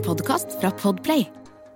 En 0.00 0.06
podkast 0.06 0.54
fra 0.60 0.70
Podplay. 0.70 1.26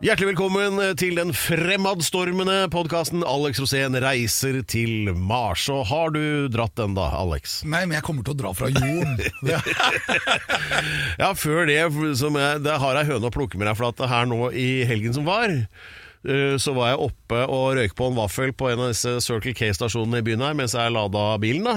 Hjertelig 0.01 0.31
velkommen 0.31 0.79
til 0.97 1.19
den 1.19 1.35
fremadstormende 1.37 2.71
podkasten 2.73 3.21
Alex 3.29 3.59
Rosén 3.61 3.99
reiser 4.01 4.63
til 4.65 5.11
Mars. 5.13 5.67
Og 5.69 5.83
har 5.91 6.15
du 6.15 6.49
dratt 6.49 6.73
den 6.81 6.95
da, 6.97 7.11
Alex? 7.19 7.59
Nei, 7.69 7.83
men 7.85 7.99
jeg 7.99 8.07
kommer 8.07 8.25
til 8.25 8.33
å 8.33 8.39
dra 8.41 8.55
fra 8.57 8.71
jorden. 8.73 9.21
Ja, 11.21 11.35
før 11.37 11.69
det, 11.69 11.77
som 12.17 12.39
jeg, 12.41 12.63
det 12.65 12.79
har 12.81 12.97
jeg 13.03 13.11
høne 13.13 13.29
å 13.29 13.35
plukke 13.35 13.61
med 13.61 13.69
deg, 13.69 13.77
for 13.77 13.91
at 13.91 14.01
her 14.15 14.31
nå 14.31 14.49
i 14.57 14.71
helgen 14.89 15.13
som 15.19 15.29
var, 15.29 15.53
eh, 16.25 16.57
så 16.57 16.73
var 16.79 16.95
jeg 16.95 17.03
oppe 17.11 17.45
og 17.45 17.75
røyk 17.77 17.93
på 17.99 18.09
en 18.09 18.17
vaffel 18.23 18.57
på 18.57 18.73
en 18.73 18.87
av 18.87 18.95
disse 18.95 19.19
Circle 19.27 19.53
K-stasjonene 19.53 20.25
i 20.25 20.29
byen 20.31 20.49
her, 20.49 20.57
mens 20.57 20.79
jeg 20.79 20.97
lada 20.97 21.27
bilen 21.45 21.69
da. 21.69 21.77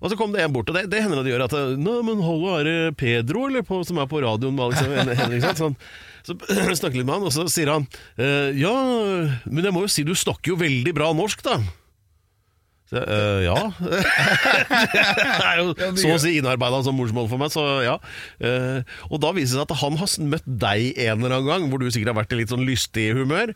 Og 0.00 0.08
så 0.08 0.16
kom 0.16 0.32
det 0.32 0.40
en 0.40 0.52
bort, 0.52 0.70
og 0.72 0.76
det, 0.76 0.86
det 0.88 1.02
hender 1.04 1.20
at 1.20 1.26
de 1.26 1.32
gjør 1.34 1.42
at 1.44 1.56
Nå, 1.76 1.98
men 2.06 2.22
hallo, 2.24 2.54
er 2.56 2.68
det 2.68 2.76
Pedro, 3.00 3.44
eller, 3.50 3.64
på, 3.66 3.82
som 3.84 4.00
er 4.00 4.08
på 4.08 4.22
radioen 4.24 4.56
med 4.56 4.70
Alex 4.70 5.20
Henriksen? 5.20 5.58
Sånn. 5.58 5.76
Så 6.24 6.36
snakker 6.80 6.96
litt 7.00 7.08
med 7.08 7.18
han, 7.18 7.26
og 7.28 7.34
så 7.34 7.44
sier 7.52 7.72
han 7.74 7.86
eh, 8.20 8.56
Ja, 8.56 8.72
men 9.44 9.68
jeg 9.68 9.76
må 9.76 9.84
jo 9.84 9.92
si 9.92 10.04
du 10.08 10.14
snakker 10.16 10.54
jo 10.54 10.60
veldig 10.60 10.96
bra 10.96 11.12
norsk, 11.16 11.44
da. 11.44 11.58
Så, 12.90 12.98
eh, 12.98 13.44
ja. 13.46 13.54
det 13.86 15.44
er 15.46 15.60
jo 15.60 15.74
så 15.94 16.08
å 16.16 16.18
si 16.18 16.32
innarbeida 16.40 16.80
som 16.82 16.96
morsmål 16.98 17.28
for 17.30 17.38
meg, 17.38 17.52
så 17.54 17.62
ja. 17.84 17.92
Eh, 18.42 18.80
og 19.06 19.20
da 19.22 19.30
viser 19.36 19.60
det 19.60 19.60
seg 19.60 19.66
at 19.68 19.74
han 19.84 19.98
har 20.00 20.14
møtt 20.32 20.48
deg 20.64 20.98
en 21.04 21.20
eller 21.22 21.36
annen 21.36 21.46
gang, 21.52 21.66
hvor 21.70 21.78
du 21.78 21.86
sikkert 21.86 22.10
har 22.10 22.18
vært 22.18 22.34
i 22.34 22.40
litt 22.40 22.50
sånn 22.50 22.64
lystig 22.66 23.04
humør, 23.14 23.52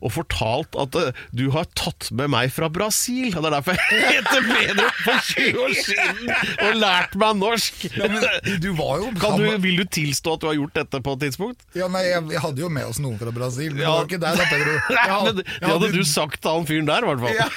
og 0.00 0.10
fortalt 0.16 0.74
at 0.82 0.98
eh, 0.98 1.20
du 1.38 1.44
har 1.54 1.68
tatt 1.78 2.08
med 2.18 2.32
meg 2.34 2.50
fra 2.54 2.66
Brasil. 2.72 3.30
Og 3.36 3.44
det 3.44 3.52
er 3.52 3.54
derfor 3.60 3.78
jeg 3.78 4.10
heter 4.18 4.48
Pedro 4.50 4.88
for 5.04 5.30
20 5.30 5.62
år 5.68 5.76
siden 5.78 6.34
og 6.66 6.80
lært 6.82 7.14
meg 7.22 7.38
norsk. 7.44 7.86
ja, 7.94 8.10
men 8.10 8.58
du 8.64 8.68
var 8.78 9.04
jo 9.04 9.12
Kan 9.22 9.38
du, 9.38 9.46
vil 9.62 9.78
du 9.80 9.86
tilstå 10.00 10.34
at 10.34 10.42
du 10.42 10.48
har 10.50 10.58
gjort 10.58 10.74
dette 10.80 11.02
på 11.04 11.14
et 11.14 11.22
tidspunkt? 11.28 11.62
Ja, 11.78 11.86
nei, 11.94 12.02
jeg, 12.10 12.26
jeg 12.34 12.42
hadde 12.42 12.64
jo 12.66 12.72
med 12.74 12.90
oss 12.90 12.98
noen 13.02 13.20
fra 13.22 13.30
Brasil, 13.38 13.70
men 13.76 13.84
Ja. 13.86 13.94
det 13.94 13.94
var 13.94 14.10
ikke 14.10 14.22
deg 14.26 14.42
da, 14.42 14.50
Pedro. 14.50 14.74
Jeg 14.94 14.98
jeg 14.98 15.46
det 15.62 15.70
hadde- 15.70 15.92
du 15.94 16.02
sagt 16.08 16.40
til 16.42 16.50
han 16.58 16.66
fyren 16.66 16.88
der, 16.90 17.04
i 17.04 17.08
hvert 17.12 17.22
fall. 17.22 17.38
Ja. 17.38 17.48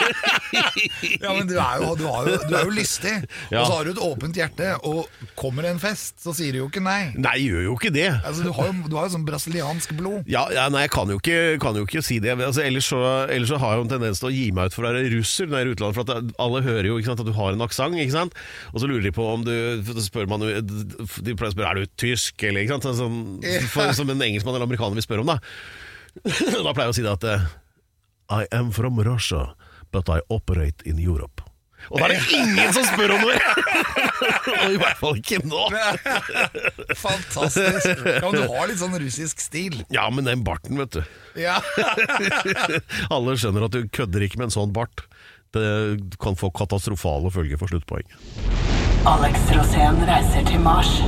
Ja, 1.21 1.31
men 1.33 1.47
du 1.49 1.55
er 1.59 1.81
jo, 1.81 1.93
du 1.97 2.03
jo, 2.05 2.37
du 2.49 2.55
er 2.57 2.65
jo 2.67 2.73
lystig, 2.75 3.13
Ja. 3.51 3.61
og 3.61 3.67
så 3.69 3.75
har 3.77 3.87
du 3.87 3.91
et 3.93 4.01
åpent 4.03 4.37
hjerte, 4.37 4.71
og 4.87 5.07
kommer 5.39 5.65
det 5.65 5.73
en 5.75 5.81
fest, 5.81 6.17
så 6.23 6.33
sier 6.35 6.55
du 6.55 6.61
jo 6.61 6.67
ikke 6.69 6.83
nei. 6.83 7.13
Nei, 7.15 7.35
gjør 7.45 7.65
jo 7.69 7.75
ikke 7.77 7.91
det. 7.93 8.07
Altså, 8.21 8.45
du 8.45 8.51
har 8.55 8.69
jo, 8.69 8.75
du 8.91 8.95
har 8.97 9.07
jo 9.07 9.13
sånn 9.15 9.25
brasiliansk 9.27 9.93
blod. 9.99 10.27
Ja, 10.31 10.45
ja, 10.53 10.67
nei, 10.73 10.85
jeg 10.87 10.93
kan 10.95 11.11
jo 11.11 11.19
ikke, 11.21 11.37
kan 11.63 11.77
jo 11.79 11.85
ikke 11.87 12.03
si 12.05 12.19
det. 12.23 12.35
Altså, 12.37 12.63
ellers, 12.65 12.89
så, 12.91 13.01
ellers 13.31 13.51
så 13.53 13.59
har 13.61 13.75
jeg 13.75 13.81
jo 13.81 13.87
en 13.87 13.93
tendens 13.95 14.21
til 14.23 14.29
å 14.31 14.33
gi 14.35 14.47
meg 14.55 14.71
ut 14.71 14.77
for 14.77 14.87
å 14.87 14.91
være 14.91 15.05
russer 15.15 15.49
når 15.49 15.57
jeg 15.57 15.67
er 15.67 15.71
i 15.71 15.75
utlandet. 15.75 15.99
For 15.99 16.15
at 16.17 16.35
alle 16.47 16.63
hører 16.67 16.89
jo 16.91 16.99
sant, 17.05 17.23
at 17.23 17.29
du 17.29 17.35
har 17.37 17.55
en 17.55 17.65
aksent, 17.67 17.99
ikke 18.01 18.17
sant? 18.17 18.37
og 18.71 18.81
så 18.81 18.87
lurer 18.89 19.03
de 19.07 19.13
på 19.15 19.25
om 19.27 19.43
du 19.45 19.51
man, 20.31 20.43
De 20.43 21.33
pleier 21.35 21.49
å 21.49 21.55
spørre 21.55 21.71
er 21.71 21.81
du 21.81 21.91
tysk, 21.99 22.43
eller 22.47 22.63
ikke 22.65 22.77
sant? 22.77 22.89
Sånn, 23.01 23.17
for, 23.71 23.91
som 23.97 24.09
en 24.11 24.23
engelskmann 24.23 24.55
eller 24.55 24.67
amerikaner 24.67 24.97
vil 24.99 25.05
spørre 25.05 25.25
om. 25.25 25.31
Da 25.33 25.39
Da 26.65 26.73
pleier 26.75 26.89
jeg 26.89 26.93
å 26.93 26.97
si 26.97 27.05
det 27.05 27.13
at 27.13 27.27
eh, 27.27 27.45
I 28.31 28.45
am 28.55 28.71
from 28.75 28.99
Russia, 29.03 29.51
but 29.91 30.09
I 30.09 30.21
operate 30.29 30.85
in 30.87 30.99
Europe. 30.99 31.43
Og 31.89 31.97
da 31.99 32.07
er 32.07 32.13
det 32.13 32.37
ingen 32.37 32.73
som 32.75 32.85
spør 32.85 33.15
om 33.15 33.23
det! 33.25 33.37
Og 34.61 34.75
I 34.75 34.77
hvert 34.79 34.99
fall 34.99 35.17
ikke 35.17 35.39
nå. 35.49 35.63
Fantastisk. 36.99 37.87
Ja, 38.05 38.21
men 38.27 38.37
du 38.37 38.43
har 38.53 38.69
litt 38.69 38.79
sånn 38.81 38.93
russisk 39.01 39.41
stil. 39.41 39.79
Ja, 39.93 40.05
men 40.13 40.29
den 40.29 40.43
barten, 40.45 40.77
vet 40.77 40.99
du. 40.99 41.01
Ja. 41.41 41.57
Alle 43.15 43.35
skjønner 43.39 43.65
at 43.67 43.75
du 43.75 43.89
kødder 43.89 44.27
ikke 44.27 44.41
med 44.41 44.51
en 44.51 44.55
sånn 44.59 44.75
bart. 44.75 45.07
Det 45.51 45.65
kan 46.21 46.37
få 46.39 46.51
katastrofale 46.55 47.33
følger 47.33 47.59
for 47.59 47.73
sluttpoeng. 47.73 48.07
Alex 49.09 49.49
Rosén 49.57 49.97
reiser 50.07 50.45
til 50.47 50.61
Mars. 50.61 51.01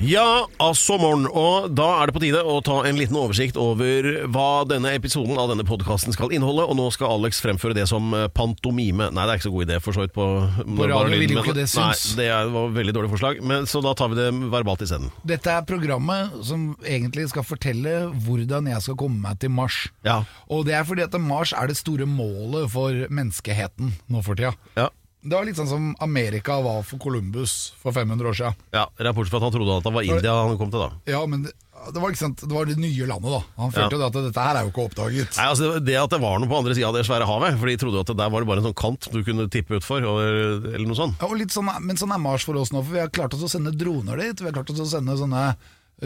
Ja, 0.00 0.46
altså 0.56 0.94
morgen, 0.96 1.26
og 1.28 1.74
da 1.76 1.84
er 2.00 2.08
det 2.08 2.14
på 2.16 2.22
tide 2.22 2.40
å 2.40 2.54
ta 2.64 2.78
en 2.88 2.96
liten 2.96 3.18
oversikt 3.20 3.58
over 3.60 4.06
hva 4.32 4.62
denne 4.64 4.94
episoden 4.96 5.36
av 5.36 5.50
denne 5.50 5.66
podkasten 5.68 6.14
skal 6.16 6.32
inneholde, 6.32 6.64
og 6.64 6.78
nå 6.78 6.86
skal 6.94 7.18
Alex 7.18 7.42
fremføre 7.44 7.76
det 7.76 7.84
som 7.90 8.08
eh, 8.16 8.24
pantomime. 8.32 9.10
Nei, 9.12 9.26
det 9.28 9.34
er 9.34 9.40
ikke 9.42 9.48
så 9.50 9.52
god 9.52 9.66
idé, 9.66 9.76
for 9.84 9.96
så 9.96 10.06
vidt 10.06 10.14
på 10.16 10.28
På 10.64 10.88
radio 10.88 11.20
vil 11.20 11.34
jo 11.36 11.42
ikke 11.42 11.56
det 11.58 11.66
synes. 11.68 12.04
Nei, 12.16 12.22
det 12.22 12.30
var 12.54 12.70
et 12.70 12.78
veldig 12.78 12.94
dårlig 12.96 13.10
forslag, 13.12 13.42
men, 13.44 13.68
så 13.68 13.82
da 13.84 13.92
tar 13.98 14.08
vi 14.14 14.16
det 14.22 14.30
verbalt 14.54 14.86
isteden. 14.86 15.12
Dette 15.28 15.52
er 15.52 15.68
programmet 15.68 16.32
som 16.48 16.70
egentlig 16.80 17.28
skal 17.34 17.44
fortelle 17.44 17.98
hvordan 18.24 18.72
jeg 18.72 18.86
skal 18.86 18.96
komme 19.04 19.20
meg 19.20 19.42
til 19.44 19.52
Mars. 19.52 19.82
Ja. 20.08 20.22
Og 20.48 20.64
det 20.70 20.78
er 20.80 20.88
fordi 20.88 21.04
at 21.04 21.20
Mars 21.20 21.52
er 21.52 21.68
det 21.68 21.76
store 21.76 22.08
målet 22.08 22.72
for 22.72 23.04
menneskeheten 23.12 23.92
nå 24.08 24.24
for 24.24 24.40
tida. 24.40 24.56
Ja. 24.80 24.88
Det 25.22 25.34
var 25.36 25.44
litt 25.44 25.58
sånn 25.58 25.68
som 25.68 25.88
Amerika 26.00 26.54
var 26.64 26.82
for 26.88 26.96
Columbus 27.02 27.74
for 27.82 27.92
500 27.92 28.24
år 28.30 28.36
siden. 28.38 28.54
ja, 28.72 28.86
Rapport 29.04 29.28
fra 29.28 29.36
at 29.36 29.42
han 29.48 29.52
trodde 29.52 29.74
at 29.76 29.84
det 29.84 29.92
var 29.92 30.06
India 30.06 30.32
han 30.32 30.56
kom 30.56 30.70
til, 30.72 30.80
da. 30.80 30.90
Ja, 31.12 31.20
men 31.28 31.42
det, 31.44 31.52
det, 31.92 32.00
var, 32.00 32.08
ikke 32.14 32.22
sant? 32.22 32.40
det 32.40 32.54
var 32.56 32.64
det 32.64 32.78
nye 32.80 33.04
landet, 33.10 33.28
da. 33.34 33.40
Han 33.60 33.74
følte 33.74 33.98
Ja. 34.00 34.06
at 34.08 34.16
dette 34.16 34.46
her 34.46 34.56
er 34.56 34.64
jo 34.64 34.72
ikke 34.72 34.86
oppdaget. 34.88 35.36
Nei, 35.36 35.44
altså 35.52 35.68
Det 35.84 35.96
at 36.00 36.10
det 36.14 36.20
var 36.22 36.38
noe 36.40 36.48
på 36.48 36.56
andre 36.62 36.74
sida 36.78 36.88
av 36.88 36.96
det 36.96 37.04
svære 37.04 37.28
havet, 37.28 37.58
for 37.60 37.68
de 37.68 37.76
trodde 37.76 38.00
jo 38.00 38.04
at 38.06 38.12
det 38.14 38.16
der 38.22 38.30
var 38.32 38.40
det 38.40 38.48
bare 38.48 38.62
en 38.64 38.68
sånn 38.70 38.78
kant 38.80 39.10
du 39.12 39.20
kunne 39.28 39.48
tippe 39.52 39.76
utfor, 39.76 40.00
eller 40.08 40.86
noe 40.88 40.96
sånt. 40.96 41.20
Ja, 41.20 41.28
og 41.28 41.36
litt 41.36 41.52
sånn, 41.52 41.68
men 41.84 42.00
sånn 42.00 42.16
er 42.16 42.22
Mars 42.24 42.48
for 42.48 42.56
oss 42.56 42.72
nå, 42.72 42.80
for 42.80 42.96
vi 42.96 43.04
har 43.04 43.12
klart 43.12 43.36
oss 43.36 43.44
å 43.44 43.52
sende 43.52 43.76
droner 43.76 44.16
dit. 44.24 44.40
Vi 44.40 44.48
har 44.48 44.56
klart 44.56 44.72
oss 44.72 44.80
å 44.80 44.88
sende 44.88 45.18
sånne 45.20 45.50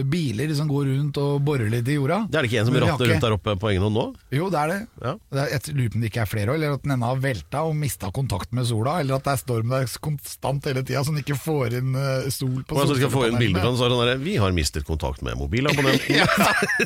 biler 0.03 0.51
som 0.59 0.67
går 0.71 0.89
rundt 0.91 1.19
og 1.23 1.37
borer 1.47 1.69
litt 1.71 1.87
i 1.89 1.95
jorda. 1.99 2.25
Det 2.31 2.39
er 2.41 2.47
det 2.47 2.51
ikke 2.51 2.61
en 2.65 2.67
som 2.69 2.75
ratter 2.75 2.91
rotter 2.95 3.11
rundt 3.13 3.25
der 3.27 3.37
oppe 3.37 3.55
på 3.63 3.71
egen 3.71 3.85
hånd 3.87 3.95
nå? 3.95 4.05
Jo, 4.35 4.49
det 4.51 4.59
er 4.61 4.73
det. 4.73 4.79
Ja. 5.05 5.13
det 5.31 5.43
er, 5.45 5.51
jeg 5.55 5.75
lurer 5.79 5.93
på 5.93 5.99
om 6.01 6.05
det 6.05 6.11
ikke 6.11 6.23
er 6.25 6.31
flere 6.33 6.55
eller 6.59 6.75
at 6.79 6.83
den 6.87 6.95
ene 6.97 7.11
har 7.11 7.21
velta 7.23 7.63
og 7.69 7.77
mista 7.79 8.11
kontakt 8.15 8.51
med 8.57 8.67
sola, 8.67 8.97
eller 9.05 9.19
at 9.21 9.27
det 9.29 9.33
er 9.37 9.43
storm 9.45 9.71
der 9.75 9.87
konstant 10.03 10.67
hele 10.71 10.83
tida, 10.83 11.05
så 11.07 11.15
den 11.15 11.23
ikke 11.23 11.39
får 11.39 11.79
inn 11.81 11.95
eh, 11.99 12.29
sol 12.35 12.61
på 12.67 12.75
sola. 12.79 12.89
så 12.91 12.99
skal 12.99 13.13
få 13.15 13.25
inn 13.31 13.39
bilder 13.39 13.63
fra 13.63 13.71
den, 13.71 13.79
så 13.79 13.87
er 13.87 13.93
det 13.95 13.99
sånn 14.01 14.11
der, 14.11 14.23
Vi 14.25 14.37
har 14.43 14.57
mistet 14.57 14.89
kontakt 14.89 15.23
med 15.27 15.39
mobilabonnenten. 15.39 16.15
Ja, 16.25 16.27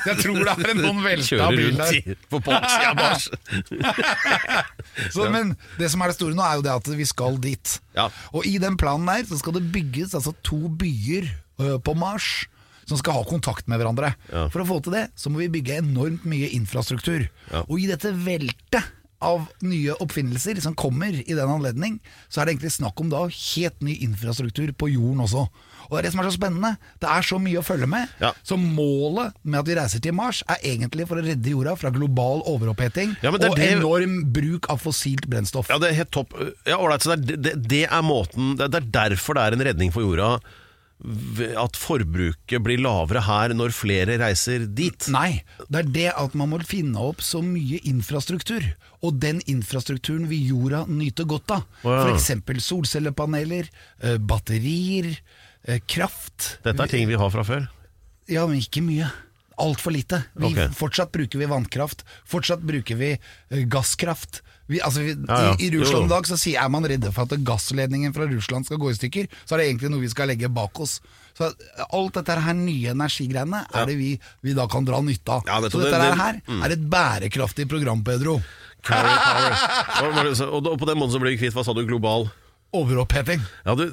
jeg 0.05 0.17
tror 0.23 0.39
det 0.45 0.53
er 0.55 0.71
en 0.75 0.81
noen 0.83 1.01
velta 1.05 1.29
Kjører 1.29 1.57
bil 1.59 1.77
der. 1.79 2.17
på 2.33 2.41
baksida 2.45 2.93
av 2.93 3.01
Mars. 3.01 3.29
Så, 5.15 5.29
Men 5.33 5.55
det 5.79 5.91
som 5.93 6.03
er 6.03 6.13
det 6.13 6.19
store 6.19 6.37
nå, 6.37 6.45
er 6.45 6.59
jo 6.61 6.65
det 6.67 6.75
at 6.75 6.91
vi 6.99 7.07
skal 7.09 7.39
dit. 7.43 7.75
Ja. 7.97 8.09
Og 8.35 8.47
i 8.49 8.57
den 8.63 8.77
planen 8.81 9.09
der 9.09 9.27
så 9.29 9.39
skal 9.41 9.57
det 9.59 9.67
bygges 9.75 10.15
altså 10.19 10.35
to 10.47 10.61
byer 10.81 11.29
ø, 11.59 11.77
på 11.83 11.95
Mars 11.99 12.47
som 12.89 12.99
skal 13.01 13.19
ha 13.21 13.25
kontakt 13.29 13.69
med 13.69 13.81
hverandre. 13.81 14.15
Ja. 14.33 14.47
For 14.53 14.65
å 14.65 14.69
få 14.69 14.81
til 14.85 14.97
det, 14.99 15.07
så 15.19 15.31
må 15.33 15.43
vi 15.45 15.51
bygge 15.59 15.81
enormt 15.83 16.25
mye 16.29 16.49
infrastruktur. 16.57 17.29
Ja. 17.53 17.65
Og 17.69 17.79
i 17.83 17.89
dette 17.91 18.13
veltet 18.17 18.95
av 19.19 19.49
nye 19.67 19.97
oppfinnelser 19.99 20.61
som 20.63 20.77
kommer 20.79 21.11
i 21.11 21.35
den 21.35 21.51
anledning, 21.51 21.97
så 22.31 22.39
er 22.41 22.47
det 22.47 22.53
egentlig 22.55 22.71
snakk 22.77 23.01
om 23.03 23.09
da 23.11 23.25
helt 23.27 23.81
ny 23.83 23.97
infrastruktur 24.07 24.71
på 24.79 24.93
jorden 24.93 25.25
også. 25.25 25.49
Og 25.89 25.97
det 25.97 25.99
er 25.99 26.07
det 26.07 26.13
som 26.13 26.21
er 26.23 26.29
så 26.29 26.37
spennende. 26.37 26.71
Det 27.03 27.09
er 27.11 27.27
så 27.27 27.39
mye 27.43 27.59
å 27.59 27.65
følge 27.67 27.89
med. 27.91 28.13
Ja. 28.23 28.31
Så 28.47 28.55
målet 28.61 29.35
med 29.43 29.59
at 29.59 29.67
vi 29.73 29.75
reiser 29.79 30.03
til 30.05 30.15
Mars, 30.15 30.45
er 30.47 30.63
egentlig 30.71 31.09
for 31.11 31.19
å 31.19 31.25
redde 31.27 31.51
jorda 31.51 31.75
fra 31.81 31.91
global 31.91 32.45
overoppheting 32.47 33.17
Ja, 33.25 33.33
og 33.33 33.41
det- 33.43 33.51
enorm 33.73 34.21
bruk 34.37 34.69
av 34.71 34.79
fossilt 34.85 35.27
brennstoff. 35.27 35.67
Ja, 35.73 35.79
det 35.83 35.91
er 35.91 35.99
helt 36.05 36.13
topp. 36.15 36.37
Ja, 36.69 36.77
ålreit, 36.79 37.03
så 37.03 37.17
det, 37.17 37.35
er- 37.35 37.43
det, 37.49 37.57
det 37.69 37.83
er 37.91 38.03
måten 38.07 38.55
det 38.61 38.71
er 38.71 38.87
derfor 39.09 39.35
det 39.35 39.43
er 39.49 39.53
en 39.59 39.67
redning 39.73 39.91
for 39.91 40.03
jorda. 40.07 40.39
At 40.99 41.79
forbruket 41.79 42.63
blir 42.65 42.81
lavere 42.83 43.23
her 43.23 43.53
når 43.55 43.75
flere 43.77 44.17
reiser 44.19 44.65
dit. 44.67 45.07
Nei, 45.15 45.45
det 45.71 45.85
er 45.85 45.93
det 45.95 46.07
at 46.11 46.35
man 46.39 46.51
må 46.51 46.59
finne 46.67 46.99
opp 46.99 47.23
så 47.23 47.39
mye 47.45 47.79
infrastruktur. 47.87 48.67
Og 49.07 49.21
den 49.23 49.39
infrastrukturen 49.47 50.27
vil 50.31 50.51
jorda 50.51 50.83
nyte 50.91 51.27
godt 51.29 51.55
av. 51.55 51.69
Ja. 51.87 52.03
F.eks. 52.17 52.33
solcellepaneler, 52.67 53.71
eh, 54.03 54.19
batterier, 54.19 55.13
eh, 55.63 55.79
kraft. 55.87 56.59
Dette 56.67 56.83
er 56.83 56.91
ting 56.91 57.07
vi 57.07 57.19
har 57.21 57.31
fra 57.31 57.47
før. 57.47 57.71
Ja, 58.29 58.47
men 58.51 58.59
ikke 58.59 58.83
mye. 58.83 59.07
Altfor 59.59 59.95
lite. 59.95 60.25
Vi, 60.35 60.51
okay. 60.51 60.69
Fortsatt 60.75 61.15
bruker 61.15 61.39
vi 61.39 61.47
vannkraft. 61.51 62.05
Fortsatt 62.27 62.63
bruker 62.67 62.99
vi 62.99 63.15
eh, 63.15 63.65
gasskraft. 63.71 64.43
Vi, 64.69 64.81
altså, 64.85 65.01
vi, 65.01 65.15
Ja, 65.29 65.39
ja. 65.49 65.53
I, 65.59 65.69
I. 65.69 65.71
Russland 65.79 66.05
i 66.07 66.13
dag 66.13 66.27
så 66.29 66.37
sier, 66.37 66.61
er 66.61 66.69
man 66.69 66.85
redde 66.85 67.11
for 67.17 67.25
at 67.25 67.41
gassledningen 67.47 68.13
fra 68.15 68.27
Russland 68.29 68.67
skal 68.69 68.79
gå 68.83 68.91
i 68.93 68.99
stykker. 68.99 69.29
Så 69.49 69.55
er 69.57 69.63
det 69.63 69.69
egentlig 69.71 69.91
noe 69.95 70.01
vi 70.05 70.11
skal 70.13 70.29
legge 70.29 70.49
bak 70.53 70.79
oss. 70.85 70.99
Så 71.39 71.49
Alt 71.95 72.15
dette 72.19 72.35
her 72.43 72.55
nye 72.59 72.91
energigreiene 72.93 73.65
er 73.73 73.87
det 73.89 73.97
vi, 73.97 74.11
vi 74.45 74.55
da 74.59 74.67
kan 74.69 74.85
dra 74.85 75.01
nytte 75.01 75.31
av. 75.39 75.47
Ja, 75.47 75.61
det, 75.65 75.71
så 75.73 75.81
dette 75.81 75.97
Det- 75.97 76.11
det- 76.11 76.19
her 76.21 76.41
er 76.67 76.73
et 76.77 76.89
bærekraftig 76.91 77.69
program, 77.69 78.03
Pedro. 78.05 78.41
Carry 78.83 79.15
power. 79.25 80.51
Og 80.53 80.79
på 80.79 80.87
den 80.87 80.99
måten 80.99 81.13
så 81.17 81.21
blir 81.23 81.35
vi 81.37 81.41
kvitt, 81.47 81.55
hva 81.55 81.65
sa 81.65 81.73
du, 81.73 81.85
global 81.87 82.29
Overoppheting. 82.77 83.41
Ja, 83.65 83.75
du, 83.75 83.89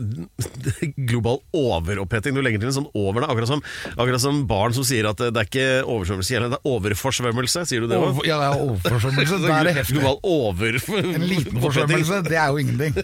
global 1.10 1.40
overoppheting. 1.56 2.36
Du 2.36 2.42
legger 2.44 2.60
til 2.60 2.72
en 2.72 2.76
sånn 2.76 2.90
over 2.92 3.24
deg, 3.24 3.30
Akkurat 3.32 3.48
som, 3.48 3.62
akkurat 3.96 4.24
som 4.24 4.42
barn 4.50 4.76
som 4.76 4.84
sier 4.88 5.08
at 5.08 5.22
det 5.22 5.32
er 5.32 5.48
ikke 5.48 5.68
oversvømmelse, 5.88 6.42
det 6.44 6.58
er 6.60 6.72
overforsvømmelse. 6.72 7.64
Sier 7.70 7.86
du 7.86 7.92
det 7.92 8.00
òg? 8.00 8.20
Ja, 8.28 8.42
det 8.42 8.50
er 8.50 8.66
overforsvømmelse. 8.66 9.40
Da 9.46 9.60
er 9.60 9.70
det 9.70 9.76
heftig. 9.80 10.00
Global 10.00 10.20
over... 10.24 10.80
En 11.16 11.24
liten 11.30 11.62
forsvømmelse, 11.64 12.20
det 12.28 12.40
er 12.40 12.52
jo 12.52 12.60
ingenting. 12.60 13.00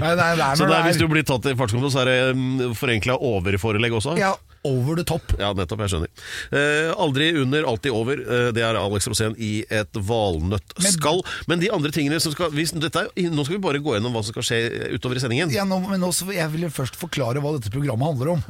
Nei, 0.00 0.10
er, 0.10 0.16
det 0.18 0.26
er 0.26 0.58
Så 0.58 0.66
det 0.66 0.74
er, 0.74 0.88
hvis 0.88 0.98
du 0.98 1.06
blir 1.10 1.26
tatt 1.26 1.46
i 1.50 1.54
fartskontroll, 1.58 1.92
så 1.94 2.02
er 2.02 2.10
det 2.10 2.72
forenkla 2.80 3.18
overforelegg 3.22 3.94
også? 4.00 4.16
ja, 4.18 4.32
over 4.64 4.98
the 4.98 5.04
top. 5.06 5.34
Ja, 5.40 5.52
nettopp. 5.56 5.84
Jeg 5.84 5.94
skjønner. 5.94 6.10
Eh, 6.56 6.90
aldri 7.00 7.30
under, 7.40 7.66
alltid 7.68 7.94
over. 7.94 8.20
Eh, 8.24 8.50
det 8.56 8.64
er 8.64 8.78
Alex 8.80 9.08
Rosén 9.10 9.36
i 9.38 9.52
et 9.68 10.00
valnøttskall. 10.08 11.22
Men 11.50 11.62
de 11.62 11.70
andre 11.74 11.92
tingene 11.94 12.20
som 12.22 12.34
skal 12.34 12.52
hvis, 12.54 12.74
dette 12.76 13.06
er, 13.06 13.10
Nå 13.34 13.44
skal 13.46 13.58
vi 13.58 13.64
bare 13.64 13.82
gå 13.82 13.96
gjennom 13.96 14.14
hva 14.14 14.24
som 14.24 14.34
skal 14.34 14.46
skje 14.46 14.60
utover 14.96 15.18
i 15.18 15.24
sendingen. 15.24 15.52
Ja, 15.54 15.66
nå, 15.68 15.80
men 15.86 16.04
også, 16.06 16.28
jeg 16.34 16.50
vil 16.54 16.66
jo 16.68 16.72
først 16.74 16.98
forklare 17.00 17.42
hva 17.44 17.56
dette 17.56 17.72
programmet 17.74 18.14
handler 18.14 18.36
om. 18.36 18.46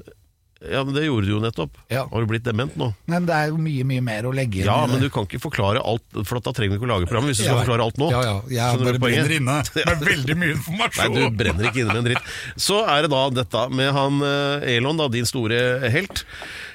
Ja, 0.65 0.81
men 0.85 0.95
Det 0.95 1.03
gjorde 1.05 1.27
du 1.27 1.33
jo 1.35 1.41
nettopp. 1.43 1.77
Ja. 1.93 2.05
Har 2.11 2.25
du 2.25 2.29
blitt 2.31 2.45
dement 2.47 2.77
nå? 2.81 2.91
Men 3.11 3.27
det 3.29 3.35
er 3.37 3.51
jo 3.53 3.59
mye 3.61 3.85
mye 3.85 4.05
mer 4.05 4.29
å 4.29 4.33
legge 4.35 4.63
inn 4.63 4.69
Ja, 4.69 4.79
men 4.89 5.03
du 5.03 5.09
kan 5.13 5.27
ikke 5.29 5.41
forklare 5.43 5.83
alt, 5.85 6.05
for 6.25 6.41
da 6.41 6.55
trenger 6.57 6.77
du 6.77 6.81
ikke 6.81 6.89
å 6.89 6.93
lage 6.95 7.09
program 7.11 7.29
hvis 7.29 7.43
du 7.43 7.45
Ja, 7.45 7.51
skal 7.53 7.65
forklare 7.65 7.85
alt 7.89 8.01
nå. 8.01 8.09
Ja, 8.15 8.23
ja, 8.25 8.37
jeg 8.49 8.79
Skjønner 8.79 8.99
bare 8.99 9.03
brenner 9.05 9.35
inne 9.39 9.59
med 9.91 10.05
veldig 10.09 10.37
mye 10.41 10.55
informasjon. 10.57 11.17
Nei, 11.19 11.25
du 11.29 11.39
brenner 11.43 11.69
ikke 11.71 11.83
inne 11.85 11.97
med 11.97 12.03
en 12.05 12.09
dritt. 12.13 12.35
Så 12.69 12.81
er 12.87 13.05
det 13.05 13.13
da 13.13 13.23
dette 13.43 13.65
med 13.75 13.93
han 13.99 14.23
eh, 14.31 14.69
Elon, 14.79 15.01
da, 15.03 15.11
din 15.13 15.29
store 15.29 15.61
helt. 15.93 16.25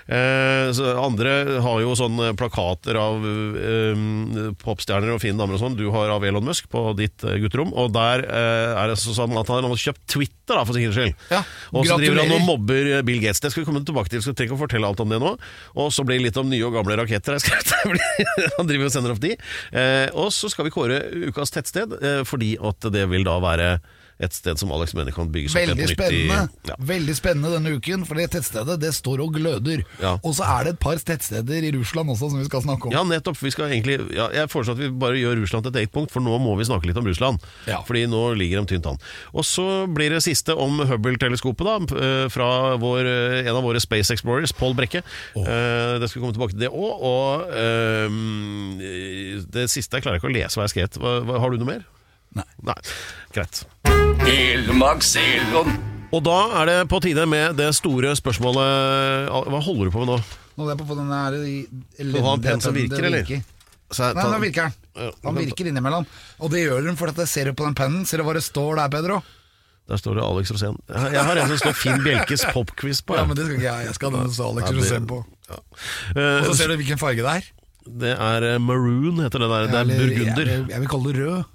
Eh, 0.10 0.80
andre 0.98 1.62
har 1.62 1.82
jo 1.84 1.94
sånne 1.98 2.32
plakater 2.38 2.98
av 2.98 3.22
eh, 3.22 4.00
popstjerner 4.58 5.14
og 5.14 5.22
fine 5.22 5.38
damer 5.38 5.58
og 5.58 5.62
sånn. 5.62 5.78
Du 5.78 5.86
har 5.94 6.10
av 6.16 6.26
Elon 6.26 6.48
Musk 6.48 6.70
på 6.72 6.82
ditt 6.98 7.24
eh, 7.28 7.38
gutterom. 7.44 7.76
Og 7.78 7.92
der 7.94 8.26
eh, 8.26 8.74
er 8.74 8.90
det 8.90 8.98
sånn 9.02 9.38
at 9.38 9.52
han 9.54 9.68
har 9.70 9.84
kjøpt 9.84 10.02
Twitter, 10.10 10.58
da, 10.58 10.64
for 10.66 10.74
sikkerhets 10.74 10.98
skyld. 10.98 11.28
Ja, 11.30 11.44
og 11.76 11.86
så 11.86 12.00
driver 12.02 12.24
han 12.24 12.36
og 12.40 12.48
mobber 12.48 12.92
eh, 12.96 13.04
Bill 13.06 13.22
Gates. 13.22 13.44
Det 13.44 13.54
skal 13.54 13.64
vi 13.64 13.70
komme 13.70 13.84
tilbake 13.86 14.10
til. 14.10 14.24
Skal 14.26 14.34
trenger 14.34 14.56
ikke 14.56 14.60
å 14.60 14.64
fortelle 14.66 14.90
alt 14.90 15.06
om 15.06 15.14
det 15.14 15.22
nå. 15.22 15.36
Og 15.78 15.94
så 15.94 16.06
blir 16.08 16.18
det 16.18 16.30
litt 16.30 16.42
om 16.42 16.50
nye 16.50 16.66
og 16.66 16.74
gamle 16.80 16.98
raketter. 17.04 17.38
Han 18.58 18.70
driver 18.70 18.90
og 18.90 18.96
sender 18.96 19.14
opp 19.14 19.22
de. 19.22 19.36
Eh, 19.70 20.08
og 20.18 20.34
så 20.34 20.50
skal 20.50 20.66
vi 20.66 20.74
kåre 20.74 21.04
ukas 21.30 21.54
tettsted, 21.54 21.94
eh, 22.02 22.22
fordi 22.26 22.56
at 22.58 22.90
det 22.94 23.06
vil 23.14 23.28
da 23.28 23.38
være 23.44 23.72
et 24.20 24.34
sted 24.36 24.58
som 24.60 24.72
Alex 24.76 24.94
mener 24.94 25.12
kan 25.16 25.30
bygges 25.32 25.54
opp 25.56 25.62
Veldig 25.62 25.76
nytt 25.78 25.90
i- 25.90 25.96
spennende 25.96 26.50
Ja. 26.68 26.76
Veldig 26.80 27.16
spennende 27.16 27.52
denne 27.56 27.72
uken, 27.78 28.06
for 28.06 28.16
det 28.16 28.32
tettstedet 28.32 28.80
det 28.80 28.92
står 28.94 29.22
og 29.24 29.34
gløder. 29.36 29.84
Ja. 30.02 30.18
Og 30.24 30.34
så 30.36 30.44
er 30.44 30.64
det 30.66 30.74
et 30.74 30.80
par 30.80 30.96
tettsteder 30.98 31.64
i 31.64 31.72
Russland 31.72 32.10
også 32.10 32.30
som 32.30 32.40
vi 32.40 32.46
skal 32.46 32.62
snakke 32.62 32.88
om. 32.88 32.92
Ja, 32.92 33.04
nettopp. 33.04 33.38
Vi 33.40 33.50
skal 33.52 33.70
egentlig, 33.72 33.98
ja, 34.14 34.28
jeg 34.34 34.50
foreslår 34.50 34.72
at 34.76 34.78
vi 34.84 34.90
bare 34.90 35.16
gjør 35.22 35.40
Russland 35.42 35.64
til 35.64 35.72
et 35.76 35.80
eget 35.86 35.92
punkt, 35.94 36.12
for 36.12 36.20
nå 36.22 36.36
må 36.40 36.58
vi 36.60 36.66
snakke 36.68 36.86
litt 36.86 36.98
om 36.98 37.06
Russland. 37.08 37.40
Ja. 37.66 37.82
Fordi 37.88 38.06
nå 38.08 38.36
ligger 38.38 38.60
de 38.66 38.76
tynt 38.76 38.86
an. 38.92 39.00
Og 39.34 39.44
så 39.48 39.88
blir 39.88 40.10
det 40.10 40.22
siste 40.24 40.56
om 40.58 40.80
Hubble-teleskopet, 40.80 41.66
da. 41.66 41.78
eh, 41.96 42.28
Fra 42.30 42.76
vår, 42.78 43.06
eh, 43.08 43.48
en 43.50 43.56
av 43.56 43.64
våre 43.64 43.80
Space 43.80 44.12
Explorers, 44.12 44.52
Pål 44.52 44.76
Brekke. 44.76 45.02
Eh, 45.36 46.00
Det 46.00 46.10
skal 46.10 46.22
vi 46.22 46.28
komme 46.28 46.34
tilbake 46.36 46.52
til 46.52 46.60
det 46.60 46.70
òg. 46.70 47.02
Og 47.02 47.50
eh, 47.56 48.10
det 49.50 49.70
siste 49.70 49.96
jeg 49.98 50.04
klarer 50.04 50.20
ikke 50.20 50.30
å 50.30 50.34
lese 50.36 50.60
hva 50.60 50.68
jeg 50.68 50.76
skrev. 50.90 51.40
Har 51.40 51.50
du 51.50 51.58
noe 51.58 51.66
mer? 51.66 51.86
Nei. 52.36 52.44
Nei. 52.62 52.76
Greit. 53.34 53.64
Helmaks 54.30 55.16
Elon. 55.18 55.70
Og 56.14 56.22
da 56.26 56.36
er 56.62 56.68
det 56.70 56.76
på 56.92 57.00
tide 57.02 57.24
med 57.30 57.56
det 57.58 57.70
store 57.78 58.12
spørsmålet 58.18 59.30
Hva 59.30 59.62
holder 59.66 59.90
du 59.90 59.94
på 59.94 60.04
med 60.04 60.10
nå? 60.12 60.18
Nå 60.60 60.66
er 60.68 60.72
jeg 60.74 60.80
på 60.82 60.86
å 60.86 60.90
få 60.92 60.98
den 61.00 61.10
her 61.14 61.38
i- 61.40 62.12
Du 62.14 62.20
har 62.22 62.34
en 62.38 62.44
penn 62.44 62.62
som 62.62 62.76
virker, 62.76 63.06
eller? 63.10 63.24
Så 63.90 64.06
jeg 64.06 64.16
Nei, 64.20 64.24
nå 64.30 64.40
virker 64.44 64.68
den. 64.70 64.74
Ja, 65.00 65.10
Han 65.26 65.36
virker 65.40 65.66
innimellom. 65.72 66.06
Og 66.40 66.52
det 66.52 66.62
gjør 66.68 66.84
den 66.86 66.96
fordi 67.00 67.10
at 67.16 67.22
jeg 67.24 67.28
ser 67.34 67.46
jo 67.50 67.54
på 67.58 67.66
den 67.66 67.74
pennen. 67.76 68.06
Ser 68.06 68.18
du 68.18 68.24
hva 68.24 68.34
det 68.38 68.44
står 68.46 68.76
der, 68.78 68.90
Pedro? 68.94 69.22
Der 69.90 69.98
står 69.98 70.16
det 70.20 70.24
Alex 70.24 70.52
Rosén. 70.54 70.78
Jeg 70.94 71.12
jeg 71.14 71.24
har 71.26 71.36
en 71.42 71.48
som 71.48 71.58
står 71.58 71.74
Finn 71.74 72.04
Bjelkes 72.06 72.46
popquiz 72.54 73.02
på. 73.02 73.16
Ja, 73.18 73.26
men 73.26 73.36
det 73.36 73.46
skal 73.48 73.56
ikke 73.58 73.66
jeg. 73.72 73.86
Jeg 73.88 73.96
skal 73.96 74.12
ha 74.12 74.18
den 74.22 74.32
som 74.32 74.46
Alex 74.58 74.70
Ja, 74.70 74.76
det- 74.78 74.84
Rosén 74.84 75.08
på. 75.08 75.26
Ja. 75.50 75.56
Og 75.56 76.46
så 76.46 76.50
Eh, 76.52 76.54
ser 76.62 76.68
du 76.68 76.78
hvilken 76.78 77.00
farge 77.02 77.16
det 77.26 77.26
er. 77.26 77.44
det 77.98 78.14
er 78.20 78.44
eh, 78.54 78.58
maroon, 78.60 79.18
heter 79.26 79.40
det 79.42 79.50
der. 79.50 79.66
Det 79.66 79.74
er 79.74 79.86
burgunder. 79.86 80.36
burgunder. 80.36 80.46
Jeg, 80.46 80.70
jeg 80.70 80.80
vil 80.80 80.88
kalle 80.88 81.14
det 81.14 81.18
rød. 81.26 81.46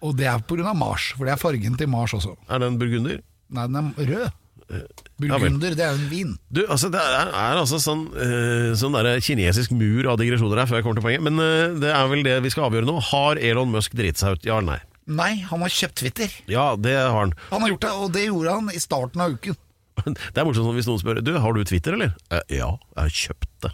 Og 0.00 0.16
det 0.16 0.28
er 0.30 0.42
pga. 0.48 0.74
Mars, 0.76 1.12
for 1.16 1.28
det 1.28 1.34
er 1.34 1.40
fargen 1.40 1.76
til 1.78 1.90
Mars 1.90 2.14
også. 2.16 2.36
Er 2.48 2.62
det 2.62 2.68
en 2.70 2.78
burgunder? 2.80 3.20
Nei, 3.50 3.66
den 3.66 3.90
er 3.90 4.12
rød. 4.12 4.28
Eh. 4.70 4.84
Burgunder, 5.20 5.74
det 5.76 5.84
er 5.84 5.96
jo 5.96 5.98
en 5.98 6.10
vin. 6.10 6.36
Du, 6.48 6.62
altså 6.68 6.88
Det 6.92 7.00
er, 7.02 7.32
er 7.34 7.58
altså 7.58 7.80
sånn, 7.82 8.06
uh, 8.14 8.70
sånn 8.78 8.94
der 8.96 9.18
kinesisk 9.24 9.74
mur 9.76 10.08
av 10.12 10.20
digresjoner 10.20 10.62
her, 10.62 10.70
før 10.70 10.80
jeg 10.80 10.86
kommer 10.86 11.00
til 11.00 11.06
poenget. 11.08 11.26
Men 11.26 11.42
uh, 11.42 11.80
det 11.82 11.90
er 11.92 12.12
vel 12.12 12.24
det 12.26 12.38
vi 12.46 12.52
skal 12.54 12.68
avgjøre 12.68 12.88
nå. 12.88 12.96
Har 13.10 13.40
Elon 13.42 13.74
Musk 13.74 13.96
driti 13.98 14.22
seg 14.22 14.38
ut? 14.38 14.46
Ja 14.48 14.60
eller 14.60 14.76
nei? 14.76 14.80
Nei, 15.10 15.32
han 15.42 15.64
har 15.64 15.72
kjøpt 15.74 15.98
Twitter. 16.04 16.34
Ja, 16.50 16.70
det 16.78 16.94
har 16.94 17.16
han. 17.16 17.34
Han 17.50 17.64
har 17.64 17.72
gjort 17.72 17.84
det, 17.84 17.92
og 17.98 18.12
det 18.14 18.28
gjorde 18.28 18.56
han 18.60 18.70
i 18.70 18.82
starten 18.82 19.24
av 19.24 19.34
uken. 19.34 19.58
Det 20.06 20.40
er 20.40 20.46
morsomt 20.48 20.68
sånn 20.68 20.78
hvis 20.78 20.88
noen 20.88 21.00
spør 21.02 21.20
Du, 21.24 21.32
har 21.42 21.56
du 21.56 21.60
Twitter, 21.68 21.96
eller? 21.98 22.14
Eh, 22.32 22.42
ja, 22.58 22.70
jeg 22.96 23.00
har 23.00 23.14
kjøpt 23.20 23.48
det. 23.66 23.72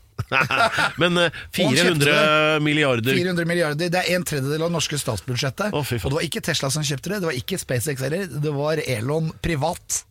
Men 1.02 1.20
eh, 1.22 1.38
Og 1.62 1.70
han 1.70 1.78
kjøpte 1.78 2.10
400 2.10 2.64
milliarder 2.66 3.20
400 3.20 3.48
milliarder, 3.48 3.92
Det 3.92 4.02
er 4.02 4.12
en 4.16 4.26
tredjedel 4.26 4.64
av 4.64 4.70
det 4.70 4.76
norske 4.78 5.00
statsbudsjettet. 5.00 5.72
Å, 5.72 5.84
og 5.84 6.08
det 6.10 6.18
var 6.18 6.28
ikke 6.28 6.44
Tesla 6.48 6.72
som 6.74 6.86
kjøpte 6.86 7.14
det, 7.14 7.22
det 7.22 7.30
var 7.30 7.40
ikke 7.40 7.60
SpaceX 7.62 8.04
heller, 8.06 8.28
det 8.46 8.54
var 8.56 8.82
Elon 8.84 9.32
privat. 9.44 10.02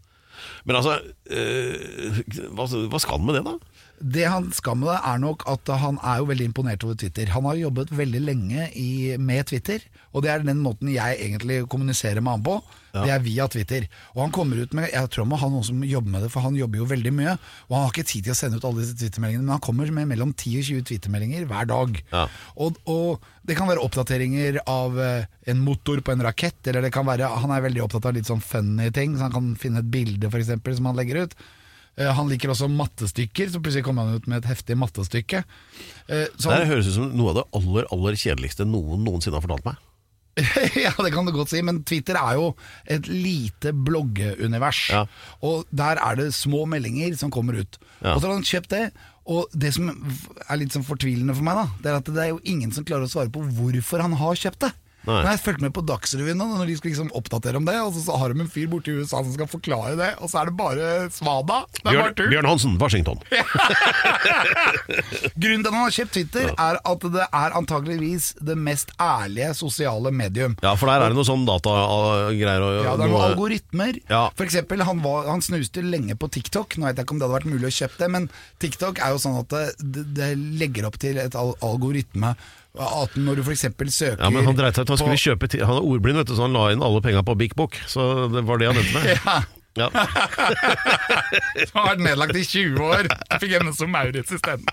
Men 0.65 0.79
altså 0.79 0.97
eh, 1.29 2.21
hva, 2.55 2.65
hva 2.65 3.01
skal 3.01 3.19
han 3.19 3.27
med 3.27 3.39
det, 3.39 3.45
da? 3.45 3.74
Det 3.99 4.25
han 4.27 4.49
skal 4.55 4.79
med 4.79 4.89
det, 4.91 4.97
er 5.07 5.19
nok 5.23 5.45
at 5.49 5.69
han 5.81 5.99
er 6.03 6.21
jo 6.21 6.29
veldig 6.29 6.49
imponert 6.49 6.83
over 6.83 6.97
Twitter. 6.99 7.29
Han 7.31 7.47
har 7.47 7.59
jobbet 7.59 7.93
veldig 7.95 8.21
lenge 8.23 8.69
i, 8.75 9.15
med 9.17 9.47
Twitter, 9.51 9.83
og 10.11 10.25
det 10.25 10.31
er 10.31 10.43
den 10.43 10.63
måten 10.63 10.91
jeg 10.91 11.19
egentlig 11.21 11.61
kommuniserer 11.71 12.23
med 12.23 12.37
han 12.37 12.45
på. 12.45 12.57
Det 12.95 13.11
er 13.11 13.23
via 13.23 13.47
Twitter. 13.51 13.87
Og 14.13 14.21
han 14.23 14.33
kommer 14.35 14.61
ut 14.63 14.73
med 14.75 14.87
Jeg 14.87 15.09
tror 15.11 15.25
han 15.25 15.31
må 15.33 15.39
ha 15.41 15.49
noen 15.51 15.65
som 15.67 15.81
jobber 15.83 16.13
med 16.13 16.25
det, 16.25 16.29
for 16.31 16.45
han 16.45 16.55
jobber 16.55 16.79
jo 16.79 16.87
veldig 16.87 17.11
mye. 17.15 17.33
Og 17.67 17.75
han 17.75 17.83
har 17.85 17.91
ikke 17.93 18.07
tid 18.11 18.27
til 18.27 18.35
å 18.35 18.37
sende 18.39 18.59
ut 18.59 18.67
alle 18.67 18.83
disse 18.83 18.95
Twitter-meldingene, 18.99 19.43
men 19.47 19.55
han 19.57 19.65
kommer 19.65 19.91
med 19.95 20.09
mellom 20.11 20.31
10 20.31 20.61
og 20.61 20.69
20 20.69 20.87
Twitter-meldinger 20.91 21.49
hver 21.49 21.67
dag. 21.71 21.99
Ja. 22.13 22.23
Og, 22.55 22.79
og 22.91 23.27
det 23.47 23.57
kan 23.59 23.69
være 23.69 23.83
oppdateringer 23.83 24.61
av 24.71 24.97
eh, 25.01 25.27
en 25.51 25.61
motor 25.65 25.99
på 25.99 26.15
en 26.15 26.23
rakett, 26.25 26.61
eller 26.69 26.87
det 26.87 26.93
kan 26.95 27.07
være 27.07 27.27
Han 27.43 27.51
er 27.53 27.67
veldig 27.67 27.83
opptatt 27.83 28.07
av 28.09 28.15
litt 28.15 28.31
sånn 28.31 28.43
funny 28.43 28.89
ting, 28.95 29.17
så 29.17 29.27
han 29.27 29.35
kan 29.35 29.53
finne 29.59 29.83
et 29.83 29.91
bilde 29.91 30.31
eksempel, 30.31 30.75
som 30.77 30.91
han 30.91 30.99
legger 30.99 31.25
ut. 31.25 31.37
Eh, 31.97 32.11
Han 32.15 32.29
liker 32.31 32.51
også 32.51 32.67
mattestykker, 32.71 33.49
så 33.53 33.61
plutselig 33.63 33.85
kommer 33.87 34.05
han 34.07 34.19
ut 34.19 34.27
med 34.27 34.43
et 34.43 34.49
heftig 34.51 34.77
mattestykke. 34.79 35.43
Eh, 36.09 36.27
Så 36.37 36.51
Det 36.51 36.67
høres 36.67 36.87
ut 36.91 36.97
som 36.97 37.11
noe 37.15 37.31
av 37.31 37.41
det 37.41 37.45
aller 37.59 37.87
aller 37.91 38.19
kjedeligste 38.19 38.67
noen 38.67 39.03
noensinne 39.05 39.39
har 39.39 39.45
fortalt 39.45 39.65
meg. 39.65 39.81
ja, 40.75 40.91
det 40.99 41.13
kan 41.15 41.23
du 41.23 41.31
godt 41.31 41.53
si, 41.53 41.61
men 41.63 41.77
Twitter 41.87 42.17
er 42.19 42.35
jo 42.35 42.49
et 42.91 43.07
lite 43.07 43.71
bloggeunivers. 43.71 44.81
Ja. 44.91 45.05
Og 45.47 45.63
der 45.71 45.95
er 46.03 46.17
det 46.19 46.33
små 46.35 46.65
meldinger 46.67 47.15
som 47.15 47.31
kommer 47.31 47.55
ut. 47.61 47.77
Ja. 48.01 48.15
Og 48.17 48.19
så 48.19 48.27
har 48.27 48.33
han 48.35 48.43
kjøpt 48.43 48.73
det. 48.75 48.89
Og 49.31 49.47
det 49.55 49.71
som 49.73 49.87
er 49.89 50.59
litt 50.59 50.75
sånn 50.75 50.83
fortvilende 50.85 51.33
for 51.33 51.47
meg, 51.47 51.55
da 51.57 51.65
Det 51.81 51.89
er 51.89 51.95
at 52.01 52.11
det 52.13 52.25
er 52.25 52.33
jo 52.33 52.41
ingen 52.43 52.73
som 52.75 52.83
klarer 52.85 53.07
å 53.07 53.09
svare 53.09 53.31
på 53.33 53.41
hvorfor 53.57 54.03
han 54.03 54.13
har 54.19 54.35
kjøpt 54.35 54.67
det. 54.67 54.73
Nei. 55.05 55.19
Men 55.21 55.31
jeg 55.35 55.41
fulgte 55.45 55.65
med 55.67 55.73
på 55.77 55.83
Dagsrevyen 55.85 56.37
nå, 56.41 56.47
når 56.57 56.69
de 56.71 56.75
skulle 56.79 56.93
liksom 56.95 57.11
oppdatere 57.17 57.59
om 57.61 57.65
det, 57.67 57.75
og 57.81 57.93
så, 57.95 58.01
så 58.07 58.17
har 58.21 58.33
de 58.33 58.41
en 58.45 58.49
fyr 58.51 58.67
borte 58.71 58.89
i 58.91 58.97
USA 58.99 59.21
som 59.23 59.31
skal 59.35 59.49
forklare 59.51 59.95
det, 59.99 60.11
og 60.19 60.31
så 60.31 60.41
er 60.41 60.49
det 60.51 60.55
bare 60.59 60.89
svada. 61.13 61.61
Det 61.77 61.83
er 61.83 61.99
bare 62.01 62.13
Bjørn. 62.15 62.31
Bjørn 62.33 62.49
Hansen, 62.49 62.75
Washington. 62.81 63.21
Grunnen 65.39 65.63
til 65.63 65.69
at 65.69 65.75
han 65.75 65.83
har 65.85 65.93
kjøpt 65.95 66.13
Twitter, 66.15 66.49
er 66.55 66.79
at 66.81 67.05
det 67.15 67.25
er 67.27 67.55
antageligvis 67.59 68.31
det 68.45 68.55
mest 68.59 68.91
ærlige 69.01 69.51
sosiale 69.57 70.11
medium. 70.15 70.55
Ja, 70.65 70.73
for 70.79 70.89
der 70.91 71.05
er 71.05 71.13
det 71.13 71.19
noe 71.19 71.27
sånn 71.27 71.45
datagreier 71.47 72.65
og 72.65 72.73
Ja, 72.85 72.95
det 72.97 73.05
er 73.07 73.11
noe- 73.11 73.13
noen 73.15 73.29
algoritmer. 73.31 73.99
Ja. 74.09 74.23
For 74.35 74.45
eksempel, 74.47 74.83
han, 74.87 75.01
var, 75.05 75.27
han 75.29 75.41
snuste 75.45 75.83
lenge 75.85 76.15
på 76.19 76.29
TikTok. 76.31 76.77
Nå 76.79 76.87
vet 76.89 76.97
jeg 76.99 77.05
ikke 77.07 77.15
om 77.17 77.21
det 77.21 77.27
hadde 77.29 77.39
vært 77.39 77.51
mulig 77.53 77.69
å 77.71 77.75
kjøpe 77.79 78.01
det, 78.03 78.11
men 78.17 78.29
TikTok 78.63 78.99
er 79.03 79.15
jo 79.15 79.21
sånn 79.25 79.39
at 79.41 79.49
det, 79.53 79.65
det, 79.79 80.05
det 80.17 80.29
legger 80.61 80.87
opp 80.89 80.99
til 81.01 81.19
et 81.21 81.35
al 81.39 81.55
algoritme. 81.65 82.35
At 82.77 83.15
når 83.15 83.35
du 83.39 83.43
f.eks. 83.45 83.65
søker 83.95 84.19
Ja, 84.23 84.29
men 84.29 84.45
Han 84.45 84.55
dreit 84.57 84.75
seg 84.75 84.83
ut, 84.85 84.89
han 84.95 84.97
skulle 84.99 85.19
kjøpe 85.21 85.47
ti- 85.51 85.61
Han 85.63 85.77
er 85.79 85.85
ordblind, 85.87 86.17
vet 86.19 86.27
du, 86.27 86.35
så 86.35 86.45
han 86.47 86.53
la 86.57 86.69
inn 86.73 86.83
alle 86.83 87.01
penga 87.01 87.21
på 87.23 87.35
Big 87.39 87.55
Book. 87.55 87.77
Så 87.87 88.27
det 88.33 88.43
var 88.47 88.57
det 88.59 88.67
han 88.71 88.77
endte 88.81 88.93
med. 88.99 89.11
ja, 89.25 89.41
Ja. 89.75 89.89
som 91.67 91.81
har 91.81 91.89
vært 91.93 92.03
nedlagt 92.05 92.37
i 92.39 92.43
20 92.47 92.79
år. 92.85 93.09
Fikk 93.41 93.55
henne 93.57 93.73
som 93.75 93.91
Maurits 93.91 94.31
isteden. 94.31 94.65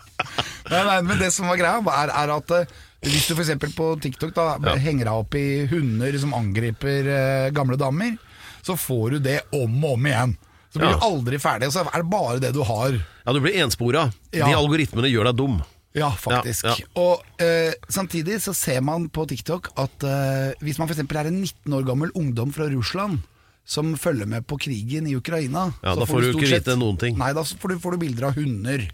Nei, 0.70 0.82
nei, 0.86 0.98
men 1.08 1.18
det 1.18 1.32
som 1.34 1.48
var 1.50 1.58
greia, 1.58 1.80
er, 1.82 2.12
er 2.22 2.32
at 2.36 2.54
eh, 2.58 2.76
hvis 3.02 3.26
du 3.26 3.34
f.eks. 3.34 3.50
på 3.74 3.88
TikTok 4.02 4.30
da, 4.36 4.44
henger 4.78 5.08
deg 5.10 5.24
opp 5.24 5.34
i 5.38 5.46
hunder 5.72 6.14
som 6.22 6.34
angriper 6.38 7.08
eh, 7.10 7.48
gamle 7.54 7.78
damer, 7.80 8.14
så 8.62 8.76
får 8.78 9.16
du 9.16 9.24
det 9.26 9.40
om 9.58 9.74
og 9.84 9.96
om 9.96 10.06
igjen. 10.06 10.36
Så 10.72 10.78
blir 10.80 10.88
Ja. 10.94 10.96
du 10.96 11.04
aldri 11.04 11.36
ferdig, 11.42 11.66
og 11.68 11.74
så 11.74 11.82
er 11.84 11.98
det 12.00 12.08
bare 12.14 12.38
det 12.40 12.52
du 12.54 12.62
har. 12.64 12.94
ja, 13.26 13.32
du 13.34 13.40
blir 13.44 13.58
enspora. 13.60 14.06
Ja. 14.32 14.46
De 14.46 14.54
algoritmene 14.56 15.10
gjør 15.10 15.28
deg 15.32 15.36
dum. 15.42 15.58
Ja, 15.96 16.08
faktisk. 16.16 16.64
Ja, 16.64 16.76
ja. 16.78 16.86
Og 17.02 17.42
eh, 17.42 17.74
samtidig 17.92 18.38
så 18.44 18.54
ser 18.56 18.80
man 18.84 19.10
på 19.12 19.26
TikTok 19.28 19.72
at 19.80 20.06
eh, 20.08 20.54
hvis 20.64 20.80
man 20.80 20.88
f.eks. 20.88 21.02
er 21.04 21.28
en 21.28 21.42
19 21.42 21.76
år 21.76 21.84
gammel 21.88 22.14
ungdom 22.18 22.54
fra 22.54 22.68
Russland 22.72 23.20
som 23.68 23.92
følger 24.00 24.26
med 24.26 24.46
på 24.48 24.56
krigen 24.58 25.06
i 25.06 25.14
Ukraina 25.14 25.68
Ja, 25.84 25.92
så 25.92 26.00
da 26.00 26.06
får 26.08 26.24
du 26.24 26.30
ikke 26.32 26.50
vite 26.50 26.74
noen 26.80 26.98
ting. 26.98 27.18
Nei, 27.20 27.30
da 27.36 27.44
får 27.44 27.74
du, 27.74 27.78
får 27.82 27.94
du 27.94 28.02
bilder 28.06 28.30
av 28.30 28.38
hunder. 28.40 28.88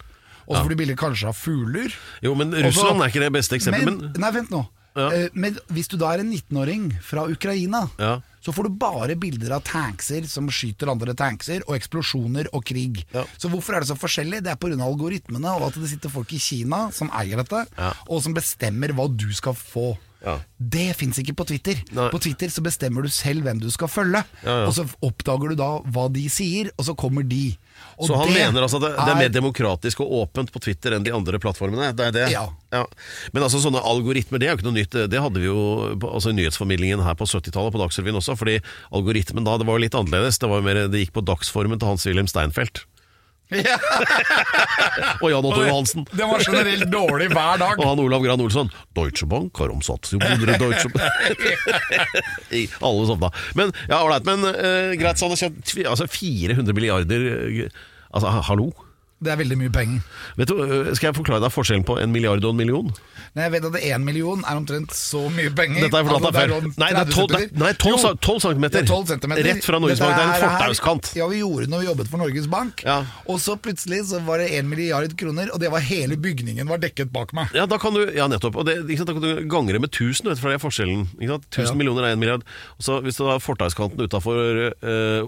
Og 0.49 0.57
så 0.57 0.65
får 0.65 0.73
du 0.73 0.81
bilder 0.81 0.97
kanskje 0.99 1.29
av 1.31 1.37
fugler. 1.37 1.95
Jo, 2.25 2.35
men 2.39 2.53
Russland 2.57 2.97
Også, 2.97 3.05
er 3.05 3.13
ikke 3.13 3.25
det 3.27 3.33
beste 3.37 3.57
eksempelet. 3.59 4.01
Men, 4.01 4.21
Nei, 4.23 4.31
vent 4.35 4.53
nå. 4.53 4.63
Ja. 4.97 5.11
Eh, 5.13 5.29
Men 5.35 5.59
hvis 5.73 5.89
du 5.89 5.97
da 5.97 6.13
er 6.15 6.21
en 6.21 6.33
19-åring 6.33 6.93
fra 7.03 7.27
Ukraina, 7.29 7.89
Ja. 7.99 8.21
så 8.43 8.53
får 8.53 8.65
du 8.65 8.71
bare 8.71 9.15
bilder 9.17 9.53
av 9.57 9.63
tankser 9.65 10.27
som 10.27 10.49
skyter 10.49 10.89
andre 10.91 11.15
tankser, 11.15 11.63
og 11.69 11.77
eksplosjoner 11.79 12.49
og 12.53 12.65
krig. 12.65 13.05
Ja. 13.15 13.25
Så 13.39 13.49
hvorfor 13.51 13.75
er 13.77 13.81
det 13.81 13.89
så 13.89 13.99
forskjellig? 13.99 14.43
Det 14.43 14.51
er 14.53 14.57
pga. 14.57 14.75
algoritmene 14.83 15.55
og 15.61 15.69
at 15.69 15.75
det 15.75 15.89
sitter 15.91 16.09
folk 16.11 16.33
i 16.33 16.39
Kina 16.39 16.91
som 16.91 17.11
eier 17.11 17.37
dette, 17.37 17.67
Ja. 17.79 17.93
og 18.09 18.23
som 18.23 18.35
bestemmer 18.35 18.89
hva 18.93 19.09
du 19.15 19.33
skal 19.33 19.53
få. 19.55 19.99
Ja. 20.25 20.41
Det 20.59 20.97
fins 20.97 21.17
ikke 21.19 21.37
på 21.37 21.47
Twitter. 21.47 21.75
Nei. 21.93 22.09
På 22.11 22.19
Twitter 22.19 22.49
så 22.49 22.61
bestemmer 22.61 23.03
du 23.03 23.09
selv 23.09 23.43
hvem 23.45 23.61
du 23.61 23.71
skal 23.71 23.87
følge. 23.87 24.25
Ja, 24.43 24.63
ja. 24.63 24.67
Og 24.67 24.75
så 24.75 24.89
oppdager 25.01 25.51
du 25.51 25.55
da 25.55 25.79
hva 25.79 26.13
de 26.13 26.29
sier, 26.29 26.71
og 26.77 26.85
så 26.87 26.97
kommer 26.97 27.23
de. 27.23 27.57
Og 27.99 28.07
Så 28.07 28.19
han 28.19 28.31
mener 28.31 28.63
altså 28.63 28.79
at 28.79 28.85
det, 28.87 28.91
det 28.95 29.13
er 29.13 29.19
mer 29.19 29.33
demokratisk 29.35 30.03
og 30.05 30.13
åpent 30.23 30.53
på 30.55 30.63
Twitter 30.63 30.95
enn 30.95 31.07
de 31.07 31.15
andre 31.15 31.41
plattformene? 31.43 31.91
Det 31.99 32.09
er 32.09 32.15
det? 32.15 32.27
Ja. 32.31 32.45
Men 33.35 33.47
altså 33.47 33.61
sånne 33.63 33.83
algoritmer, 33.83 34.39
det 34.39 34.49
er 34.49 34.55
jo 34.55 34.61
ikke 34.61 34.69
noe 34.69 34.79
nytt. 34.79 34.99
Det 35.11 35.23
hadde 35.25 35.43
vi 35.43 35.49
jo 35.49 35.59
altså, 35.97 36.31
i 36.31 36.39
nyhetsformidlingen 36.39 37.03
her 37.03 37.19
på 37.19 37.27
70-tallet, 37.27 37.75
på 37.75 37.83
Dagsrevyen 37.83 38.21
også. 38.21 38.39
Fordi 38.39 38.61
algoritmen 38.95 39.49
da, 39.49 39.57
det 39.59 39.67
var 39.67 39.81
jo 39.81 39.87
litt 39.87 39.99
annerledes. 39.99 40.39
Det, 40.39 40.53
var 40.53 40.63
jo 40.63 40.69
mer, 40.69 40.85
det 40.93 41.03
gikk 41.03 41.17
på 41.19 41.27
dagsformen 41.27 41.83
til 41.83 41.91
Hans-Wilhelm 41.91 42.31
Steinfeld. 42.31 42.87
Ja, 43.49 43.79
Og 45.23 45.31
Jan 45.33 45.47
Otto 45.47 45.63
Johansen. 45.65 46.05
Det 46.13 46.27
var 46.29 46.43
generelt 46.45 46.91
dårlig 46.93 47.31
hver 47.33 47.61
dag. 47.61 47.79
Og 47.81 47.87
han 47.87 48.03
Olav 48.03 48.25
Gran 48.25 48.43
Olsson. 48.45 48.69
Deutsche 48.97 49.29
Bank 49.29 49.57
har 49.57 49.73
omsatt 49.73 50.11
700 50.11 50.59
Deutsche 50.61 50.91
I 52.61 52.67
Alle 52.85 53.07
sovna. 53.09 53.33
Men 53.57 53.73
ja, 53.89 54.03
ålreit. 54.03 54.29
Men 54.29 54.45
uh, 54.45 54.93
greit, 55.01 55.23
tjent 55.41 55.73
altså 55.89 56.09
400 56.13 56.77
milliarder 56.77 57.29
eh, 57.49 57.79
Altså, 58.13 58.29
hallo? 58.29 58.73
Det 59.19 59.33
er 59.33 59.39
veldig 59.41 59.57
mye 59.59 59.71
penger. 59.75 60.03
Vet 60.39 60.49
du, 60.49 60.59
eh, 60.63 60.93
Skal 60.95 61.09
jeg 61.09 61.17
forklare 61.19 61.41
deg 61.43 61.51
forskjellen 61.51 61.85
på 61.85 61.97
en 61.99 62.13
milliard 62.15 62.45
og 62.45 62.53
en 62.55 62.57
million? 62.61 62.91
Nei, 63.35 63.43
jeg 63.49 63.53
vet 63.57 63.65
at 63.67 63.79
én 63.83 64.05
million 64.07 64.45
er 64.47 64.57
omtrent 64.61 64.93
så 64.95 65.25
mye 65.35 65.51
penger. 65.59 65.83
Dette 65.89 65.99
er 65.99 66.07
fordi 66.07 66.23
deg 66.23 66.37
feil. 66.39 66.53
Nei, 66.79 66.91
det 66.95 67.01
er 67.03 67.11
12, 67.11 67.27
det, 67.33 67.41
nei, 67.59 67.73
12, 67.75 67.91
Jo, 67.91 68.13
12 68.15 68.41
centimeter. 68.45 68.79
det 68.79 68.85
er 68.85 68.93
12 68.95 69.07
centimeter. 69.11 69.49
Rett 69.49 69.65
fra 69.67 69.81
Norges 69.83 69.99
Bank. 70.05 70.15
Det 70.15 70.23
er 70.23 70.31
en 70.31 70.45
fortauskant. 70.45 71.11
Ja, 71.19 71.27
vi 71.33 71.41
gjorde 71.43 71.67
det 71.67 71.71
når 71.75 71.83
vi 71.83 71.89
jobbet 71.91 72.09
for 72.13 72.23
Norges 72.23 72.47
Bank. 72.55 72.85
Ja. 72.87 72.99
Og 73.27 73.41
så 73.43 73.57
plutselig 73.59 74.01
så 74.13 74.21
var 74.25 74.39
det 74.39 74.53
en 74.59 74.69
milliard 74.71 75.17
kroner, 75.19 75.51
og 75.53 75.59
det 75.61 75.73
var 75.75 75.81
hele 75.81 76.17
bygningen 76.17 76.69
var 76.71 76.79
dekket 76.79 77.11
bak 77.13 77.35
meg. 77.35 77.51
Ja, 77.59 77.67
da 77.67 77.79
kan 77.83 77.95
du, 77.99 78.05
ja 78.15 78.29
nettopp. 78.31 78.55
Og 78.63 78.67
det, 78.71 78.79
ikke 78.87 79.03
sant, 79.03 79.11
da 79.11 79.19
kan 79.19 79.27
du 79.27 79.49
gange 79.51 79.75
det 79.75 79.83
med 79.83 79.91
1000, 79.91 80.31
vet 80.31 80.39
du, 80.39 80.43
for 80.43 80.49
det 80.55 80.61
er 80.61 80.65
forskjellen. 80.65 81.05
Ikke 81.19 81.35
sant? 81.35 81.51
1000 81.51 81.75
Ja. 81.75 81.75
millioner 81.83 82.07
er 82.07 82.15
en 82.15 82.23
milliard. 82.23 82.47
Og 82.79 82.87
så 82.87 83.03
Hvis 83.03 83.17
du 83.19 83.25
har 83.27 83.39
fortauskanten 83.43 83.99
utafor 84.07 84.73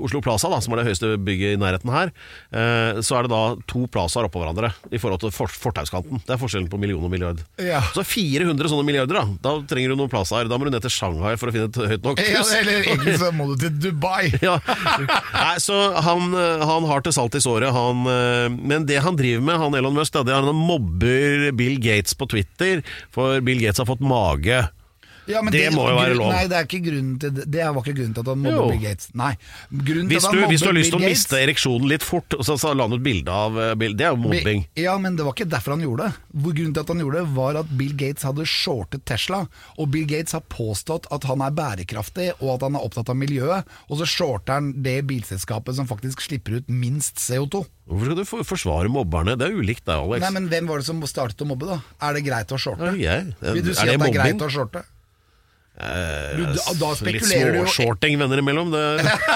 Oslo 0.00 0.20
Plaza, 0.20 0.48
da, 0.48 0.60
som 0.60 0.72
er 0.74 0.82
det 0.82 0.86
høyeste 0.90 1.16
bygget 1.18 1.54
i 1.56 1.60
nærheten 1.60 1.90
her, 1.90 2.10
uh, 2.54 3.00
så 3.00 3.18
er 3.18 3.22
det 3.26 3.30
da 3.30 3.56
to 3.66 3.79
plazaer 3.88 4.26
oppå 4.28 4.42
hverandre 4.42 4.72
i 4.92 4.98
forhold 5.00 5.22
til 5.22 5.32
for, 5.34 5.48
fortauskanten. 5.48 6.20
Det 6.26 6.34
er 6.34 6.40
forskjellen 6.40 6.68
på 6.72 6.78
million 6.80 7.04
og 7.06 7.12
milliard. 7.12 7.40
Ja. 7.62 7.80
Så 7.94 8.04
400 8.04 8.68
sånne 8.72 8.84
milliarder, 8.86 9.20
da. 9.20 9.24
Da 9.44 9.54
trenger 9.70 9.94
du 9.94 10.00
noen 10.00 10.10
plazaer. 10.12 10.50
Da 10.50 10.58
må 10.60 10.66
du 10.68 10.72
ned 10.74 10.82
til 10.84 10.92
Shanghai 10.92 11.36
for 11.40 11.48
å 11.48 11.54
finne 11.54 11.70
et 11.70 11.80
høyt 11.94 12.04
nok 12.08 12.20
Ja, 12.34 12.42
eller 12.58 12.82
egentlig 12.82 13.16
så 13.22 13.30
må 13.36 13.48
du 13.52 13.56
til 13.64 13.76
Dubai. 13.86 14.32
Ja. 14.44 14.58
Nei, 14.66 15.56
så 15.62 15.76
han, 16.04 16.28
eh, 16.34 16.66
han 16.66 16.86
har 16.90 17.04
til 17.06 17.14
salt 17.16 17.36
i 17.38 17.42
såret, 17.44 17.70
han. 17.74 18.04
eh, 18.10 18.48
Men 18.50 18.86
det 18.88 19.00
han 19.04 19.16
driver 19.18 19.44
med, 19.46 19.60
han 19.62 19.78
Elon 19.78 19.96
Musk, 19.96 20.16
det 20.20 20.34
er 20.34 20.42
han 20.44 20.56
mobber 20.56 21.50
Bill 21.56 21.78
Gates 21.82 22.16
på 22.18 22.28
Twitter, 22.30 22.82
for 23.14 23.40
Bill 23.44 23.60
Gates 23.62 23.78
har 23.82 23.88
fått 23.88 24.02
mage. 24.04 24.62
Ja, 25.30 25.42
men 25.46 25.54
Det 25.54 25.66
må 25.74 25.86
jo 25.88 25.96
være 25.98 26.16
lov. 26.18 26.32
Nei, 26.34 26.44
det 26.50 26.56
er 26.58 26.66
ikke 26.68 26.80
til 26.84 27.34
det. 27.38 27.44
Det 27.50 27.66
var 27.66 27.80
ikke 27.84 27.96
grunnen 27.98 28.14
til 28.16 28.24
at 28.24 28.30
han 28.32 28.42
mobber 28.42 28.56
Jo. 28.58 28.68
Bill 28.72 28.82
Gates. 28.84 29.10
Nei. 29.14 29.30
Hvis 29.70 30.26
du, 30.26 30.38
hvis 30.50 30.60
du 30.64 30.68
har 30.70 30.76
lyst 30.76 30.90
til 30.92 30.98
å 31.00 31.02
miste 31.04 31.40
ereksjonen 31.40 31.88
litt 31.90 32.04
fort, 32.06 32.36
så, 32.44 32.56
så 32.60 32.72
la 32.74 32.86
han 32.88 32.96
ut 32.98 33.04
bilde 33.04 33.30
av 33.32 33.58
eh, 33.60 33.74
Bill. 33.80 33.96
Det 33.98 34.06
er 34.08 34.14
jo 34.14 34.20
mobbing. 34.24 34.64
Ja, 34.80 34.96
men 35.02 35.16
det 35.18 35.26
var 35.26 35.36
ikke 35.36 35.48
derfor 35.50 35.76
han 35.76 35.84
gjorde 35.86 36.08
det. 36.10 36.44
Grunnen 36.50 36.74
til 36.76 36.82
at 36.84 36.92
han 36.94 37.02
gjorde 37.04 37.22
det, 37.22 37.34
var 37.36 37.60
at 37.62 37.74
Bill 37.80 37.94
Gates 38.00 38.26
hadde 38.26 38.46
shortet 38.48 39.04
Tesla. 39.08 39.44
Og 39.78 39.90
Bill 39.94 40.06
Gates 40.10 40.36
har 40.36 40.44
påstått 40.50 41.08
at 41.14 41.26
han 41.30 41.42
er 41.46 41.54
bærekraftig, 41.56 42.30
og 42.40 42.56
at 42.56 42.66
han 42.68 42.78
er 42.78 42.86
opptatt 42.86 43.12
av 43.12 43.18
miljøet. 43.20 43.68
Og 43.88 44.00
så 44.02 44.08
shorter 44.08 44.58
han 44.58 44.72
det 44.82 44.98
bilselskapet 45.10 45.76
som 45.78 45.88
faktisk 45.90 46.20
slipper 46.26 46.60
ut 46.60 46.68
minst 46.70 47.20
CO2. 47.22 47.64
Hvorfor 47.90 48.06
skal 48.06 48.18
du 48.20 48.24
for- 48.28 48.46
forsvare 48.46 48.88
mobberne? 48.92 49.34
Det 49.38 49.48
er 49.48 49.56
ulikt 49.56 49.84
deg, 49.88 49.96
Alex. 49.98 50.22
Nei, 50.22 50.30
men 50.36 50.48
hvem 50.52 50.68
var 50.70 50.78
det 50.78 50.86
som 50.86 51.00
startet 51.10 51.42
å 51.42 51.48
mobbe, 51.50 51.66
da? 51.66 51.80
Er 52.06 52.14
det 52.14 52.22
greit 52.26 52.52
å 52.54 52.58
shorte? 52.60 52.92
Ja, 52.94 53.16
jeg. 53.18 53.34
Vil 53.40 53.64
du 53.66 53.72
si 53.74 53.82
Er 53.82 53.90
det 53.90 53.94
at 53.98 54.04
det 54.06 54.10
er 54.12 54.18
greit 54.20 54.44
å 54.46 54.50
shorte? 54.52 54.84
Eh, 55.76 56.36
Du, 56.36 56.44
da, 56.44 56.72
da 56.80 56.88
litt 56.90 56.98
spekulerer 57.00 57.52
du 57.54 57.60
jo 57.60 57.66
småshorting 57.68 58.18
venner 58.20 58.42
imellom. 58.42 58.72
Det... 58.74 58.82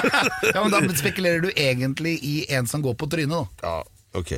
ja, 0.55 0.65
men 0.65 0.75
Da 0.75 0.83
spekulerer 0.99 1.41
du 1.41 1.51
egentlig 1.55 2.19
i 2.23 2.35
en 2.53 2.67
som 2.67 2.83
går 2.85 2.95
på 3.01 3.09
trynet, 3.11 3.33
da. 3.63 3.69
ja, 3.69 4.19
ok. 4.21 4.35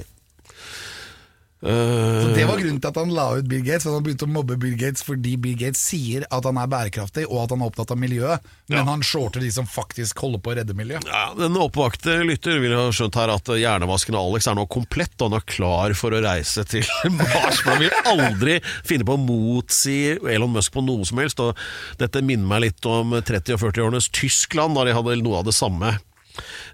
Så 1.61 1.67
Eh, 1.69 2.35
Det 2.37 2.45
var 2.45 2.59
grunnen 2.61 2.81
til 2.83 2.89
at 2.91 2.97
han 3.01 3.11
la 3.17 3.25
ut 3.39 3.47
Bill 3.49 3.63
Gates. 3.65 3.87
Han 3.89 4.03
begynte 4.05 4.27
å 4.27 4.31
mobbe 4.31 4.59
Bill 4.61 4.75
Gates 4.77 5.03
fordi 5.03 5.37
Bill 5.41 5.57
Gates 5.57 5.81
sier 5.89 6.27
at 6.31 6.45
han 6.45 6.59
er 6.61 6.69
bærekraftig 6.69 7.25
og 7.31 7.39
at 7.45 7.55
han 7.55 7.63
er 7.65 7.71
opptatt 7.71 7.91
av 7.95 7.99
miljøet, 7.99 8.45
men 8.69 8.85
han 8.91 9.01
shorter 9.07 9.41
de 9.41 9.49
som 9.55 9.65
faktisk 9.67 10.21
holder 10.21 10.43
på 10.45 10.53
å 10.53 10.57
redde 10.59 10.77
miljøet. 10.77 11.07
Ja, 11.09 11.31
Den 11.39 11.57
oppvakte 11.57 12.19
lytter 12.29 12.61
vil 12.61 12.75
ha 12.77 12.91
skjønt 12.93 13.17
her 13.17 13.33
at 13.33 13.49
hjernevasken 13.57 14.19
Alex 14.21 14.47
er 14.53 14.59
nå 14.59 14.67
komplett, 14.69 15.17
og 15.23 15.31
han 15.33 15.39
er 15.41 15.47
klar 15.49 15.95
for 15.97 16.13
å 16.13 16.21
reise 16.27 16.65
til 16.69 16.85
Mars. 17.17 17.63
For 17.63 17.73
han 17.73 17.81
vil 17.87 17.97
aldri 18.13 18.59
finne 18.85 19.09
på 19.09 19.17
å 19.17 19.23
motsi 19.25 19.97
Elon 20.29 20.53
Musk 20.53 20.77
på 20.77 20.85
noe 20.85 21.09
som 21.09 21.23
helst. 21.25 21.41
Og 21.41 21.57
dette 21.99 22.21
minner 22.23 22.47
meg 22.53 22.67
litt 22.69 22.85
om 22.91 23.17
30- 23.17 23.57
og 23.57 23.65
40-årenes 23.65 24.11
Tyskland, 24.13 24.77
da 24.77 24.85
de 24.85 24.95
hadde 24.97 25.17
noe 25.25 25.41
av 25.41 25.49
det 25.49 25.57
samme. 25.57 25.97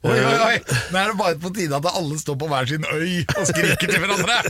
Oi, 0.03 0.17
oi, 0.17 0.35
oi! 0.49 0.57
Nå 0.93 0.99
er 0.99 1.13
det 1.13 1.19
bare 1.21 1.39
på 1.43 1.53
tide 1.55 1.79
at 1.79 1.87
alle 1.93 2.19
står 2.21 2.39
på 2.41 2.49
hver 2.51 2.69
sin 2.71 2.87
øy 2.89 3.23
og 3.37 3.47
skriker 3.51 3.87
til 3.93 4.03
hverandre! 4.03 4.41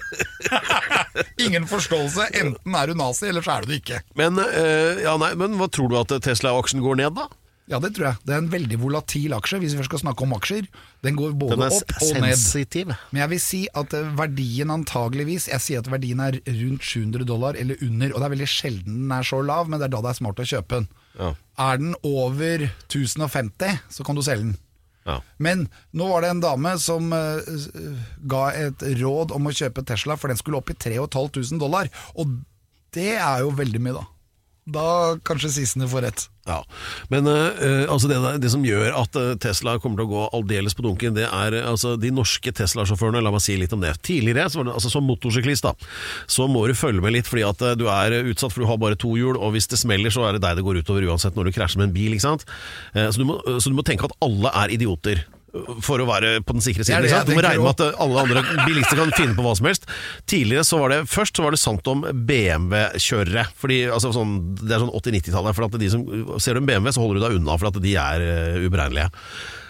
Ingen 1.44 1.68
forståelse. 1.70 2.30
Enten 2.40 2.78
er 2.78 2.88
du 2.90 2.96
nazi, 2.98 3.28
eller 3.28 3.44
så 3.44 3.58
er 3.58 3.66
du 3.66 3.72
det 3.72 3.82
ikke. 3.82 4.02
Men, 4.18 4.40
eh, 4.42 5.04
ja, 5.04 5.16
nei, 5.20 5.34
men 5.38 5.58
hva 5.60 5.68
tror 5.72 5.92
du 5.92 6.00
at 6.00 6.16
Tesla-aksjen 6.24 6.84
går 6.84 7.00
ned, 7.02 7.16
da? 7.20 7.28
Ja, 7.70 7.78
det 7.78 7.92
tror 7.94 8.08
jeg. 8.08 8.18
Det 8.26 8.34
er 8.34 8.40
en 8.42 8.50
veldig 8.52 8.76
volatil 8.82 9.34
aksje, 9.36 9.60
hvis 9.62 9.72
vi 9.72 9.78
først 9.80 9.92
skal 9.92 10.02
snakke 10.02 10.24
om 10.26 10.34
aksjer. 10.34 10.66
Den 11.06 11.16
går 11.16 11.36
både 11.38 11.56
Den 11.56 11.62
opp 11.68 11.92
og 12.02 12.18
ned. 12.24 12.96
Men 13.12 13.20
jeg 13.22 13.30
vil 13.32 13.40
si 13.42 13.60
at 13.80 13.94
eh, 13.96 14.10
verdien 14.18 14.72
antageligvis 14.74 15.48
Jeg 15.52 15.62
sier 15.62 15.84
at 15.84 15.90
verdien 15.90 16.20
er 16.20 16.40
rundt 16.42 16.84
700 16.84 17.24
dollar 17.28 17.58
eller 17.58 17.78
under, 17.86 18.12
og 18.12 18.18
det 18.20 18.26
er 18.26 18.34
veldig 18.34 18.50
sjelden 18.50 18.98
den 19.04 19.14
er 19.14 19.26
så 19.26 19.40
lav, 19.46 19.70
men 19.70 19.80
det 19.80 19.88
er 19.88 19.94
da 19.94 20.02
det 20.04 20.12
er 20.12 20.18
smart 20.18 20.42
å 20.42 20.48
kjøpe 20.52 20.80
den. 20.82 20.90
Ja. 21.20 21.30
Er 21.62 21.80
den 21.80 21.94
over 22.02 22.66
1050, 22.90 23.80
så 23.94 24.06
kan 24.06 24.18
du 24.18 24.24
selge 24.26 24.50
den. 24.50 24.56
Ja. 25.08 25.18
Men 25.42 25.66
nå 25.90 26.06
var 26.10 26.22
det 26.22 26.32
en 26.32 26.42
dame 26.44 26.76
som 26.82 27.10
uh, 27.10 27.42
ga 28.30 28.44
et 28.54 28.84
råd 29.02 29.34
om 29.34 29.48
å 29.48 29.54
kjøpe 29.54 29.84
Tesla, 29.88 30.16
for 30.16 30.32
den 30.32 30.40
skulle 30.40 30.60
opp 30.62 30.70
i 30.72 30.78
3500 30.78 31.58
dollar. 31.62 31.90
Og 32.14 32.38
det 32.94 33.14
er 33.16 33.42
jo 33.42 33.54
veldig 33.58 33.82
mye, 33.82 33.96
da. 33.98 34.06
Da 34.62 35.16
kanskje 35.26 35.50
sissene 35.56 35.88
får 35.90 36.04
rett. 36.04 36.28
Ja, 36.46 36.60
Men 37.10 37.26
uh, 37.26 37.90
altså 37.90 38.06
det, 38.10 38.18
det 38.42 38.50
som 38.50 38.62
gjør 38.66 38.94
at 38.98 39.16
eh, 39.18 39.32
Tesla 39.42 39.76
kommer 39.82 39.98
til 39.98 40.06
å 40.08 40.10
gå 40.12 40.22
aldeles 40.38 40.74
på 40.74 40.84
dunken, 40.86 41.14
det 41.14 41.26
er 41.26 41.56
altså 41.60 41.96
de 41.98 42.12
norske 42.14 42.50
Tesla-sjåførene. 42.54 43.22
La 43.22 43.30
meg 43.34 43.42
si 43.42 43.56
litt 43.58 43.74
om 43.74 43.82
det. 43.82 43.94
Tidligere, 44.06 44.46
det, 44.50 44.74
altså 44.74 44.90
som 44.90 45.06
motorsyklist, 45.06 45.66
da, 45.66 45.74
så 46.30 46.46
må 46.50 46.64
du 46.70 46.74
følge 46.78 47.02
med 47.02 47.14
litt 47.14 47.30
fordi 47.30 47.46
at 47.46 47.62
eh, 47.66 47.76
du 47.78 47.88
er 47.90 48.20
utsatt 48.22 48.54
for 48.54 48.62
du 48.62 48.70
har 48.70 48.78
bare 48.82 48.98
to 48.98 49.16
hjul, 49.18 49.34
og 49.34 49.54
hvis 49.56 49.70
det 49.70 49.82
smeller, 49.82 50.14
så 50.14 50.28
er 50.28 50.38
det 50.38 50.44
deg 50.46 50.58
det 50.58 50.66
går 50.66 50.82
utover 50.82 51.10
uansett 51.10 51.38
når 51.38 51.50
du 51.50 51.56
krasjer 51.58 51.82
med 51.82 51.90
en 51.90 51.98
bil. 51.98 52.14
ikke 52.14 52.28
sant? 52.28 52.46
Uh, 52.94 53.08
så, 53.10 53.18
du 53.18 53.26
må, 53.26 53.38
så 53.58 53.70
du 53.70 53.78
må 53.78 53.86
tenke 53.86 54.06
at 54.06 54.18
alle 54.22 54.54
er 54.62 54.78
idioter. 54.78 55.26
For 55.84 56.00
å 56.00 56.06
være 56.08 56.38
på 56.46 56.56
den 56.56 56.64
sikre 56.64 56.86
siden. 56.86 57.04
Du 57.28 57.34
må 57.36 57.42
regne 57.44 57.60
med 57.60 57.74
at 57.74 57.84
eh, 57.84 57.98
alle 58.00 58.22
andre 58.24 58.42
bilister 58.64 58.96
kan 58.96 59.12
finne 59.12 59.36
på 59.36 59.44
hva 59.44 59.52
som 59.58 59.68
helst. 59.68 59.84
Tidligere 60.30 60.64
så 60.64 60.80
var 60.80 60.94
det 60.94 61.02
Først 61.12 61.36
så 61.36 61.44
var 61.44 61.52
det 61.52 61.60
sant 61.60 61.88
om 61.92 62.06
BMW-kjørere. 62.08 63.46
Fordi 63.60 63.82
altså 63.92 64.14
sånn, 64.16 64.38
Det 64.62 64.72
er 64.72 64.84
sånn 64.84 64.94
80-90-tallet. 64.96 65.58
For 65.58 65.68
at 65.68 65.76
de 65.82 65.90
som 65.92 66.06
Ser 66.40 66.56
du 66.56 66.62
en 66.62 66.70
BMW, 66.70 66.94
så 66.94 67.04
holder 67.04 67.20
du 67.20 67.26
deg 67.26 67.36
unna, 67.40 67.58
for 67.60 67.68
at 67.68 67.82
de 67.84 67.96
er 68.00 68.24
uh, 68.24 68.64
uberegnelige. 68.64 69.10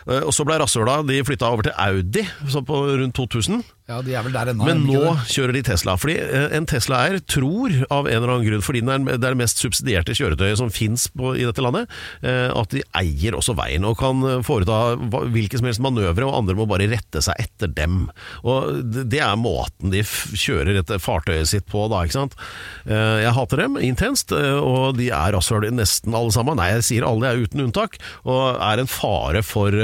Eh, 0.09 0.23
og 0.23 0.33
så 0.35 0.47
ble 0.47 0.59
rasshøla 0.63 1.01
De 1.09 1.21
flytta 1.27 1.51
over 1.53 1.69
til 1.69 1.77
Audi 1.79 2.27
så 2.51 2.65
på 2.67 2.83
rundt 2.99 3.17
2000. 3.19 3.63
Ja, 3.91 3.99
de 4.05 4.15
er 4.15 4.23
vel 4.25 4.35
der 4.35 4.53
ennå. 4.53 4.65
Men 4.65 4.85
nå 4.87 5.17
kjører 5.29 5.57
de 5.57 5.65
Tesla. 5.67 5.97
Fordi 6.01 6.15
eh, 6.23 6.55
en 6.57 6.67
Tesla-eier 6.71 7.19
tror, 7.29 7.75
av 7.93 8.07
en 8.07 8.15
eller 8.15 8.31
annen 8.37 8.47
grunn, 8.47 8.65
fordi 8.65 8.83
den 8.85 8.93
er, 8.95 9.19
det 9.19 9.27
er 9.27 9.35
det 9.35 9.41
mest 9.43 9.61
subsidierte 9.61 10.15
kjøretøyet 10.17 10.61
som 10.61 10.71
fins 10.73 11.09
i 11.13 11.45
dette 11.45 11.65
landet, 11.65 11.91
eh, 12.23 12.47
at 12.49 12.73
de 12.73 12.85
eier 12.99 13.37
også 13.37 13.57
veien 13.59 13.85
og 13.89 13.99
kan 14.01 14.23
foreta 14.47 14.95
hvilke 15.35 15.59
som 15.59 15.69
helst 15.69 15.83
manøvre, 15.85 16.25
og 16.29 16.39
andre 16.39 16.57
må 16.57 16.67
bare 16.71 16.89
rette 16.93 17.21
seg 17.25 17.43
etter 17.43 17.73
dem. 17.75 18.07
Og 18.47 18.81
det 19.11 19.21
er 19.25 19.35
måten 19.41 19.93
de 19.93 20.05
kjører 20.07 20.79
dette 20.79 21.01
fartøyet 21.03 21.51
sitt 21.51 21.69
på, 21.71 21.85
da, 21.93 22.05
ikke 22.07 22.21
sant. 22.21 22.39
Jeg 22.87 23.35
hater 23.37 23.65
dem 23.65 23.77
intenst, 23.83 24.33
og 24.33 24.97
de 24.99 25.11
er 25.13 25.35
rasshøl 25.35 25.67
nesten 25.75 26.15
alle 26.17 26.33
sammen. 26.35 26.59
Nei, 26.59 26.71
jeg 26.77 26.87
sier 26.87 27.07
alle, 27.09 27.29
jeg 27.29 27.39
er 27.43 27.51
uten 27.51 27.67
unntak, 27.67 27.99
og 28.25 28.63
er 28.63 28.83
en 28.83 28.91
fare 28.91 29.43
for 29.47 29.75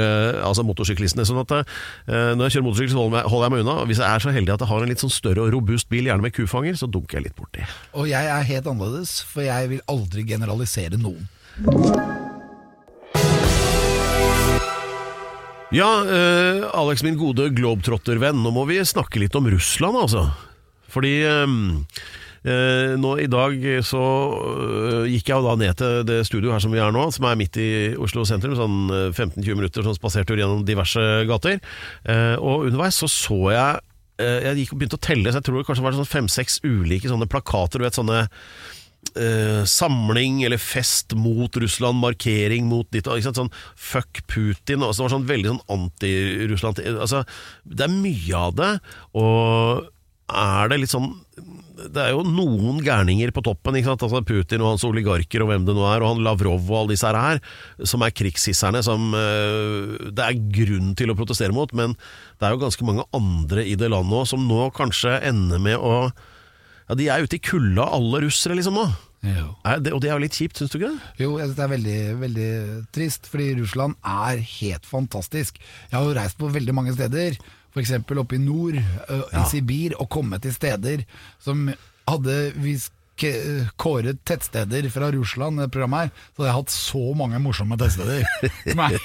altså 0.45 0.65
motorsyklistene. 0.67 1.25
Sånn 1.27 1.41
at 1.43 1.53
eh, 1.59 2.31
når 2.35 2.47
jeg 2.47 2.57
kjører 2.57 2.67
motorsykkel, 2.67 2.93
så 2.93 3.01
holder 3.03 3.21
jeg 3.21 3.33
holder 3.33 3.45
jeg 3.47 3.53
meg 3.55 3.63
unna. 3.65 3.75
Og 3.83 3.91
Hvis 3.91 4.01
jeg 4.03 4.09
er 4.09 4.25
så 4.25 4.33
heldig 4.35 4.55
at 4.55 4.65
jeg 4.65 4.71
har 4.71 4.85
en 4.85 4.93
litt 4.93 5.03
sånn 5.03 5.13
større 5.13 5.45
og 5.45 5.53
robust 5.55 5.89
bil, 5.91 6.09
gjerne 6.09 6.25
med 6.25 6.35
kufanger, 6.35 6.79
så 6.79 6.89
dunker 6.91 7.19
jeg 7.19 7.29
litt 7.29 7.37
borti. 7.39 7.65
Og 7.93 8.09
jeg 8.11 8.31
er 8.35 8.49
helt 8.51 8.69
annerledes, 8.71 9.19
for 9.29 9.45
jeg 9.47 9.73
vil 9.73 9.83
aldri 9.91 10.25
generalisere 10.29 10.99
noen. 11.01 11.27
Ja, 15.69 15.89
eh, 16.01 16.63
Alex, 16.73 17.03
min 17.05 17.19
gode 17.19 17.51
globetrottervenn, 17.53 18.41
nå 18.41 18.53
må 18.55 18.65
vi 18.69 18.79
snakke 18.81 19.21
litt 19.21 19.37
om 19.37 19.49
Russland, 19.53 19.99
altså. 20.01 20.25
Fordi 20.89 21.19
eh, 21.21 21.45
Eh, 21.45 22.28
nå 22.43 23.11
I 23.19 23.27
dag 23.31 23.55
så 23.83 23.99
øh, 23.99 25.05
gikk 25.11 25.31
jeg 25.31 25.35
jo 25.35 25.45
da 25.47 25.55
ned 25.59 25.79
til 25.79 26.05
det 26.07 26.21
studioet 26.27 26.55
her 26.55 26.63
som 26.63 26.73
vi 26.73 26.79
er 26.79 26.93
nå, 26.95 27.05
som 27.11 27.27
er 27.27 27.39
midt 27.39 27.59
i 27.59 27.69
Oslo 27.99 28.23
sentrum. 28.27 28.55
Sånn 28.57 28.79
øh, 28.87 29.09
15-20 29.11 29.59
minutter 29.59 29.85
sånn 29.85 29.97
spasertur 29.97 30.39
gjennom 30.39 30.65
diverse 30.67 31.03
gater. 31.29 31.59
Eh, 32.07 32.35
og 32.39 32.69
underveis 32.69 32.99
så 33.01 33.09
så 33.11 33.39
jeg 33.53 33.85
eh, 34.23 34.39
Jeg 34.47 34.63
gikk 34.63 34.73
og 34.73 34.81
begynte 34.81 34.99
å 34.99 35.07
telle, 35.09 35.31
så 35.31 35.41
jeg 35.41 35.49
tror 35.49 35.59
det 35.59 35.67
kanskje 35.69 35.85
var 35.85 35.97
sånn 35.99 36.13
fem-seks 36.13 36.59
ulike 36.63 37.11
sånne 37.11 37.29
plakater. 37.31 37.79
Du 37.79 37.87
vet 37.87 37.99
sånne 37.99 38.25
eh, 39.15 39.61
samling 39.67 40.43
eller 40.47 40.61
fest 40.61 41.15
mot 41.17 41.55
Russland, 41.59 41.99
markering 42.01 42.67
mot 42.71 42.87
ditt? 42.93 43.09
Sånn 43.27 43.53
fuck 43.75 44.23
Putin. 44.31 44.83
Og 44.85 44.95
så 44.95 45.05
var 45.05 45.15
sånn 45.15 45.29
veldig 45.29 45.53
sånn 45.53 45.63
anti-Russland 45.75 46.83
altså, 46.95 47.23
Det 47.65 47.87
er 47.87 47.95
mye 47.95 48.43
av 48.47 48.59
det, 48.59 48.73
og 49.19 49.89
er 50.29 50.69
det 50.69 50.83
litt 50.83 50.93
sånn 50.93 51.09
det 51.93 52.03
er 52.03 52.13
jo 52.13 52.23
noen 52.25 52.79
gærninger 52.85 53.31
på 53.35 53.43
toppen? 53.45 53.77
Altså 53.79 54.21
Putin 54.25 54.63
og 54.63 54.73
hans 54.73 54.85
oligarker 54.87 55.43
og 55.43 55.51
hvem 55.51 55.65
det 55.67 55.75
nå 55.77 55.85
er, 55.89 56.03
og 56.03 56.13
han 56.13 56.23
Lavrov 56.25 56.69
og 56.69 56.77
alle 56.81 56.95
disse 56.95 57.09
her, 57.09 57.41
som 57.87 58.05
er 58.05 58.15
krigshisserne, 58.15 58.83
som 58.85 59.11
eh, 59.17 60.09
det 60.13 60.25
er 60.25 60.41
grunn 60.59 60.95
til 60.99 61.11
å 61.11 61.17
protestere 61.17 61.55
mot. 61.55 61.73
Men 61.77 61.95
det 62.39 62.47
er 62.47 62.55
jo 62.55 62.63
ganske 62.63 62.87
mange 62.87 63.05
andre 63.15 63.65
i 63.65 63.77
det 63.79 63.91
landet 63.91 64.21
òg 64.21 64.29
som 64.29 64.47
nå 64.47 64.69
kanskje 64.77 65.19
ender 65.31 65.61
med 65.63 65.79
å 65.79 66.09
Ja, 66.89 66.95
de 66.97 67.05
er 67.13 67.21
ute 67.21 67.37
i 67.37 67.43
kulda, 67.45 67.83
alle 67.93 68.23
russere, 68.23 68.55
liksom 68.57 68.73
nå. 68.79 68.87
Det, 69.21 69.91
og 69.91 69.99
det 70.01 70.09
er 70.09 70.15
jo 70.15 70.23
litt 70.23 70.37
kjipt, 70.37 70.57
syns 70.57 70.71
du 70.71 70.79
ikke 70.79 70.89
det? 70.93 71.09
Jo, 71.19 71.33
jeg 71.37 71.49
synes 71.49 71.57
det 71.57 71.63
er 71.65 71.71
veldig, 71.73 71.99
veldig 72.21 72.49
trist, 72.95 73.27
fordi 73.29 73.49
Russland 73.59 73.97
er 74.07 74.39
helt 74.55 74.87
fantastisk. 74.87 75.59
Jeg 75.91 75.97
har 75.97 76.07
jo 76.07 76.15
reist 76.17 76.39
på 76.39 76.49
veldig 76.53 76.75
mange 76.77 76.95
steder, 76.95 77.37
f.eks. 77.73 77.95
oppe 78.17 78.37
i 78.37 78.43
nord, 78.43 78.79
uh, 79.09 79.25
i 79.33 79.43
Sibir, 79.49 79.97
og 79.99 80.09
komme 80.09 80.39
til 80.41 80.53
steder 80.55 81.05
som 81.43 81.67
hadde 82.09 82.39
vi 82.57 82.77
kåret 83.75 84.21
tettsteder 84.23 84.85
fra 84.93 85.09
Russland, 85.11 85.59
det 85.59 85.65
programmet 85.73 86.05
her, 86.05 86.11
så 86.31 86.39
hadde 86.39 86.47
jeg 86.49 86.55
hatt 86.55 86.71
så 86.71 87.01
mange 87.19 87.41
morsomme 87.43 87.75
tettsteder. 87.75 88.23
Er, 88.79 88.95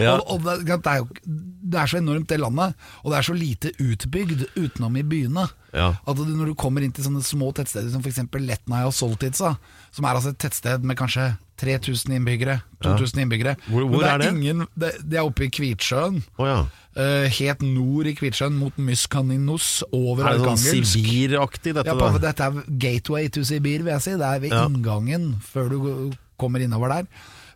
Ja. 0.00 0.14
og, 0.16 0.22
og 0.32 0.46
det, 0.46 0.54
det, 0.64 0.78
er 0.88 1.02
jo, 1.02 1.08
det 1.26 1.80
er 1.82 1.90
så 1.92 1.98
enormt 2.00 2.30
det 2.30 2.38
landet, 2.40 2.72
og 3.02 3.12
det 3.12 3.18
er 3.18 3.26
så 3.28 3.36
lite 3.36 3.72
utbygd 3.84 4.46
utenom 4.56 4.96
i 4.96 5.04
byene. 5.04 5.44
Ja. 5.76 5.90
At 6.08 6.16
du, 6.16 6.24
når 6.24 6.52
du 6.52 6.56
kommer 6.58 6.84
inn 6.84 6.94
til 6.96 7.04
sånne 7.04 7.20
små 7.26 7.52
tettsteder 7.56 7.92
som 7.92 8.00
f.eks. 8.00 8.22
Letnaja 8.40 8.88
og 8.88 8.96
Soltitsa, 8.96 9.54
som 9.92 10.08
er 10.08 10.16
altså 10.16 10.32
et 10.32 10.40
tettsted 10.42 10.88
med 10.88 10.96
kanskje 11.00 11.34
3000 11.62 12.16
innbyggere, 12.18 12.58
2000 12.82 13.22
innbyggere 13.24 13.56
Hvor- 13.68 13.86
hvor 13.88 14.02
det 14.02 14.10
er 14.10 14.18
det? 14.24 14.30
Ingen, 14.34 14.64
det, 14.74 14.92
det 15.06 15.18
er 15.20 15.26
oppe 15.28 15.46
i 15.46 15.50
Kvitsjøen. 15.54 16.22
Oh, 16.38 16.46
ja. 16.48 16.60
Uh, 16.92 17.24
helt 17.38 17.62
nord 17.64 18.06
i 18.10 18.14
Kvitsjøen, 18.18 18.52
mot 18.58 18.76
Myskaninos, 18.76 19.82
over 19.96 20.26
Er 20.28 20.38
det 20.38 20.48
sånn 20.50 20.58
Sibir-aktig, 20.60 21.72
dette? 21.78 21.86
Ja, 21.88 21.94
på, 21.96 22.10
dette 22.20 22.48
er 22.50 22.64
gateway 22.82 23.28
to 23.32 23.44
Sibir, 23.48 23.82
vil 23.86 23.94
jeg 23.94 24.02
si. 24.04 24.16
Det 24.20 24.28
er 24.28 24.42
ved 24.42 24.50
Ja. 24.52 24.66
inngangen 24.68 25.30
før 25.40 25.70
du 25.70 26.12
kommer 26.38 26.60
innover 26.60 26.88
der. 26.88 27.06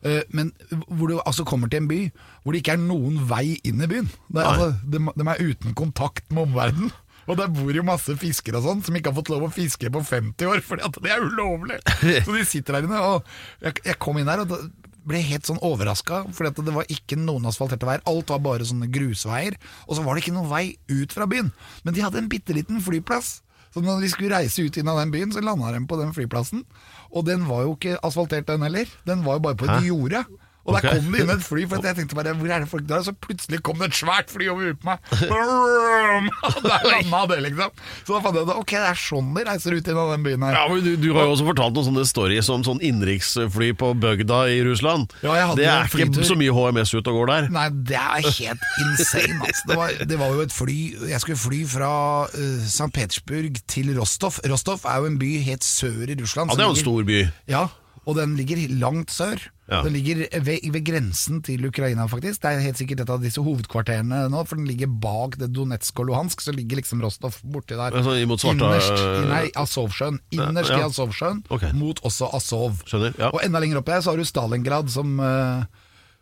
Eh, 0.05 0.23
Men 0.31 0.53
hvor 0.89 1.09
du 1.09 1.21
altså 1.27 1.45
kommer 1.45 1.69
til 1.69 1.83
en 1.83 1.89
by 1.89 2.11
hvor 2.45 2.53
det 2.53 2.63
ikke 2.63 2.73
er 2.77 2.83
noen 2.83 3.17
vei 3.29 3.59
inn 3.65 3.81
i 3.83 3.87
byen. 3.91 4.09
Det 4.31 4.39
er, 4.39 4.47
altså, 4.47 4.75
de, 4.87 4.99
de 5.17 5.29
er 5.33 5.41
uten 5.51 5.75
kontakt 5.75 6.31
med 6.31 6.47
omverdenen. 6.47 6.93
Og 7.27 7.39
der 7.39 7.51
bor 7.51 7.75
jo 7.75 7.85
masse 7.87 8.15
fiskere 8.21 8.61
og 8.61 8.67
sånn 8.67 8.83
som 8.87 8.97
ikke 8.99 9.11
har 9.11 9.19
fått 9.19 9.31
lov 9.33 9.47
å 9.49 9.53
fiske 9.55 9.91
på 9.93 10.03
50 10.07 10.51
år, 10.51 10.61
for 10.65 10.79
det 11.03 11.13
er 11.13 11.25
ulovlig! 11.25 11.81
Så 12.27 12.35
de 12.37 12.45
sitter 12.47 12.79
der 12.79 12.87
inne. 12.87 13.01
Og 13.03 13.27
jeg, 13.65 13.81
jeg 13.89 13.99
kom 14.03 14.21
inn 14.21 14.29
der 14.31 14.45
og 14.45 14.53
da 14.53 14.61
ble 15.07 15.21
helt 15.23 15.47
sånn 15.47 15.61
overraska, 15.63 16.25
for 16.35 16.51
det 16.51 16.75
var 16.75 16.89
ikke 16.91 17.19
noen 17.19 17.47
asfalterte 17.47 17.87
veier. 17.87 18.03
Alt 18.11 18.31
var 18.33 18.41
bare 18.43 18.67
sånne 18.67 18.89
grusveier. 18.91 19.55
Og 19.87 19.99
så 19.99 20.03
var 20.07 20.17
det 20.17 20.25
ikke 20.25 20.35
noen 20.35 20.51
vei 20.51 20.65
ut 20.91 21.15
fra 21.15 21.29
byen. 21.31 21.53
Men 21.87 21.95
de 21.95 22.03
hadde 22.03 22.19
en 22.23 22.31
bitte 22.31 22.57
liten 22.57 22.83
flyplass. 22.83 23.37
Så 23.75 23.83
når 23.85 24.01
de 24.03 24.09
skulle 24.11 24.33
reise 24.33 24.65
ut 24.65 24.79
inn 24.81 24.89
av 24.89 24.99
den 25.03 25.13
byen, 25.15 25.35
så 25.35 25.43
landa 25.45 25.71
de 25.75 25.83
på 25.87 25.99
den 26.01 26.15
flyplassen. 26.17 26.65
Og 27.13 27.27
den 27.29 27.45
var 27.47 27.67
jo 27.67 27.77
ikke 27.77 27.99
asfaltert, 28.07 28.49
den 28.49 28.65
heller. 28.67 28.91
Den 29.07 29.23
var 29.27 29.39
jo 29.39 29.45
bare 29.47 29.59
på 29.61 29.69
et 29.69 29.87
jorde. 29.87 30.25
Og 30.67 30.75
der 30.75 30.87
kom 30.87 31.13
det 31.15 31.23
inn 31.23 31.31
et 31.31 31.45
fly, 31.47 31.65
for 31.71 31.87
jeg 31.87 31.97
tenkte 32.01 32.19
bare 32.19 32.35
hvor 32.37 32.51
er 32.51 32.65
det 32.65 32.71
folk 32.71 32.87
der? 32.89 33.05
Så 33.07 33.15
plutselig 33.15 33.61
kom 33.67 33.79
det 33.81 33.91
et 33.93 33.99
svært 33.99 34.33
fly 34.33 34.49
over 34.51 34.67
huet 34.67 34.81
på 34.83 34.91
meg. 34.91 34.99
Der 36.67 36.85
landa 36.87 37.21
det, 37.31 37.39
liksom. 37.47 37.73
Så 38.07 38.17
da 38.17 38.21
fant 38.25 38.37
jeg 38.39 38.47
ut 38.47 38.53
ok, 38.57 38.73
det 38.73 38.89
er 38.91 38.99
sånn 39.01 39.29
de 39.37 39.45
reiser 39.47 39.77
ut 39.77 39.91
av 39.93 40.13
den 40.15 40.25
byen 40.27 40.45
her. 40.47 40.57
Ja, 40.57 40.65
men 40.71 40.83
du, 40.85 40.91
du 41.01 41.09
har 41.15 41.29
jo 41.29 41.35
også 41.37 41.47
fortalt 41.47 41.77
noen 41.77 41.89
sånne 41.91 42.05
stories 42.09 42.51
om 42.53 42.65
sånn 42.67 42.83
innenriksfly 42.85 43.71
på 43.79 43.93
bygda 44.03 44.41
i 44.55 44.59
Russland. 44.67 45.15
Ja, 45.23 45.37
jeg 45.39 45.51
hadde 45.53 45.61
det 45.63 45.71
er 45.71 46.07
ikke 46.07 46.27
så 46.27 46.39
mye 46.39 46.55
HMS 46.57 46.95
ut 46.97 47.11
og 47.13 47.21
går 47.21 47.33
der. 47.33 47.49
Nei, 47.55 47.67
det 47.93 48.01
er 48.01 48.27
helt 48.27 48.69
insane, 48.85 49.39
altså. 49.41 49.71
Det 49.71 49.79
var, 49.81 49.97
det 50.13 50.21
var 50.21 50.35
jo 50.37 50.45
et 50.47 50.55
fly 50.55 50.79
Jeg 51.11 51.23
skulle 51.23 51.41
fly 51.41 51.63
fra 51.71 51.91
uh, 52.27 52.61
St. 52.67 52.91
Petersburg 52.95 53.59
til 53.71 53.93
Rostov. 53.99 54.41
Rostov 54.51 54.87
er 54.89 55.03
jo 55.03 55.11
en 55.13 55.19
by 55.21 55.33
helt 55.47 55.67
sør 55.67 56.07
i 56.07 56.19
Russland. 56.19 56.53
Ja, 56.53 56.59
Det 56.59 56.65
er 56.67 56.71
jo 56.71 56.77
en 56.77 56.85
stor 56.85 57.11
by. 57.11 57.21
Ja, 57.51 57.67
og 58.07 58.17
den 58.19 58.37
ligger 58.39 58.61
langt 58.79 59.11
sør. 59.11 59.41
Ja. 59.67 59.81
Den 59.83 59.97
ligger 59.97 60.21
ved, 60.47 60.63
ved 60.71 60.85
grensen 60.87 61.41
til 61.43 61.65
Ukraina, 61.67 62.05
faktisk. 62.07 62.39
Det 62.45 62.53
er 62.53 62.61
helt 62.63 62.79
sikkert 62.79 63.01
et 63.03 63.11
av 63.11 63.19
disse 63.25 63.43
hovedkvarterene 63.43 64.21
nå, 64.31 64.45
for 64.47 64.61
den 64.61 64.69
ligger 64.71 64.87
bak 65.03 65.35
det 65.41 65.49
Donetsk 65.57 65.99
og 66.05 66.07
Luhansk, 66.13 66.45
så 66.45 66.55
ligger 66.55 66.79
liksom 66.79 67.03
Rostov 67.03 67.35
borti 67.43 67.75
der. 67.75 67.91
Altså, 67.99 68.15
imot 68.23 68.45
Svarta- 68.45 68.69
Innerst 68.71 69.03
i 69.03 69.25
nei, 69.33 69.43
Azovsjøen. 69.59 70.21
Innerst 70.39 70.71
Ja, 70.71 70.79
i 70.79 70.85
ja. 70.85 70.87
Azovsjøen, 70.93 71.43
okay. 71.51 71.73
mot 71.75 71.99
også 72.07 72.31
Azov. 72.39 72.79
Skjønner, 72.87 73.19
ja. 73.19 73.33
Og 73.35 73.43
enda 73.43 73.59
lenger 73.65 73.83
oppe 73.83 73.97
her 73.97 74.07
så 74.07 74.15
har 74.15 74.23
du 74.23 74.25
Stalingrad, 74.29 74.89
som 74.95 75.19
eh, 75.19 75.67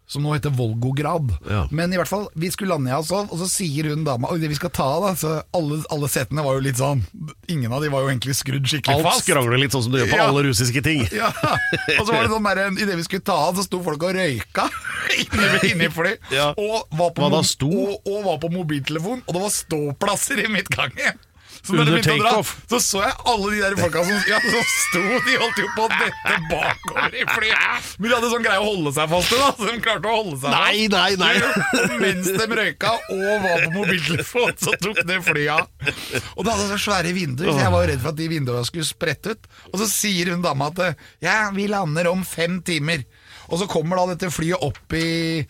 som 0.06 0.20
nå 0.22 0.34
heter 0.34 0.52
Volgograd. 0.52 1.30
Ja. 1.48 1.62
Men 1.72 1.92
i 1.92 1.96
hvert 1.96 2.10
fall, 2.10 2.26
vi 2.36 2.50
skulle 2.52 2.74
lande 2.74 2.90
i 2.90 2.94
Azov, 2.94 3.30
og 3.32 3.38
så 3.40 3.46
sier 3.48 3.88
hun 3.88 4.02
dama 4.04 4.28
Oi, 4.34 4.36
det 4.42 4.50
vi 4.52 4.58
skal 4.58 4.70
ta 4.76 4.84
av, 4.98 5.06
da. 5.06 5.12
Så 5.16 5.30
alle, 5.56 5.78
alle 5.94 6.10
setene 6.12 6.44
var 6.44 6.58
jo 6.58 6.64
litt 6.66 6.76
sånn 6.76 7.00
Ingen 7.48 7.72
av 7.72 7.80
de 7.80 7.88
var 7.92 8.04
jo 8.04 8.10
egentlig 8.12 8.36
skrudd 8.36 8.68
skikkelig 8.68 8.98
Alt 9.00 9.08
fast. 9.08 9.24
skrangler 9.24 9.58
litt 9.62 9.72
sånn 9.72 9.86
som 9.86 9.94
du 9.94 9.98
gjør 10.02 10.10
på 10.12 10.18
Ja. 10.20 10.28
alle 10.28 10.44
russiske 10.50 10.82
ting. 10.84 11.06
Ja, 11.22 11.30
og 11.32 12.04
så 12.04 12.12
var 12.12 12.26
det 12.26 12.32
sånn 12.34 12.44
der, 12.50 12.62
Idet 12.84 12.98
vi 13.00 13.06
skulle 13.08 13.24
ta 13.24 13.38
av, 13.48 13.56
så 13.56 13.64
sto 13.64 13.80
folk 13.86 14.02
og 14.04 14.14
røyka 14.18 14.68
inni, 15.24 15.72
inni 15.72 15.88
fly. 15.92 16.14
Og, 16.52 16.84
var 17.00 17.14
på? 17.16 17.30
Og, 17.30 17.94
og 18.04 18.18
var 18.28 18.38
på 18.44 18.50
mobiltelefon, 18.52 19.24
og 19.24 19.34
det 19.38 19.42
var 19.48 19.52
ståplasser 19.56 20.44
i 20.44 20.50
midtgangen. 20.52 21.16
Så 21.64 21.72
når 21.72 21.80
Under 21.80 21.94
det 21.94 22.00
begynte 22.02 22.14
å 22.14 22.20
dra, 22.20 22.30
takeoff. 22.34 22.50
Så 22.68 22.78
så 22.84 23.00
jeg 23.00 23.14
alle 23.32 23.50
de 23.54 23.60
der 23.62 23.76
folka 23.78 24.02
som, 24.04 24.18
ja, 24.28 24.40
som 24.44 24.66
sto 24.74 25.02
De 25.24 25.36
holdt 25.40 25.60
jo 25.62 25.68
på 25.72 25.86
å 25.86 25.92
dette 25.94 26.34
bakover 26.50 27.16
i 27.16 27.24
flyet. 27.30 27.86
Men 27.96 28.10
de 28.10 28.14
hadde 28.18 28.30
sånn 28.34 28.44
greie 28.44 28.60
å 28.60 28.66
holde 28.66 28.92
seg 28.98 29.12
fast 29.14 29.32
i, 29.32 29.38
da. 29.40 29.48
Så 29.56 29.68
de 29.70 29.76
klarte 29.86 30.10
å 30.10 30.18
holde 30.18 30.36
seg 30.42 30.44
fast. 30.44 30.58
Nei, 30.60 30.88
nei, 30.92 31.16
nei! 31.20 31.34
Mens 32.04 32.28
de 32.28 32.48
røyka 32.60 32.92
og 33.14 33.24
var 33.46 33.64
på 33.64 33.72
mobiltelefon, 33.78 34.52
så 34.60 34.76
tok 34.84 35.00
det 35.08 35.18
flyet 35.24 35.54
av. 35.56 35.92
Og 36.34 36.44
det 36.44 36.52
hadde 36.52 36.68
så 36.74 36.80
svære 36.84 37.14
vinduer, 37.16 37.48
så 37.48 37.64
jeg 37.64 37.72
var 37.76 37.86
jo 37.86 37.90
redd 37.94 38.04
for 38.04 38.12
at 38.12 38.20
de 38.20 38.28
vinduene 38.34 38.68
skulle 38.68 38.88
sprette 38.88 39.32
ut. 39.34 39.48
Og 39.72 39.80
så 39.80 39.88
sier 39.90 40.34
hun 40.34 40.44
dama 40.44 40.68
at 40.68 40.84
ja, 41.24 41.38
vi 41.56 41.68
lander 41.72 42.10
om 42.12 42.26
fem 42.28 42.60
timer. 42.66 43.06
Og 43.48 43.60
så 43.62 43.68
kommer 43.70 44.00
da 44.02 44.10
dette 44.12 44.32
flyet 44.32 44.60
opp 44.64 44.94
i, 45.00 45.40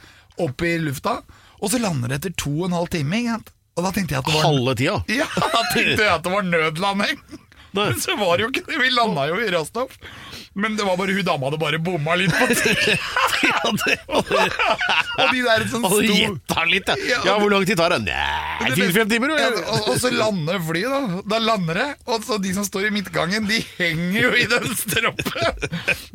opp 0.47 0.63
i 0.67 0.77
lufta, 0.83 1.19
og 1.59 1.71
så 1.73 1.83
lander 1.83 2.11
det 2.15 2.23
etter 2.23 2.39
to 2.45 2.55
og 2.61 2.69
en 2.69 2.79
halv 2.79 2.91
time. 2.93 3.19
Ikke 3.19 3.37
sant? 3.39 3.53
Og 3.75 3.83
da 3.83 3.91
tenkte 3.95 4.15
jeg 4.15 4.23
at 4.23 4.29
det 4.29 4.37
var 4.37 4.45
Halve 4.47 4.75
tida. 4.79 4.99
ja, 5.21 5.27
da 5.35 5.63
tenkte 5.73 6.03
jeg 6.05 6.13
at 6.13 6.23
det 6.27 6.33
var 6.35 6.47
nødlanding. 6.47 7.23
Men 7.75 7.97
så 8.01 8.15
var 8.21 8.37
det 8.39 8.45
jo 8.47 8.51
ikke 8.53 8.63
det. 8.69 8.79
Vi 8.85 8.91
landa 8.95 9.27
jo 9.27 9.41
i 9.43 9.49
Rostov. 9.51 9.91
Men 10.55 10.77
det 10.79 10.85
var 10.87 10.97
bare 10.97 11.15
hun 11.17 11.25
dama 11.27 11.49
hadde 11.49 11.59
bare 11.59 11.79
bomma 11.83 12.15
litt 12.19 12.31
på 12.31 12.47
og 13.65 15.31
de 15.33 15.41
der 15.45 15.65
sånn 15.71 15.85
Og 15.87 16.03
gjetta 16.05 16.65
litt, 16.69 16.91
ja. 17.09 17.19
Ja. 17.27 17.35
Hvor 17.41 17.51
lang 17.53 17.65
tid 17.67 17.79
tar 17.79 17.95
det? 17.95 18.01
Nei, 18.05 18.71
fire-fem 18.77 19.09
timer, 19.11 19.35
Ja, 19.39 19.49
og, 19.51 19.89
og 19.93 19.99
så 20.01 20.11
lander 20.15 20.61
flyet, 20.63 20.91
da. 20.93 21.23
Da 21.35 21.41
lander 21.43 21.81
det. 21.81 21.89
Og 22.09 22.25
så 22.27 22.39
de 22.43 22.53
som 22.57 22.67
står 22.67 22.89
i 22.89 22.93
midtgangen, 22.95 23.49
de 23.49 23.59
henger 23.79 24.21
jo 24.21 24.31
i 24.39 24.47
den 24.51 24.69
stroppen. 24.79 25.33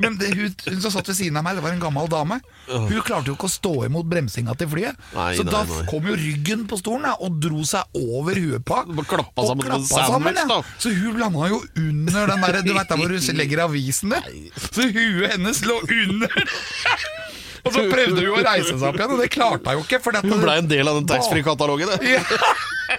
Men 0.02 0.18
det, 0.22 0.32
hun, 0.38 0.54
hun 0.70 0.80
som 0.84 0.94
satt 0.94 1.12
ved 1.12 1.20
siden 1.20 1.40
av 1.40 1.46
meg, 1.46 1.60
det 1.60 1.66
var 1.66 1.76
en 1.76 1.84
gammel 1.84 2.10
dame. 2.12 2.40
Hun 2.70 3.02
klarte 3.06 3.32
jo 3.32 3.36
ikke 3.38 3.50
å 3.50 3.54
stå 3.54 3.74
imot 3.90 4.08
bremsinga 4.10 4.56
til 4.60 4.72
flyet. 4.72 5.00
Nei, 5.16 5.30
så 5.38 5.46
da 5.48 5.64
nei, 5.64 5.82
nei. 5.82 5.88
kom 5.92 6.10
jo 6.10 6.18
ryggen 6.20 6.66
på 6.70 6.80
stolen 6.80 7.08
da, 7.10 7.16
og 7.26 7.40
dro 7.44 7.62
seg 7.68 7.84
over 8.00 8.40
huet 8.40 8.66
på 8.66 8.80
henne. 8.82 9.08
Klappa 9.10 9.44
Og 9.44 9.52
sammen 9.52 9.66
klappa 9.68 10.06
sammen, 10.14 10.40
ja. 10.40 10.60
Så 10.82 10.94
hun 10.96 11.20
landa 11.20 11.52
jo 11.52 11.62
under 11.82 12.34
den 12.34 12.46
der 12.46 12.62
Du 12.66 12.74
vet 12.76 12.92
der 12.92 13.00
hvor 13.00 13.12
du 13.12 13.32
legger 13.40 13.66
avisen 13.68 14.14
der? 14.30 14.66
Så 14.70 14.88
huet 14.94 15.34
hennes 15.34 15.64
lå 15.68 15.82
under. 15.84 16.40
Og 17.68 17.74
så 17.76 17.84
prøvde 17.92 18.24
hun 18.24 18.34
å 18.38 18.42
reise 18.46 18.72
seg 18.72 18.86
opp 18.88 18.98
igjen, 18.98 19.14
og 19.14 19.20
det 19.20 19.30
klarte 19.34 19.74
hun 19.74 19.82
jo 19.82 19.86
ikke. 19.86 20.00
at 20.00 20.24
Hun 20.24 20.32
blei 20.32 20.44
ble 20.46 20.58
en 20.62 20.70
del 20.72 20.90
av 20.90 21.00
den 21.02 21.10
taxfree-katalogen. 21.12 21.92
ja. 22.08 22.22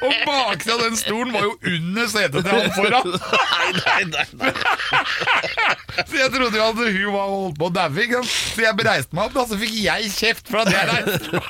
Og 0.01 0.12
baksida 0.23 0.77
av 0.77 0.83
den 0.85 0.99
stolen 1.01 1.33
var 1.35 1.47
jo 1.49 1.55
under 1.66 2.11
setet 2.12 2.45
til 2.47 2.53
han 2.55 2.69
foran. 2.77 3.09
Nei, 3.61 3.71
nei, 3.81 4.05
nei, 4.12 4.27
nei. 4.38 4.53
Så 6.07 6.21
jeg 6.21 6.31
trodde 6.35 6.61
jo 6.61 6.66
at 6.69 6.79
hun 6.79 7.09
var 7.16 7.33
holdt 7.33 7.59
på 7.59 7.71
å 7.71 7.73
daue. 7.75 8.21
Så 8.31 8.62
jeg 8.62 8.79
bereiste 8.79 9.16
meg 9.19 9.27
opp, 9.27 9.35
da, 9.35 9.47
så 9.51 9.59
fikk 9.59 9.75
jeg 9.83 10.12
kjeft 10.14 10.53
for 10.53 10.62
at 10.62 10.71
jeg 10.71 10.90
reiste 10.93 11.35
meg. 11.35 11.49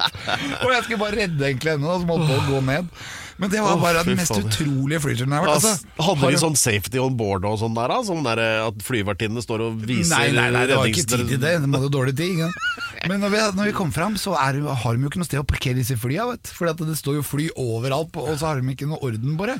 Og 0.62 0.70
jeg 0.76 0.84
skulle 0.86 1.00
bare 1.02 1.18
redde 1.24 1.48
egentlig 1.50 1.74
henne, 1.74 1.98
som 2.04 2.14
holdt 2.14 2.30
på 2.30 2.38
å 2.38 2.46
gå 2.52 2.62
ned. 2.70 2.94
Men 3.40 3.50
det 3.52 3.62
var 3.64 3.78
bare 3.80 4.02
den 4.04 4.18
mest 4.18 4.34
utrolige 4.36 5.00
flyturen 5.00 5.32
jeg 5.32 5.40
har 5.40 5.46
vært. 5.46 5.54
Altså, 5.56 5.70
Altså, 5.80 6.06
hadde 6.06 6.30
de 6.34 6.40
sånn 6.42 6.58
safety 6.60 7.00
on 7.00 7.16
board 7.16 7.46
og 7.48 7.56
sånn 7.62 7.76
der? 7.78 7.94
Sånn 8.04 8.26
der 8.26 8.42
eh, 8.44 8.66
at 8.66 8.82
flyvertinnene 8.84 9.44
står 9.44 9.64
og 9.64 9.78
viser 9.88 10.12
Nei, 10.12 10.26
nei, 10.36 10.48
nei, 10.54 10.66
det 10.68 10.76
var 10.76 10.90
ikke 10.90 11.06
tid 11.06 11.24
til 11.32 11.40
det. 11.40 11.54
De 11.64 11.70
hadde 11.72 11.90
dårlig 11.94 12.14
tid. 12.18 12.42
Ja. 12.44 12.50
Men 13.10 13.24
når 13.24 13.32
vi, 13.32 13.40
når 13.56 13.70
vi 13.70 13.76
kom 13.80 13.94
fram, 13.96 14.18
så 14.20 14.34
er, 14.36 14.60
har 14.60 14.96
de 14.96 15.06
jo 15.06 15.10
ikke 15.12 15.22
noe 15.22 15.28
sted 15.30 15.40
å 15.40 15.46
parkere 15.48 15.78
disse 15.80 15.96
flya. 16.00 16.28
At 16.36 16.84
det 16.84 16.98
står 17.00 17.20
jo 17.20 17.24
fly 17.24 17.48
overalt, 17.56 18.12
og 18.20 18.34
så 18.36 18.50
har 18.50 18.60
de 18.60 18.74
ikke 18.76 18.90
noe 18.90 19.00
orden 19.08 19.38
på 19.40 19.48
det. 19.48 19.56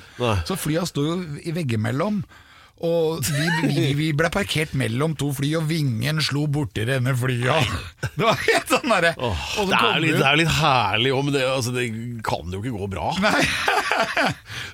Så 0.48 0.58
flya 0.60 0.84
står 0.88 1.08
jo 1.08 1.18
i 1.40 1.56
veggimellom. 1.56 2.20
Og 2.80 3.20
vi, 3.28 3.46
vi, 3.68 3.82
vi 3.96 4.06
ble 4.16 4.30
parkert 4.32 4.72
mellom 4.78 5.12
to 5.18 5.28
fly, 5.36 5.50
og 5.58 5.66
vingen 5.68 6.20
slo 6.24 6.46
borti 6.48 6.86
det 6.88 6.96
ene 7.00 7.12
flyet. 7.18 7.74
Det 8.16 8.24
var 8.24 8.40
helt 8.40 8.72
sånn 8.72 8.88
derre 8.90 9.10
oh, 9.20 9.36
så 9.54 9.64
det, 9.68 9.76
er 9.76 10.00
litt, 10.02 10.16
det 10.18 10.26
er 10.26 10.38
litt 10.40 10.50
herlig 10.52 11.12
òg, 11.14 11.22
men 11.24 11.34
det, 11.36 11.44
altså, 11.48 11.72
det 11.72 11.86
kan 12.26 12.52
jo 12.52 12.60
ikke 12.60 12.72
gå 12.74 12.88
bra. 12.92 13.12
Nei. 13.24 13.44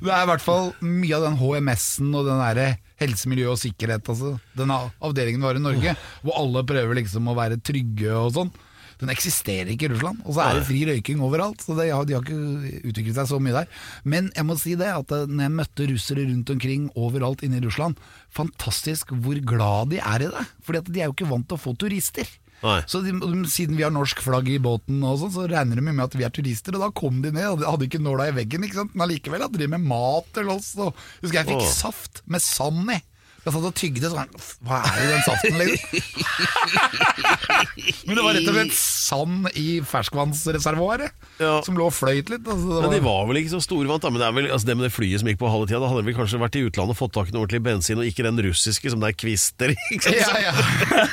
Det 0.03 0.11
er 0.11 0.25
i 0.25 0.31
hvert 0.31 0.43
fall 0.45 0.71
mye 0.83 1.19
av 1.19 1.27
den 1.27 1.39
HMS-en 1.41 2.15
og 2.15 2.27
den 2.27 2.43
derre 2.43 2.69
helse, 3.03 3.29
miljø 3.31 3.53
og 3.53 3.61
sikkerhet, 3.61 4.09
altså. 4.13 4.37
Den 4.57 4.73
avdelingen 4.73 5.43
vi 5.43 5.51
har 5.51 5.61
i 5.61 5.63
Norge, 5.63 5.97
hvor 6.23 6.41
alle 6.41 6.65
prøver 6.67 6.99
liksom 7.03 7.31
å 7.31 7.37
være 7.39 7.61
trygge 7.63 8.15
og 8.17 8.33
sånn. 8.39 8.55
Den 9.01 9.13
eksisterer 9.13 9.69
ikke 9.73 9.91
i 9.91 9.93
Russland. 9.93 10.23
Og 10.25 10.37
så 10.37 10.45
er 10.47 10.59
det 10.59 10.67
fri 10.69 10.81
røyking 10.89 11.21
overalt. 11.25 11.61
Så 11.65 11.77
det, 11.77 11.91
de 11.91 12.17
har 12.17 12.25
ikke 12.25 12.81
utviklet 12.89 13.19
seg 13.19 13.29
så 13.33 13.41
mye 13.43 13.59
der. 13.59 13.69
Men 14.09 14.31
jeg 14.37 14.49
må 14.49 14.57
si 14.61 14.73
det, 14.79 14.89
at 14.89 15.13
eh, 15.13 15.29
når 15.29 15.49
jeg 15.49 15.57
møtte 15.59 15.91
russere 15.93 16.25
rundt 16.31 16.55
omkring 16.57 16.89
overalt 16.95 17.45
inne 17.47 17.61
i 17.61 17.67
Russland, 17.67 18.01
fantastisk 18.33 19.13
hvor 19.13 19.41
glad 19.45 19.93
de 19.93 20.01
er 20.01 20.27
i 20.27 20.33
det. 20.33 20.49
Fordi 20.65 20.83
at 20.83 20.91
de 20.91 21.03
er 21.03 21.11
jo 21.11 21.17
ikke 21.17 21.31
vant 21.31 21.49
til 21.51 21.59
å 21.59 21.65
få 21.67 21.77
turister. 21.77 22.31
Nei. 22.63 22.79
Så 22.89 23.03
de, 23.05 23.13
de, 23.21 23.43
siden 23.53 23.77
vi 23.77 23.85
har 23.85 23.93
norsk 23.93 24.23
flagg 24.25 24.49
i 24.49 24.61
båten, 24.63 25.03
og 25.05 25.21
sånn, 25.21 25.35
så 25.35 25.45
regner 25.51 25.77
de 25.77 25.85
med 25.91 26.07
at 26.07 26.17
vi 26.17 26.25
er 26.25 26.33
turister. 26.33 26.77
Og 26.79 26.87
da 26.87 26.93
kom 26.97 27.21
de 27.25 27.35
ned, 27.35 27.51
og 27.51 27.61
de 27.61 27.69
hadde 27.69 27.89
ikke 27.91 28.01
nåla 28.03 28.31
i 28.31 28.37
veggen, 28.39 28.65
ikke 28.65 28.81
sant? 28.81 28.97
men 28.97 29.07
allikevel 29.09 29.45
hadde 29.45 29.61
de 29.61 29.69
med 29.77 29.85
mat 29.85 30.31
til 30.37 30.49
oss. 30.55 30.73
Og, 30.81 30.97
husker 31.21 31.43
jeg 31.43 31.51
fikk 31.53 31.67
oh. 31.67 31.75
saft 31.75 32.25
med 32.33 32.45
sand 32.45 32.97
i. 32.97 33.01
Jeg 33.47 33.55
satt 33.55 33.67
og 33.69 33.75
tygde 33.79 34.09
sånn 34.11 34.33
Hva 34.67 34.81
er 34.83 34.97
det 34.97 35.05
i 35.05 35.11
den 35.13 35.21
saften, 35.23 35.55
liksom? 35.61 36.97
men 38.07 38.19
det 38.19 38.25
var 38.25 38.35
rett 38.35 38.49
og 38.51 38.57
slett 38.57 38.75
sand 38.75 39.47
i 39.55 39.67
ferskvannsreservoaret 39.87 41.13
Ja. 41.39 41.61
som 41.63 41.77
lå 41.79 41.87
og 41.87 41.95
fløyt 41.95 42.31
litt. 42.33 42.43
Altså, 42.49 42.67
det 42.67 42.81
Men 42.83 42.95
de 42.97 43.01
var, 43.05 43.21
var 43.21 43.29
vel 43.31 43.39
ikke 43.43 43.53
så 43.55 43.61
storvant, 43.63 44.03
da. 44.03 44.11
Men 44.11 44.23
det 44.23 44.27
er 44.29 44.35
vel 44.39 44.49
altså 44.51 44.67
det 44.71 44.77
med 44.81 44.87
det 44.89 44.93
flyet 44.97 45.23
som 45.23 45.31
gikk 45.31 45.39
på 45.43 45.51
halve 45.53 45.69
tida, 45.71 45.81
da 45.85 45.91
hadde 45.93 46.03
vi 46.03 46.11
vel 46.11 46.19
kanskje 46.19 46.41
vært 46.43 46.59
i 46.59 46.65
utlandet 46.67 46.97
og 46.97 47.01
fått 47.05 47.15
tak 47.17 47.31
i 47.31 47.37
noe 47.37 47.45
ordentlig 47.45 47.63
bensin, 47.67 48.01
og 48.03 48.09
ikke 48.11 48.27
den 48.27 48.41
russiske 48.49 48.93
som 48.93 49.05
det 49.05 49.13
er 49.13 49.19
kvister 49.23 49.75
i. 49.75 49.79
ja, 50.17 50.31
ja. 50.49 50.55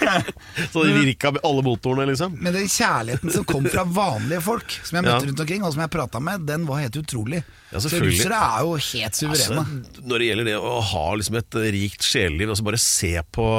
Så 0.73 0.85
det 0.87 0.95
virka 0.97 1.33
med 1.35 1.43
alle 1.45 1.65
motorene, 1.65 2.07
liksom. 2.09 2.37
Men 2.41 2.55
den 2.57 2.69
kjærligheten 2.71 3.33
som 3.37 3.45
kom 3.49 3.67
fra 3.69 3.85
vanlige 3.85 4.41
folk, 4.45 4.73
som 4.81 4.97
jeg 4.99 5.05
møtte 5.05 5.29
rundt 5.29 5.43
omkring, 5.45 5.67
og 5.67 5.75
som 5.75 5.83
jeg 5.85 5.93
prata 5.93 6.23
med, 6.23 6.47
den 6.49 6.65
var 6.69 6.81
helt 6.81 6.97
utrolig. 7.03 7.43
Ja, 7.73 7.81
så 7.81 7.89
russere 7.97 8.37
er 8.37 8.65
jo 8.67 8.75
helt 8.77 9.17
suverene. 9.17 9.63
Altså, 9.65 10.01
når 10.05 10.21
det 10.21 10.25
gjelder 10.29 10.49
det 10.51 10.57
å 10.61 10.73
ha 10.93 11.05
liksom 11.17 11.39
et 11.39 11.57
rikt 11.73 12.05
sjeleliv, 12.23 12.53
altså 12.53 12.63
bare 12.65 12.79
se 12.81 13.17
på 13.35 13.49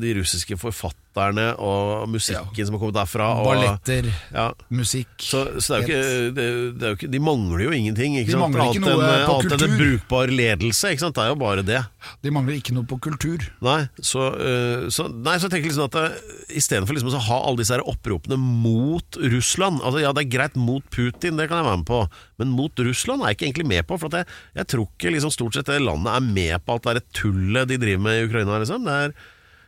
de 0.00 0.14
russiske 0.20 0.58
forfatterne 0.60 1.05
og 1.16 2.08
musikken 2.12 2.66
som 2.68 2.76
har 2.76 2.80
kommet 2.82 2.96
derfra. 2.98 3.28
Og, 3.40 3.46
Balletter, 3.48 4.08
Ja. 4.34 4.52
musikk 4.70 5.08
Så, 5.18 5.60
så 5.60 5.76
det 5.76 5.78
er 5.78 5.86
ikke, 5.86 6.34
det, 6.36 6.46
det 6.76 6.82
er 6.86 6.92
jo 6.92 6.96
ikke 6.98 7.10
De 7.10 7.20
mangler 7.22 7.64
jo 7.64 7.70
ingenting. 7.72 8.16
Ikke 8.20 8.32
De 8.32 8.36
sant? 8.36 8.44
mangler 8.44 8.70
ikke 8.72 8.84
noe 8.84 8.92
en, 9.06 9.26
på 9.26 9.36
annet 9.36 9.54
enn 9.56 9.64
en 9.70 9.78
brukbar 9.80 10.32
ledelse. 10.32 10.92
Ikke 10.92 11.04
sant? 11.06 11.16
Det 11.16 11.24
er 11.24 11.30
jo 11.32 11.38
bare 11.40 11.64
det. 11.66 11.82
De 12.22 12.30
mangler 12.34 12.58
ikke 12.60 12.74
noe 12.76 12.86
på 12.88 12.98
kultur. 13.02 13.46
Nei, 13.64 13.78
så, 14.00 14.28
uh, 14.36 14.86
så, 14.92 15.08
nei, 15.10 15.36
så 15.40 15.48
jeg 15.48 15.56
tenker 15.56 15.70
liksom 15.70 15.88
at 15.88 15.96
det, 15.96 16.34
istedenfor 16.60 16.96
liksom 16.98 17.14
å 17.16 17.24
ha 17.30 17.40
alle 17.48 17.62
disse 17.62 17.74
her 17.74 17.84
oppropene 17.88 18.36
mot 18.38 19.18
Russland 19.18 19.80
altså 19.82 20.00
Ja, 20.04 20.12
det 20.14 20.26
er 20.26 20.32
greit 20.36 20.56
mot 20.58 20.84
Putin, 20.92 21.36
det 21.40 21.48
kan 21.50 21.58
jeg 21.60 21.66
være 21.66 21.80
med 21.82 21.88
på, 21.88 22.02
men 22.38 22.52
mot 22.54 22.84
Russland 22.86 23.22
er 23.24 23.32
jeg 23.32 23.38
ikke 23.40 23.46
egentlig 23.48 23.68
med 23.72 23.86
på. 23.88 23.98
For 24.00 24.12
at 24.12 24.20
jeg, 24.20 24.36
jeg 24.60 24.70
tror 24.72 24.86
ikke 24.90 25.14
liksom 25.16 25.32
stort 25.34 25.56
sett 25.56 25.70
det 25.70 25.80
landet 25.82 26.12
er 26.12 26.26
med 26.26 26.64
på 26.66 26.76
alt 26.76 26.90
det 26.96 27.04
tullet 27.16 27.68
de 27.70 27.78
driver 27.80 28.02
med 28.06 28.20
i 28.20 28.26
Ukraina. 28.28 28.60
Liksom. 28.62 28.84
Det 28.86 28.96
er, 29.06 29.16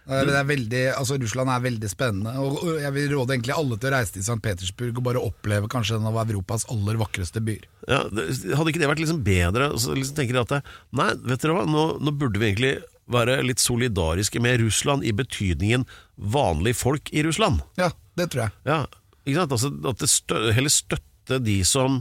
Det 0.09 0.17
er, 0.17 0.29
det 0.31 0.37
er 0.41 0.47
veldig, 0.49 0.83
altså 0.97 1.19
Russland 1.21 1.51
er 1.53 1.65
veldig 1.67 1.89
spennende. 1.93 2.33
Og 2.41 2.79
jeg 2.81 2.93
vil 2.95 3.11
råde 3.13 3.35
egentlig 3.35 3.53
alle 3.53 3.77
til 3.77 3.91
å 3.91 3.93
reise 3.93 4.15
til 4.15 4.25
St. 4.25 4.39
Petersburg 4.45 4.97
og 4.97 5.05
bare 5.05 5.21
oppleve 5.21 5.69
kanskje 5.69 5.99
en 5.99 6.09
av 6.09 6.17
Europas 6.23 6.65
aller 6.73 6.97
vakreste 7.01 7.43
byer. 7.45 7.67
ja, 7.91 7.99
hadde 8.09 8.73
ikke 8.73 8.81
det 8.81 8.89
vært 8.89 9.03
liksom 9.03 9.21
bedre? 9.27 9.69
Så 9.77 9.97
liksom 9.99 10.17
tenker 10.17 10.39
jeg 10.39 10.47
at 10.49 10.55
det, 10.57 10.63
Nei, 10.97 11.11
vet 11.29 11.45
dere 11.45 11.59
hva, 11.59 11.67
nå, 11.69 11.85
nå 12.01 12.15
burde 12.17 12.41
vi 12.41 12.49
egentlig 12.49 12.73
være 13.13 13.39
litt 13.45 13.61
solidariske 13.61 14.41
med 14.45 14.63
Russland 14.63 15.05
i 15.05 15.13
betydningen 15.17 15.85
vanlige 16.17 16.81
folk 16.81 17.13
i 17.13 17.25
Russland. 17.27 17.61
Ja, 17.81 17.91
det 18.17 18.31
tror 18.33 18.47
jeg. 18.47 18.57
Ja, 18.69 18.81
ikke 19.25 19.43
sant? 19.43 19.55
Altså, 19.59 19.73
at 19.93 20.03
det 20.03 20.11
stø 20.13 20.41
heller 20.57 20.73
støtte 20.73 21.41
de 21.45 21.61
som 21.69 22.01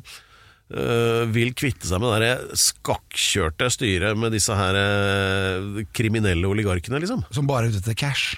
vil 0.68 1.54
kvitte 1.56 1.88
seg 1.88 2.02
med 2.04 2.12
det 2.18 2.28
der 2.28 2.58
skakkjørte 2.60 3.70
styret 3.72 4.20
med 4.20 4.34
disse 4.36 4.52
her 4.52 4.76
øh, 4.76 5.86
kriminelle 5.96 6.50
oligarkene, 6.50 7.00
liksom. 7.00 7.24
Som 7.32 7.48
bare 7.48 7.68
er 7.68 7.72
ute 7.72 7.80
etter 7.80 7.96
cash. 7.96 8.36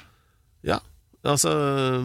Ja, 0.62 0.78
altså 1.26 1.50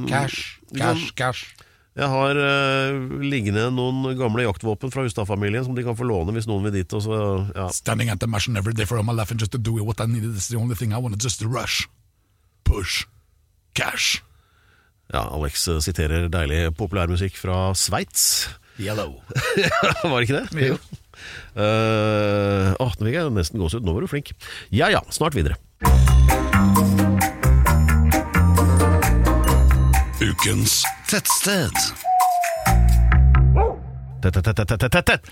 Cash, 0.08 0.60
liksom, 0.70 0.80
cash, 0.80 1.12
cash. 1.18 1.64
Jeg 1.94 2.10
har 2.10 2.34
uh, 2.34 3.20
liggende 3.22 3.68
noen 3.70 4.16
gamle 4.18 4.42
jaktvåpen 4.42 4.90
fra 4.90 5.04
Hustad-familien 5.04 5.62
som 5.62 5.76
de 5.76 5.84
kan 5.86 5.94
få 5.94 6.06
låne 6.08 6.34
hvis 6.34 6.48
noen 6.50 6.64
vil 6.66 6.74
dit. 6.74 6.90
Så, 6.90 7.18
ja. 7.54 7.68
Standing 7.70 8.10
at 8.10 8.18
the 8.18 8.26
machine 8.26 8.58
every 8.58 8.74
day 8.74 8.88
for 8.88 8.98
all 8.98 9.06
my 9.06 9.14
life 9.14 9.30
and 9.30 9.38
just 9.38 9.52
to 9.54 9.60
do 9.62 9.76
what 9.78 10.02
I 10.02 10.08
needed 10.10 10.34
It's 10.34 10.48
the 10.50 10.58
only 10.58 10.74
thing 10.74 10.90
I 10.90 10.98
wanted 10.98 11.22
just 11.22 11.38
to 11.44 11.48
rush. 11.48 11.86
Push. 12.64 13.04
Cash. 13.74 14.22
ja, 15.12 15.22
Alex 15.30 15.68
siterer 15.84 16.28
deilig 16.32 16.72
populærmusikk 16.78 17.36
fra 17.38 17.58
Sveits. 17.78 18.48
Yellow. 18.78 19.20
Var 20.02 20.20
det 20.20 20.28
ikke 20.28 20.40
det? 20.40 20.68
Jo. 20.68 20.78
Uh, 21.54 22.74
åh, 22.82 22.94
nå 22.98 23.06
fikk 23.06 23.14
jeg 23.16 23.34
nesten 23.36 23.62
gåsehud. 23.62 23.86
Nå 23.86 23.94
var 23.94 24.02
du 24.02 24.10
flink. 24.10 24.32
Ja 24.74 24.90
ja, 24.90 25.04
snart 25.14 25.36
videre. 25.38 25.58
Ukens 30.24 30.82
tettsted. 31.10 31.78
Tett, 34.24 34.38
tett, 34.40 34.56
tett, 34.56 34.70
tett, 34.72 34.84
tett, 34.88 35.06
tett. 35.10 35.30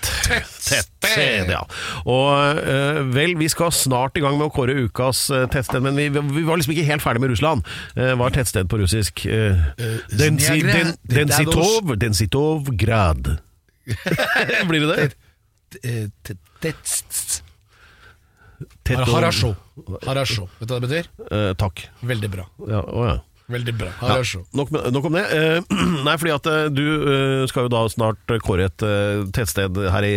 Tettsted, 0.67 1.49
ja. 1.49 1.61
Og 2.05 2.59
eh, 2.61 2.99
vel, 3.15 3.33
vi 3.39 3.47
skal 3.49 3.73
snart 3.73 4.19
i 4.19 4.23
gang 4.23 4.37
med 4.37 4.51
å 4.51 4.53
kåre 4.53 4.75
ukas 4.85 5.25
uh, 5.33 5.43
tettsted, 5.51 5.81
men 5.85 5.97
vi, 5.97 6.07
vi 6.13 6.43
var 6.45 6.61
liksom 6.61 6.75
ikke 6.75 6.85
helt 6.91 7.03
ferdig 7.05 7.23
med 7.23 7.33
Russland. 7.33 7.65
Uh, 7.97 8.13
hva 8.19 8.29
er 8.29 8.37
tettsted 8.37 8.69
på 8.71 8.77
russisk? 8.83 9.25
Uh, 9.25 9.65
densi, 10.13 10.59
den, 10.67 10.93
densitov, 11.09 11.95
densitov 11.97 12.69
grad. 12.77 13.33
Blir 14.69 14.85
det 14.85 14.93
det? 14.93 15.09
Eh, 15.83 16.07
Tetst. 16.61 17.41
Tetov- 18.85 19.09
Harasho. 19.15 19.55
Harasho. 20.05 20.47
Vet 20.59 20.69
du 20.69 20.73
hva 20.75 20.79
det 20.79 20.87
betyr? 20.89 21.09
Eh, 21.33 21.51
takk. 21.59 21.87
Veldig 22.05 22.29
bra. 22.31 22.45
Ja, 22.69 22.83
å 22.85 23.05
ja. 23.09 23.17
Veldig 23.53 23.73
bra. 23.77 23.91
Ja, 24.01 24.17
nok, 24.57 24.71
nok 24.93 25.07
om 25.09 25.17
det. 25.17 25.23
Eh, 25.29 25.75
nei, 26.07 26.15
fordi 26.19 26.33
at 26.33 26.49
eh, 26.49 26.67
du 26.73 26.83
eh, 26.83 27.43
skal 27.51 27.67
jo 27.67 27.73
da 27.73 27.83
snart 27.91 28.33
kåre 28.45 28.67
et 28.69 28.85
eh, 28.85 29.23
tettsted 29.35 29.77
her 29.93 30.07
i 30.07 30.13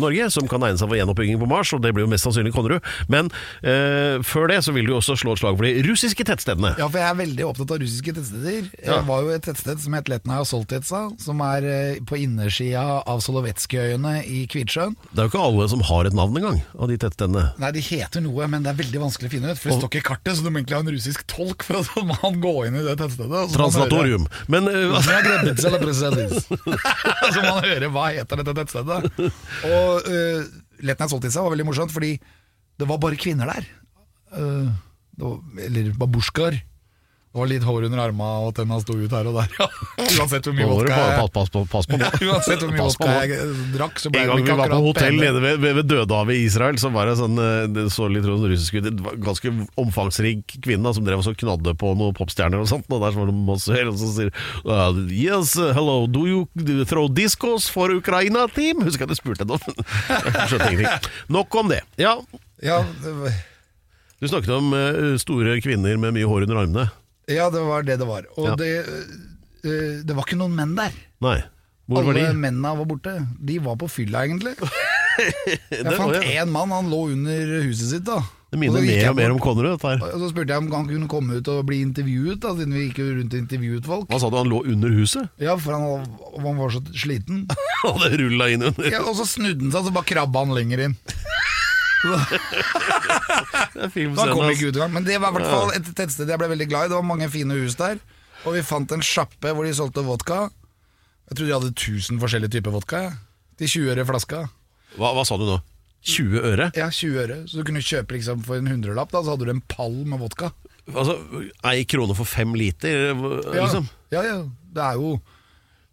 Norge 0.00 0.30
som 0.32 0.48
kan 0.50 0.64
egne 0.64 0.80
seg 0.80 0.88
for 0.90 0.98
gjenoppbygging 0.98 1.40
på 1.42 1.48
Mars, 1.50 1.72
og 1.76 1.82
det 1.84 1.92
blir 1.94 2.06
jo 2.06 2.10
mest 2.12 2.26
sannsynlig 2.26 2.54
Konnerud. 2.54 2.84
Men 3.12 3.30
eh, 3.66 4.20
før 4.24 4.48
det 4.52 4.60
så 4.66 4.74
vil 4.74 4.88
du 4.88 4.94
også 4.96 5.16
slå 5.20 5.34
et 5.36 5.42
slag 5.42 5.58
for 5.58 5.68
de 5.68 5.84
russiske 5.86 6.26
tettstedene. 6.26 6.74
Ja, 6.80 6.88
for 6.88 7.02
jeg 7.02 7.10
er 7.10 7.20
veldig 7.20 7.46
opptatt 7.50 7.74
av 7.74 7.82
russiske 7.82 8.14
tettsteder. 8.16 8.70
Ja. 8.80 8.98
Det 8.98 9.02
var 9.10 9.24
jo 9.26 9.34
et 9.34 9.46
tettsted 9.46 9.82
som 9.84 9.98
het 9.98 10.10
Letnaja 10.12 10.46
Soltetsa, 10.48 11.02
som 11.20 11.42
er 11.44 11.68
på 12.08 12.18
innersida 12.22 12.84
av 13.04 13.22
Solovetskijøyene 13.24 14.16
i 14.24 14.44
Kvitsjøen. 14.50 14.96
Det 15.12 15.20
er 15.20 15.28
jo 15.28 15.32
ikke 15.34 15.44
alle 15.50 15.68
som 15.72 15.84
har 15.90 16.08
et 16.08 16.16
navn 16.16 16.40
engang, 16.40 16.60
av 16.78 16.90
de 16.90 16.98
tettstedene. 17.00 17.46
Nei, 17.60 17.72
de 17.76 17.84
heter 17.84 18.24
noe, 18.24 18.48
men 18.50 18.64
det 18.64 18.72
er 18.72 18.80
veldig 18.80 19.02
vanskelig 19.06 19.30
å 19.30 19.34
finne 19.36 19.52
ut, 19.52 19.60
for 19.60 19.72
det 19.72 19.78
står 19.80 19.92
ikke 19.92 20.02
i 20.02 20.08
kartet, 20.10 20.36
så 20.38 20.44
du 20.46 20.50
må 20.50 20.60
egentlig 20.60 20.78
ha 20.78 20.84
en 20.84 20.92
russisk 20.94 21.26
tolk 21.30 21.66
for 21.66 21.80
at 21.82 22.08
man 22.08 22.20
kan 22.22 22.40
gå 22.54 22.64
inn 22.68 22.78
i 22.78 22.84
det 22.86 22.94
tettstedet. 23.00 23.54
Translatorium. 23.54 24.26
Men 24.52 24.70
eh, 24.70 25.78
Presedis. 25.82 26.46
Så 26.48 27.44
man 27.48 27.60
hører 27.64 27.90
hva 27.92 28.08
heter 28.14 28.40
dette 28.42 28.56
tettstedet. 28.60 29.30
Og 29.68 30.08
uh, 30.08 30.46
Letnaja 30.84 31.10
Soltitsa 31.12 31.44
var 31.44 31.54
veldig 31.54 31.68
morsomt, 31.68 31.94
fordi 31.94 32.14
det 32.80 32.88
var 32.90 33.00
bare 33.02 33.18
kvinner 33.20 33.50
der. 33.50 33.68
Uh, 34.34 34.70
det 35.14 35.26
var, 35.26 35.42
eller 35.68 35.92
babusjkaer. 35.98 36.62
Det 37.34 37.40
var 37.40 37.48
litt 37.50 37.64
hår 37.66 37.84
under 37.88 37.98
arma, 37.98 38.26
og 38.46 38.52
tenna 38.54 38.76
sto 38.78 38.94
ut 38.94 39.10
her 39.10 39.26
og 39.26 39.34
der. 39.34 39.48
Ja. 39.58 39.66
Uansett 40.20 40.46
hvor 40.46 40.54
mye 40.54 40.66
vodka 40.70 40.98
jeg, 41.02 41.30
pass, 41.34 41.48
på- 41.50 41.62
pass 41.66 41.88
på 41.90 41.98
nå. 41.98 42.10
uansett 42.28 42.60
hvor 42.62 42.70
mye 42.70 42.84
vodka 42.86 43.08
jeg 43.26 43.48
drakk, 43.74 43.98
så 43.98 44.12
ble 44.14 44.20
En 44.22 44.28
gang 44.30 44.44
vi 44.46 44.54
var 44.60 44.70
på 44.70 44.78
hotell 44.84 45.18
nede 45.18 45.40
ved, 45.42 45.58
ved, 45.64 45.74
ved 45.80 45.88
Dødehavet 45.90 46.38
i 46.38 46.44
Israel, 46.46 46.78
så 46.78 46.92
var 46.94 47.10
det 47.10 47.16
sånn 47.18 47.34
eh, 47.42 47.64
Det 47.74 47.88
så 47.90 48.06
litt 48.06 48.22
sånn 48.28 48.46
russisk 48.52 48.78
ut. 48.78 49.02
Ganske 49.26 49.50
omfangsrik 49.82 50.54
kvinne 50.62 50.94
som 50.94 51.08
drev 51.08 51.24
og 51.24 51.26
så 51.26 51.34
knadde 51.42 51.74
på 51.82 51.90
noen 51.98 52.14
popstjerner 52.14 52.62
og 52.62 52.70
sånt. 52.70 52.86
Og 52.94 53.02
der 53.02 53.18
var 53.18 53.26
det 53.32 53.34
masse 53.50 53.82
og 53.82 53.98
så 53.98 54.12
sier 54.14 54.30
uh, 54.70 54.94
Yes, 55.10 55.56
hello, 55.74 56.04
do 56.06 56.28
you 56.30 56.84
throw 56.86 57.10
discos 57.10 57.66
for 57.66 57.90
Ukraina-team? 57.98 58.86
Husker 58.86 59.08
jeg 59.08 59.10
du 59.10 59.18
spurte 59.18 59.42
henne 59.42 59.58
om. 59.58 59.84
Skjønte 60.52 60.70
ingenting. 60.70 61.10
Nok 61.34 61.58
om 61.64 61.74
det. 61.74 61.82
Ja, 61.98 62.14
Ja, 62.62 62.78
det 63.02 63.34
du 64.22 64.28
snakket 64.30 64.54
om 64.54 64.70
eh, 64.72 65.16
store 65.20 65.58
kvinner 65.60 65.98
med 66.00 66.14
mye 66.16 66.28
hår 66.30 66.46
under 66.46 66.62
armene. 66.62 66.84
Ja, 67.30 67.48
det 67.50 67.62
var 67.64 67.82
det 67.86 67.98
det 68.00 68.06
var. 68.08 68.26
Og 68.36 68.48
Ja. 68.52 68.54
det, 68.60 68.70
eh, 69.64 70.02
det 70.04 70.14
var 70.16 70.24
ikke 70.26 70.38
noen 70.40 70.54
menn 70.56 70.74
der. 70.76 70.92
Nei. 71.24 71.38
Hvor 71.88 72.04
var 72.06 72.16
Alle 72.16 72.32
mennene 72.32 72.76
var 72.78 72.86
borte. 72.88 73.12
De 73.44 73.58
var 73.60 73.76
på 73.76 73.88
fylla, 73.92 74.24
egentlig. 74.24 74.54
Jeg 75.70 75.84
fant 75.94 76.16
én 76.24 76.48
mann, 76.50 76.72
han 76.74 76.88
lå 76.90 77.04
under 77.12 77.60
huset 77.62 77.90
sitt. 77.92 78.04
da 78.08 78.16
Det 78.50 78.56
Og 78.58 78.58
så 78.58 78.58
minner 78.58 78.80
gikk 78.82 78.88
mer 78.88 79.02
jeg 79.04 79.10
og 79.12 79.16
mer 79.18 79.34
om 79.34 79.38
Konrad, 79.42 79.76
dette 79.76 79.92
her. 79.92 80.00
Og 80.14 80.22
så 80.24 80.30
spurte 80.32 80.54
jeg 80.54 80.62
om 80.64 80.70
han 80.72 80.88
kunne 80.88 81.08
komme 81.12 81.36
ut 81.38 81.50
og 81.52 81.60
bli 81.68 81.78
intervjuet, 81.84 82.40
da 82.42 82.54
siden 82.56 82.74
vi 82.74 82.86
gikk 82.88 82.98
jo 83.02 83.06
rundt 83.20 83.34
og 83.36 83.40
intervjuet 83.44 83.86
folk. 83.86 84.08
Hva 84.10 84.20
sa 84.22 84.30
du, 84.32 84.38
han 84.40 84.50
lå 84.50 84.62
under 84.72 84.90
huset? 84.96 85.28
Ja, 85.38 85.54
for 85.60 85.76
han, 85.76 86.08
han 86.40 86.58
var 86.58 86.74
så 86.74 86.82
sliten. 86.98 87.44
Og 87.86 88.00
det 88.02 88.18
rulla 88.24 88.48
inn 88.50 88.64
under. 88.70 88.90
Ja, 88.90 89.04
og 89.04 89.14
så 89.20 89.26
snudde 89.28 89.60
han 89.62 89.70
seg, 89.74 89.86
så 89.86 89.94
bare 89.94 90.08
krabba 90.08 90.42
han 90.46 90.54
lenger 90.56 90.86
inn. 90.88 90.96
Han 92.04 94.32
kom 94.32 94.50
ikke 94.52 94.70
ut 94.70 94.76
engang. 94.78 94.92
Men 94.94 95.06
det 95.06 95.18
var 95.22 95.32
i 95.32 95.36
hvert 95.38 95.50
fall 95.52 95.72
et 95.76 95.88
tettsted 95.96 96.30
jeg 96.30 96.40
ble 96.40 96.48
veldig 96.52 96.68
glad 96.70 96.86
i. 96.86 96.90
Det 96.92 96.98
var 96.98 97.06
mange 97.08 97.28
fine 97.32 97.56
hus 97.58 97.76
der. 97.80 98.00
Og 98.44 98.56
vi 98.56 98.64
fant 98.66 98.90
en 98.94 99.04
sjappe 99.04 99.52
hvor 99.54 99.66
de 99.66 99.74
solgte 99.76 100.04
vodka. 100.06 100.44
Jeg 101.30 101.38
trodde 101.38 101.50
de 101.50 101.56
hadde 101.56 101.72
1000 101.72 102.20
forskjellige 102.22 102.56
typer 102.58 102.74
vodka. 102.74 103.04
jeg. 103.06 103.14
Til 103.62 103.72
20 103.78 103.94
øre 103.94 104.06
flaska. 104.10 104.42
Hva, 104.98 105.14
hva 105.16 105.24
sa 105.26 105.38
du 105.40 105.46
nå? 105.48 105.60
20 106.04 106.42
øre? 106.44 106.66
Ja, 106.76 106.90
20 106.92 107.20
øre. 107.22 107.38
Så 107.48 107.60
du 107.60 107.64
kunne 107.64 107.80
kjøpe 107.84 108.16
liksom 108.18 108.42
for 108.44 108.60
en 108.60 108.68
hundrelapp, 108.68 109.12
da, 109.14 109.22
så 109.24 109.34
hadde 109.34 109.46
du 109.48 109.54
en 109.54 109.62
pall 109.72 109.94
med 110.04 110.20
vodka. 110.20 110.50
Altså, 110.92 111.14
Ei 111.64 111.86
krone 111.88 112.12
for 112.18 112.28
fem 112.28 112.52
liter, 112.58 113.14
Ja, 113.14 113.62
liksom? 113.64 113.86
ja, 114.12 114.20
ja. 114.26 114.36
Det 114.74 114.82
er 114.84 114.98
jo 115.00 115.14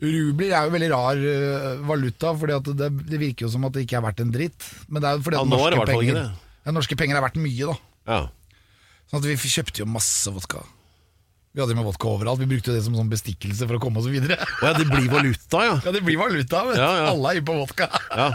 Rubler 0.02 0.50
er 0.58 0.66
jo 0.66 0.74
veldig 0.74 0.90
rar 0.90 1.20
øh, 1.32 1.82
valuta, 1.86 2.32
Fordi 2.42 2.74
det, 2.74 2.88
det 3.06 3.20
virker 3.22 3.46
jo 3.46 3.52
som 3.54 3.68
at 3.68 3.76
det 3.76 3.84
ikke 3.86 4.00
er 4.00 4.06
verdt 4.08 4.24
en 4.24 4.34
dritt. 4.34 4.68
Men 4.90 5.04
det 5.04 5.10
er 5.10 5.18
jo 5.20 5.26
fordi 5.28 5.38
Ja, 5.38 5.46
norske, 5.46 5.88
penger, 5.92 6.22
ja, 6.66 6.74
norske 6.74 6.98
penger 6.98 7.20
er 7.20 7.26
verdt 7.28 7.38
mye, 7.42 7.70
da. 7.70 7.76
Ja. 8.10 8.22
Sånn 9.12 9.22
at 9.22 9.28
vi 9.30 9.36
kjøpte 9.38 9.84
jo 9.84 9.90
masse 9.92 10.34
vodka. 10.34 10.64
Vi 11.52 11.60
hadde 11.60 11.74
jo 11.76 11.80
med 11.82 11.88
vodka 11.90 12.08
overalt. 12.08 12.40
Vi 12.40 12.48
brukte 12.48 12.72
det 12.72 12.82
som 12.86 12.96
sånn 12.96 13.10
bestikkelse 13.12 13.68
for 13.68 13.76
å 13.76 13.82
komme 13.84 14.00
oss 14.00 14.08
videre. 14.08 14.38
Oh, 14.40 14.70
ja, 14.70 14.72
det 14.78 14.86
blir 14.88 15.10
valuta, 15.12 15.64
ja. 15.68 15.74
Ja, 15.86 15.92
det 15.92 16.02
blir 16.08 16.16
valuta. 16.22 16.62
Vet. 16.70 16.80
du. 16.80 16.86
Alle 16.86 17.34
er 17.34 17.42
inne 17.42 17.48
på 17.50 17.58
vodka. 17.60 17.90
Ja. 18.16 18.30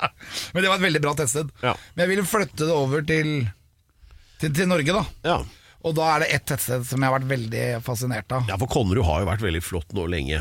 Men 0.56 0.64
det 0.64 0.70
var 0.70 0.78
et 0.80 0.86
veldig 0.86 1.02
bra 1.04 1.12
tettsted. 1.18 1.52
Ja. 1.60 1.74
Men 1.92 2.06
jeg 2.06 2.14
ville 2.14 2.24
flytte 2.30 2.64
det 2.64 2.72
over 2.72 3.04
til, 3.04 3.34
til, 4.40 4.54
til 4.56 4.70
Norge, 4.70 4.96
da. 4.96 5.04
ja. 5.28 5.42
Og 5.84 5.92
da 5.92 6.06
er 6.14 6.22
det 6.24 6.30
ett 6.32 6.46
tettsted 6.48 6.86
som 6.88 7.02
jeg 7.02 7.10
har 7.10 7.18
vært 7.18 7.28
veldig 7.28 7.64
fascinert 7.84 8.32
av. 8.32 8.46
Ja, 8.48 8.56
for 8.56 8.70
Konnerud 8.72 9.04
har 9.04 9.20
jo 9.20 9.28
vært 9.28 9.42
veldig 9.44 9.60
flott 9.60 9.90
nå 9.92 10.06
lenge. 10.08 10.38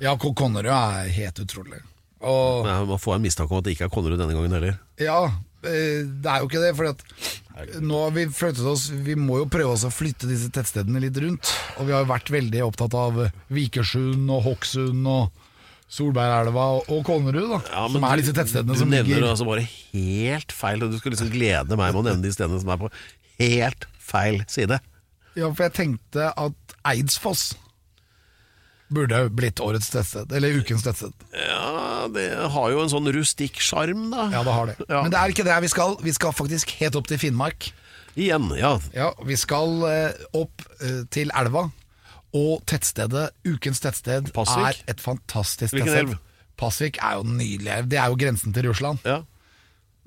Ja, 0.00 0.14
Connerud 0.18 0.70
er 0.70 1.08
helt 1.10 1.40
utrolig. 1.42 1.80
Og 2.20 2.66
Ja, 2.66 2.84
Man 2.84 2.98
får 2.98 3.16
en 3.16 3.22
mistanke 3.26 3.52
om 3.54 3.58
at 3.60 3.64
det 3.68 3.76
ikke 3.76 3.86
er 3.88 3.94
Konnerud 3.94 4.18
denne 4.18 4.34
gangen 4.34 4.54
heller. 4.54 4.78
ja, 4.98 5.24
eh, 5.64 6.02
det 6.06 6.26
er 6.26 6.40
jo 6.42 6.48
ikke 6.48 6.62
det. 6.62 6.72
For 6.76 6.90
at 6.92 7.02
nå 7.82 8.04
har 8.04 8.12
vi 8.14 8.26
flyttet 8.30 8.62
oss 8.70 8.84
Vi 8.90 9.16
må 9.18 9.40
jo 9.40 9.46
prøve 9.50 9.72
oss 9.74 9.82
å 9.82 9.90
flytte 9.90 10.28
disse 10.30 10.50
tettstedene 10.54 11.00
litt 11.02 11.16
rundt. 11.18 11.50
Og 11.78 11.86
vi 11.86 11.92
har 11.92 12.04
jo 12.04 12.12
vært 12.12 12.30
veldig 12.30 12.62
opptatt 12.68 12.94
av 12.94 13.18
Vikersund 13.50 14.30
og 14.30 14.42
Hokksund 14.46 15.06
og 15.10 15.30
Solbergelva 15.88 16.66
og, 16.84 16.98
Konnerud, 17.06 17.48
da. 17.48 17.58
Ja, 17.72 17.86
som 17.88 18.04
er 18.04 18.20
disse 18.20 18.34
tettstedene 18.36 18.74
du 18.76 18.78
som 18.82 18.90
nevner 18.92 19.08
ligger 19.08 19.24
det 19.24 19.30
altså 19.32 19.46
bare 19.48 19.64
helt 19.64 20.52
feil, 20.52 20.82
og 20.84 20.92
du 20.92 20.98
skulle 20.98 21.16
liksom 21.16 21.30
glede 21.32 21.78
meg 21.80 21.94
med 21.94 22.02
å 22.02 22.04
nevne 22.10 22.26
de 22.26 22.32
stedene 22.34 22.60
som 22.60 22.68
er 22.74 22.82
på 22.82 22.90
helt 23.40 23.86
feil 23.96 24.42
side. 24.52 24.78
Ja, 25.38 25.48
for 25.48 25.64
jeg 25.64 25.72
tenkte 25.78 26.28
at 26.36 26.76
Eidsfoss 26.92 27.54
burde 28.94 29.18
blitt 29.36 29.60
årets 29.60 29.90
tettsted. 29.92 30.32
Eller 30.32 30.54
ukens 30.60 30.82
tettsted. 30.86 31.12
Ja, 31.36 32.06
det 32.14 32.28
har 32.54 32.70
jo 32.72 32.80
en 32.82 32.92
sånn 32.92 33.08
rustikk 33.14 33.60
sjarm, 33.60 34.08
da. 34.14 34.28
Ja, 34.32 34.42
det 34.46 34.54
har 34.56 34.70
det. 34.70 34.76
Ja. 34.88 35.02
Men 35.04 35.12
det 35.12 35.20
er 35.20 35.34
ikke 35.34 35.46
der 35.48 35.60
vi 35.64 35.70
skal. 35.72 35.96
Vi 36.04 36.14
skal 36.16 36.32
faktisk 36.36 36.72
helt 36.80 36.96
opp 36.96 37.08
til 37.10 37.20
Finnmark. 37.20 37.70
Igjen, 38.18 38.48
ja. 38.58 38.72
Ja, 38.96 39.12
Vi 39.28 39.36
skal 39.38 39.76
eh, 39.86 40.22
opp 40.34 40.64
eh, 40.80 41.02
til 41.14 41.30
elva. 41.38 41.68
Og 42.36 42.60
tettstedet, 42.68 43.30
ukens 43.48 43.80
tettsted, 43.80 44.32
Pasvik? 44.36 44.82
er 44.84 44.92
et 44.92 45.00
fantastisk 45.00 45.72
Hvilken 45.76 45.92
tettsted. 45.94 46.14
elv? 46.16 46.18
Pasvik 46.58 46.98
er 47.00 47.14
jo 47.20 47.24
en 47.24 47.36
nydelig 47.38 47.70
elv. 47.76 47.86
Det 47.92 48.00
er 48.02 48.10
jo 48.12 48.18
grensen 48.20 48.52
til 48.56 48.66
Russland. 48.72 49.04
ja. 49.06 49.20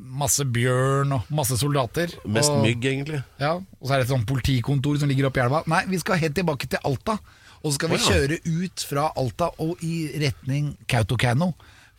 Masse 0.02 0.41
bjørn 0.50 1.12
og 1.13 1.28
masse 1.30 1.54
soldater. 1.62 2.10
Mest 2.26 2.50
og, 2.50 2.63
mygg, 2.65 2.86
egentlig. 2.89 3.20
Ja, 3.38 3.52
og 3.62 3.84
så 3.86 3.94
er 3.94 4.00
det 4.02 4.08
et 4.08 4.13
sånt 4.15 4.26
politikontor 4.26 4.96
som 4.98 5.12
ligger 5.12 5.28
oppi 5.28 5.44
elva. 5.44 5.60
Nei, 5.70 5.84
vi 5.91 6.00
skal 6.02 6.17
helt 6.17 6.34
tilbake 6.34 6.65
til 6.72 6.82
Alta. 6.89 7.20
Og 7.62 7.71
så 7.71 7.78
skal 7.78 7.91
vi 7.93 8.00
kjøre 8.02 8.39
ut 8.47 8.84
fra 8.89 9.10
Alta 9.19 9.52
og 9.62 9.82
i 9.86 10.10
retning 10.21 10.74
Kautokeino. 10.89 11.52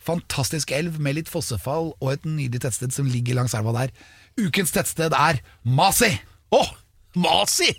Fantastisk 0.03 0.73
elv 0.75 0.97
med 0.99 1.15
litt 1.15 1.31
fossefall 1.31 1.93
og 1.93 2.09
et 2.11 2.25
nydelig 2.27 2.65
tettsted 2.65 2.91
som 2.95 3.07
ligger 3.07 3.37
langs 3.39 3.55
elva 3.55 3.71
der. 3.77 3.93
Ukens 4.39 4.73
tettsted 4.75 5.15
er 5.15 5.39
Masi! 5.63 6.11
Å, 6.53 6.63
Masi! 7.15 7.71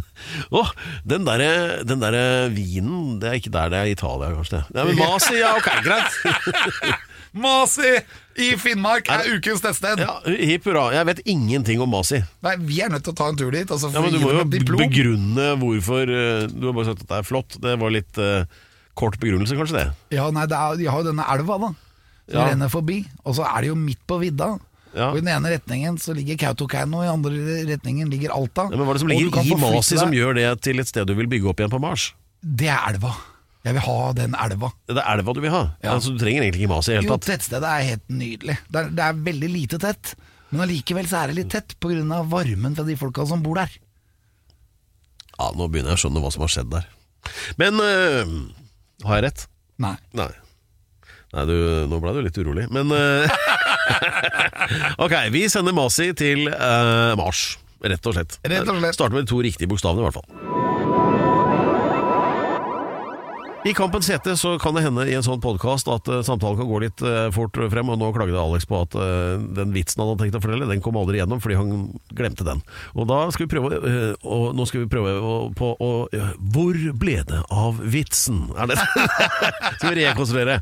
Å, 0.56 0.62
den 1.08 1.24
derre 1.26 1.82
den 1.84 2.00
derre 2.00 2.46
vinen 2.54 3.18
Det 3.20 3.26
er 3.28 3.34
ikke 3.40 3.50
der, 3.52 3.72
det 3.72 3.80
er 3.80 3.90
Italia, 3.90 4.30
kanskje. 4.36 4.60
det. 4.60 4.76
Nei, 4.76 4.84
men 4.90 5.00
Masi, 5.04 5.38
ja, 5.40 5.54
ok, 5.56 5.70
greit. 5.84 7.00
Masi 7.32 7.92
i 8.40 8.48
Finnmark 8.58 9.08
er 9.12 9.26
ukens 9.36 9.62
tettsted! 9.62 10.00
Ja, 10.02 10.16
Hipp 10.24 10.64
hurra. 10.66 10.88
Jeg 10.94 11.06
vet 11.10 11.20
ingenting 11.30 11.82
om 11.82 11.92
Masi. 11.92 12.22
Nei, 12.44 12.56
Vi 12.66 12.80
er 12.82 12.90
nødt 12.90 13.04
til 13.06 13.14
å 13.14 13.18
ta 13.20 13.28
en 13.30 13.38
tur 13.38 13.52
dit. 13.54 13.70
Altså, 13.70 13.92
Ja, 13.94 14.02
men 14.02 14.14
Du 14.14 14.18
må 14.22 14.32
jo 14.34 14.46
begrunne 14.80 15.52
hvorfor 15.60 16.10
eh, 16.10 16.48
Du 16.50 16.66
har 16.70 16.74
bare 16.76 16.90
sagt 16.90 17.04
at 17.06 17.12
det 17.12 17.20
er 17.20 17.28
flott. 17.28 17.58
Det 17.62 17.76
var 17.80 17.94
litt 17.94 18.18
uh, 18.18 18.48
kort 18.98 19.20
begrunnelse, 19.22 19.54
kanskje 19.58 19.78
det? 19.78 19.86
Ja, 20.18 20.26
nei, 20.34 20.48
det 20.50 20.58
er, 20.58 20.80
De 20.80 20.88
har 20.90 21.04
jo 21.04 21.10
denne 21.12 21.28
elva, 21.36 21.60
da. 21.68 21.70
Som 22.30 22.40
Ja. 22.40 22.48
renner 22.52 22.70
forbi. 22.70 23.04
Og 23.26 23.34
så 23.38 23.46
er 23.46 23.62
det 23.62 23.72
jo 23.72 23.78
midt 23.78 24.02
på 24.06 24.18
vidda. 24.22 24.52
Ja. 24.94 25.10
Og 25.12 25.18
I 25.18 25.22
den 25.22 25.30
ene 25.30 25.52
retningen 25.54 25.98
så 26.02 26.14
ligger 26.14 26.38
Kautokeino, 26.38 27.02
i 27.02 27.06
den 27.06 27.14
andre 27.14 27.66
retningen 27.70 28.10
ligger 28.10 28.32
Alta. 28.34 28.66
Ja, 28.70 28.76
men 28.76 28.86
Hva 28.86 28.94
er 28.94 28.98
det 28.98 29.02
som 29.04 29.10
ligger 29.12 29.42
i 29.46 29.58
Masi 29.58 29.98
som 29.98 30.14
gjør 30.14 30.34
det 30.38 30.48
til 30.66 30.82
et 30.82 30.90
sted 30.90 31.06
du 31.06 31.14
vil 31.18 31.30
bygge 31.30 31.50
opp 31.52 31.62
igjen 31.62 31.70
på 31.70 31.78
Mars? 31.82 32.10
Det 32.42 32.70
er 32.70 32.80
elva. 32.94 33.14
Jeg 33.66 33.76
vil 33.76 33.82
ha 33.84 33.96
den 34.16 34.34
elva. 34.40 34.70
Det 34.88 34.96
er 34.96 35.18
elva 35.18 35.34
du 35.36 35.40
vil 35.44 35.52
ha? 35.52 35.62
Ja. 35.84 35.92
Altså, 35.98 36.14
du 36.14 36.20
trenger 36.22 36.46
egentlig 36.46 36.62
ikke 36.64 36.72
Masi 36.72 36.94
i 36.94 36.96
det 36.96 37.02
Jo, 37.02 37.10
hele 37.10 37.18
tatt? 37.18 37.28
tettstedet 37.28 37.68
er 37.68 37.86
helt 37.90 38.06
nydelig. 38.08 38.56
Det 38.72 38.80
er, 38.80 38.90
det 38.96 39.04
er 39.04 39.18
veldig 39.28 39.50
lite 39.52 39.80
tett. 39.82 40.14
Men 40.50 40.64
allikevel 40.64 41.06
så 41.10 41.20
er 41.20 41.30
det 41.30 41.36
litt 41.42 41.50
tett 41.52 41.76
pga. 41.82 42.22
varmen 42.30 42.74
fra 42.78 42.86
de 42.88 42.96
folka 42.98 43.26
som 43.28 43.42
bor 43.44 43.60
der. 43.60 43.74
Ja, 45.36 45.50
Nå 45.56 45.68
begynner 45.68 45.92
jeg 45.94 46.00
å 46.00 46.02
skjønne 46.06 46.22
hva 46.24 46.32
som 46.32 46.44
har 46.46 46.52
skjedd 46.52 46.72
der. 46.72 46.88
Men 47.60 47.80
øh, 47.84 48.32
har 49.04 49.20
jeg 49.20 49.26
rett? 49.28 49.44
Nei. 49.80 49.94
Nei. 50.16 50.30
Nei, 51.30 51.44
du, 51.46 51.54
nå 51.86 52.00
ble 52.02 52.16
du 52.16 52.24
litt 52.26 52.38
urolig, 52.42 52.64
men 52.74 52.90
eh, 52.90 53.30
Ok, 55.04 55.14
vi 55.30 55.44
sender 55.52 55.76
Masi 55.76 56.08
til 56.18 56.48
uh, 56.50 57.12
Mars, 57.20 57.44
rett 57.84 58.08
og 58.10 58.16
slett. 58.16 58.40
Rett 58.42 58.66
og 58.66 58.80
slett. 58.80 58.96
Starter 58.98 59.14
med 59.14 59.28
de 59.28 59.30
to 59.30 59.38
riktige 59.44 59.70
bokstavene, 59.70 60.02
i 60.02 60.08
hvert 60.08 60.18
fall. 60.18 60.69
I 63.60 63.74
Kampens 63.74 64.08
hete 64.08 64.32
så 64.40 64.54
kan 64.58 64.72
det 64.72 64.86
hende 64.86 65.02
i 65.04 65.12
en 65.12 65.24
sånn 65.24 65.40
podkast 65.44 65.88
at 65.92 66.06
uh, 66.08 66.22
samtalen 66.24 66.56
kan 66.56 66.68
gå 66.70 66.78
litt 66.80 67.02
uh, 67.04 67.28
fort 67.34 67.58
frem, 67.68 67.90
og 67.92 67.98
nå 68.00 68.08
klagde 68.16 68.38
Alex 68.40 68.64
på 68.64 68.78
at 68.86 68.94
uh, 68.96 69.36
den 69.36 69.74
vitsen 69.74 70.00
han 70.00 70.08
hadde 70.08 70.22
tenkt 70.22 70.38
å 70.38 70.40
fortelle, 70.40 70.68
den 70.70 70.80
kom 70.80 70.96
aldri 70.96 71.20
gjennom 71.20 71.42
fordi 71.44 71.58
han 71.58 71.74
glemte 72.16 72.46
den. 72.46 72.62
Og 72.96 73.04
da 73.10 73.18
skal 73.34 73.44
vi 73.44 73.50
prøve 73.52 73.80
og 74.24 74.56
Nå 74.56 74.64
skal 74.68 74.84
vi 74.86 74.88
prøve 74.90 75.12
å, 75.20 75.32
på 75.56 75.68
å 75.76 75.90
Hvor 76.52 76.78
ble 76.98 77.18
det 77.28 77.40
av 77.52 77.78
vitsen? 77.92 78.38
Er 78.56 78.70
det 78.70 78.78
Skal 79.78 79.92
vi 79.92 80.00
rekonstruere? 80.00 80.56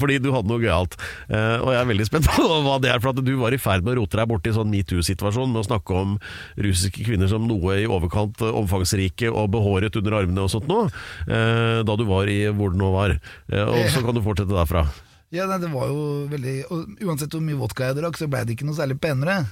Fordi 0.00 0.18
du 0.22 0.28
hadde 0.34 0.50
noe 0.50 0.60
gøyalt. 0.62 0.96
Og 1.30 1.70
jeg 1.72 1.78
er 1.78 1.88
veldig 1.88 2.06
spent 2.08 2.28
på 2.28 2.46
hva 2.66 2.76
det 2.82 2.90
er, 2.92 3.00
for 3.02 3.12
at 3.12 3.22
du 3.24 3.32
var 3.40 3.54
i 3.54 3.60
ferd 3.60 3.86
med 3.86 3.94
å 3.94 4.00
rote 4.02 4.18
deg 4.18 4.28
borti 4.30 4.52
sånn 4.54 4.70
metoo-situasjon 4.72 5.52
med 5.54 5.62
å 5.62 5.66
snakke 5.68 5.96
om 5.96 6.16
russiske 6.58 7.06
kvinner 7.06 7.30
som 7.30 7.46
noe 7.48 7.80
i 7.82 7.88
overkant 7.88 8.42
omfangsrike 8.50 9.30
og 9.30 9.52
behåret 9.54 9.96
under 10.00 10.18
armene 10.20 10.44
og 10.46 10.52
sånt 10.52 10.68
nå, 10.70 10.82
da 11.26 11.98
du 11.99 11.99
var 12.08 12.30
i 12.30 12.40
hvor 12.54 12.74
det 12.74 12.80
nå 12.80 12.90
var. 12.94 13.16
Eh, 13.52 13.64
og 13.64 13.88
så 13.92 14.02
kan 14.04 14.16
du 14.16 14.22
fortsette 14.24 14.54
derfra. 14.54 14.86
Ja, 15.30 15.46
nei, 15.46 15.60
det 15.62 15.70
var 15.70 15.86
jo 15.86 16.26
veldig 16.30 16.54
og 16.74 17.04
Uansett 17.06 17.34
hvor 17.36 17.44
mye 17.44 17.58
vodka 17.58 17.90
jeg 17.90 18.00
drakk, 18.00 18.18
så 18.18 18.26
ble 18.30 18.42
det 18.46 18.56
ikke 18.56 18.66
noe 18.66 18.78
særlig 18.78 18.98
penere. 19.02 19.44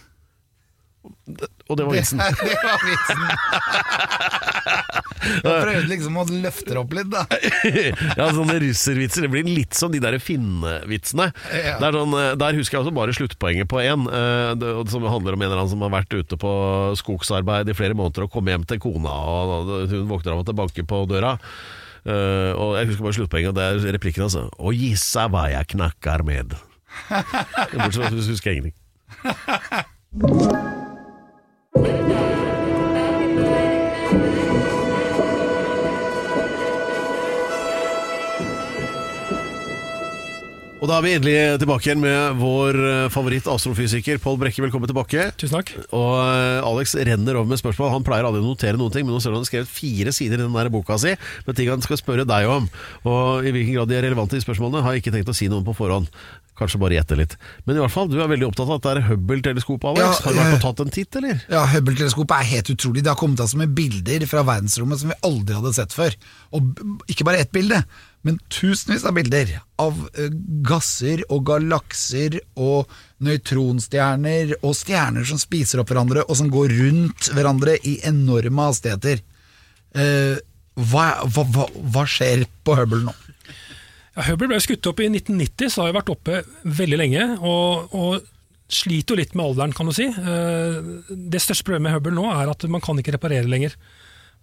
Og 1.68 1.76
det 1.78 1.84
var 1.86 1.94
vitsen. 1.94 2.18
Det, 2.18 2.32
det 2.48 2.58
var 2.64 2.82
vitsen. 2.88 3.22
Jeg 5.18 5.42
prøvde 5.42 5.88
liksom 5.90 6.16
å 6.20 6.24
løfte 6.30 6.72
det 6.72 6.78
opp 6.80 6.92
litt, 6.94 7.08
da. 7.10 7.24
ja, 8.16 8.28
sånne 8.32 8.54
russervitser. 8.62 9.26
Det 9.26 9.30
blir 9.32 9.48
litt 9.48 9.76
som 9.76 9.90
de 9.92 10.00
der 10.02 10.16
finnevitsene. 10.22 11.26
Ja. 11.52 11.74
Det 11.80 11.88
er 11.88 11.98
sånn, 11.98 12.14
eh, 12.16 12.30
der 12.40 12.58
husker 12.58 12.78
jeg 12.78 12.84
også 12.84 12.94
bare 12.96 13.16
sluttpoenget 13.16 13.68
på 13.70 13.82
én, 13.82 14.06
som 14.88 15.08
handler 15.10 15.36
om 15.36 15.42
en 15.42 15.48
eller 15.50 15.58
annen 15.58 15.72
som 15.72 15.82
har 15.84 15.92
vært 15.98 16.14
ute 16.14 16.38
på 16.40 16.52
skogsarbeid 17.00 17.68
i 17.68 17.76
flere 17.76 17.98
måneder 17.98 18.28
og 18.28 18.32
kommer 18.32 18.54
hjem 18.54 18.66
til 18.70 18.80
kona, 18.82 19.12
og 19.12 19.74
hun 19.90 20.08
våkner 20.10 20.36
av 20.36 20.44
at 20.44 20.52
det 20.52 20.58
banker 20.62 20.88
på 20.88 21.02
døra. 21.10 21.36
Eh, 22.06 22.52
og 22.54 22.78
jeg 22.78 22.86
husker 22.90 23.02
bare 23.02 23.16
sluttpoenget, 23.18 23.48
og 23.48 23.56
det 23.56 23.64
er 23.64 23.92
replikken 23.98 24.22
altså. 24.28 24.48
Og 24.58 24.74
gissa 24.74 25.28
hva 25.32 25.48
jeg 25.52 25.70
knakker 25.74 26.22
med. 26.26 26.56
Bortsett 27.74 28.02
fra 28.02 28.06
at 28.06 28.12
du 28.12 28.22
husker 28.22 28.50
ingenting. 28.50 28.76
Og 40.88 40.94
da 40.94 41.02
er 41.02 41.04
vi 41.04 41.10
endelig 41.18 41.40
tilbake 41.60 41.84
igjen 41.84 41.98
med 42.00 42.38
vår 42.40 42.76
eh, 42.80 43.10
favoritt-astrofysiker 43.12 44.22
Pål 44.24 44.38
Brekke. 44.40 44.62
Velkommen 44.64 44.88
tilbake. 44.88 45.26
Tusen 45.36 45.58
takk. 45.58 45.74
Og 45.92 46.14
eh, 46.22 46.64
Alex 46.64 46.94
renner 46.96 47.36
over 47.36 47.50
med 47.50 47.60
spørsmål. 47.60 47.90
Han 47.92 48.06
pleier 48.06 48.24
aldri 48.24 48.40
å 48.40 48.46
notere 48.46 48.80
noen 48.80 48.94
ting, 48.94 49.04
men 49.04 49.12
nå 49.12 49.20
ser 49.20 49.34
du 49.34 49.36
han 49.36 49.44
har 49.44 49.50
skrevet 49.50 49.68
fire 49.68 50.16
sider 50.16 50.40
i 50.40 50.46
den 50.46 50.56
der 50.56 50.72
boka 50.72 50.96
si 50.96 51.12
med 51.44 51.60
ting 51.60 51.68
han 51.68 51.84
skal 51.84 52.00
spørre 52.00 52.24
deg 52.24 52.48
om. 52.48 52.70
Og 53.04 53.44
i 53.44 53.52
hvilken 53.52 53.76
grad 53.76 53.92
de 53.92 53.98
er 53.98 54.06
relevante, 54.08 54.40
de 54.40 54.46
spørsmålene, 54.46 54.80
har 54.86 54.96
jeg 54.96 55.04
ikke 55.04 55.12
tenkt 55.18 55.28
å 55.28 55.36
si 55.36 55.52
noe 55.52 55.60
om 55.60 55.68
på 55.68 55.76
forhånd. 55.76 56.08
Kanskje 56.56 56.80
bare 56.80 56.96
gjette 56.96 57.20
litt. 57.20 57.36
Men 57.68 57.76
i 57.76 57.84
hvert 57.84 57.92
fall, 57.92 58.08
du 58.08 58.16
er 58.18 58.32
veldig 58.32 58.48
opptatt 58.48 58.66
av 58.72 58.78
at 58.80 58.88
det 58.88 58.94
er 58.96 59.06
Hubble-teleskopet, 59.12 59.92
Alex. 59.92 60.08
Ja, 60.08 60.24
har 60.24 60.34
du 60.34 60.40
vært 60.40 60.56
og 60.56 60.64
tatt 60.64 60.86
en 60.86 60.96
titt, 60.96 61.18
eller? 61.20 61.44
Ja, 61.52 61.68
Hubble-teleskopet 61.70 62.32
er 62.40 62.52
helt 62.56 62.72
utrolig. 62.72 63.04
Det 63.04 63.12
har 63.12 63.20
kommet 63.20 63.44
altså 63.44 63.60
med 63.60 63.76
bilder 63.76 64.24
fra 64.30 64.48
verdensrommet 64.56 65.04
som 65.04 65.12
vi 65.12 65.20
aldri 65.28 65.60
hadde 65.60 65.76
sett 65.76 65.94
før. 65.94 66.16
Og 66.56 66.72
ikke 67.12 67.28
bare 67.28 67.44
ett 67.44 67.52
bilde, 67.54 67.84
men 68.26 68.38
tusenvis 68.50 69.04
av 69.06 69.14
bilder 69.16 69.52
av 69.80 69.98
eh, 70.18 70.32
gasser 70.66 71.22
og 71.28 71.44
galakser 71.48 72.40
og 72.58 72.90
nøytronstjerner 73.24 74.56
og 74.58 74.74
stjerner 74.76 75.26
som 75.28 75.40
spiser 75.40 75.82
opp 75.82 75.92
hverandre 75.92 76.24
og 76.26 76.38
som 76.38 76.50
går 76.52 76.74
rundt 76.80 77.30
hverandre 77.34 77.78
i 77.86 77.98
enorme 78.08 78.68
hastigheter. 78.68 79.22
Eh, 79.94 80.36
hva, 80.78 81.06
hva, 81.26 81.44
hva, 81.54 81.68
hva 81.94 82.04
skjer 82.10 82.44
på 82.66 82.76
Hubble 82.78 83.04
nå? 83.06 83.14
Ja, 84.14 84.26
Hubble 84.28 84.50
ble 84.50 84.58
skutt 84.62 84.86
opp 84.90 85.00
i 85.02 85.08
1990, 85.10 85.70
så 85.70 85.82
har 85.84 85.92
jeg 85.92 85.98
vært 86.00 86.12
oppe 86.14 86.42
veldig 86.78 86.98
lenge. 86.98 87.24
Og, 87.38 87.94
og 87.94 88.26
sliter 88.68 89.14
jo 89.14 89.20
litt 89.22 89.34
med 89.38 89.46
alderen, 89.46 89.74
kan 89.76 89.88
du 89.88 89.94
si. 89.96 90.08
Eh, 90.10 90.78
Det 91.08 91.42
største 91.42 91.66
problemet 91.66 91.88
med 91.88 91.96
Hubble 91.96 92.14
nå 92.18 92.26
er 92.34 92.50
at 92.50 92.66
man 92.70 92.82
kan 92.84 92.98
ikke 93.00 93.14
reparere 93.16 93.48
lenger. 93.50 93.78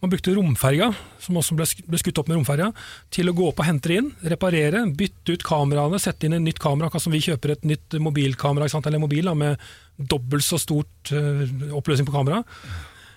Man 0.06 0.12
brukte 0.14 0.36
romferja, 0.38 0.92
som 1.18 1.40
også 1.42 1.56
ble 1.58 1.98
skutt 1.98 2.20
opp 2.22 2.28
med 2.30 2.38
romferja, 2.38 2.68
til 3.10 3.32
å 3.32 3.34
gå 3.34 3.48
opp 3.50 3.64
og 3.64 3.66
hente 3.66 3.90
det 3.90 3.96
inn, 4.04 4.12
reparere, 4.36 4.84
bytte 4.94 5.34
ut 5.34 5.46
kameraene, 5.48 5.98
sette 5.98 6.28
inn 6.28 6.36
et 6.38 6.44
nytt 6.46 6.62
kamera, 6.62 6.92
akkurat 6.92 7.08
som 7.08 7.16
vi 7.16 7.24
kjøper 7.26 7.56
et 7.56 7.66
nytt 7.66 7.98
mobilkamera, 7.98 8.70
eller 8.70 9.02
mobil 9.02 9.26
da, 9.26 9.34
med 9.34 9.64
dobbelt 9.98 10.46
så 10.46 10.60
stort 10.62 11.10
uh, 11.16 11.42
oppløsning 11.74 12.06
på 12.06 12.14
kamera. 12.14 12.44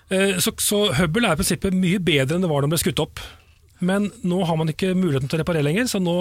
Uh, 0.09 0.39
Så, 0.41 0.55
så 0.65 0.87
Hubble 0.97 1.29
er 1.29 1.37
i 1.37 1.43
prinsippet 1.43 1.77
mye 1.77 2.01
bedre 2.01 2.39
enn 2.39 2.47
det 2.47 2.49
var 2.49 2.63
da 2.63 2.65
den 2.65 2.73
ble 2.73 2.81
skutt 2.81 3.05
opp. 3.05 3.21
Men 3.85 4.09
nå 4.25 4.41
har 4.49 4.57
man 4.57 4.73
ikke 4.73 4.95
muligheten 4.97 5.29
til 5.29 5.37
å 5.37 5.43
reparere 5.43 5.69
lenger, 5.69 5.85
så 5.93 6.01
nå 6.01 6.17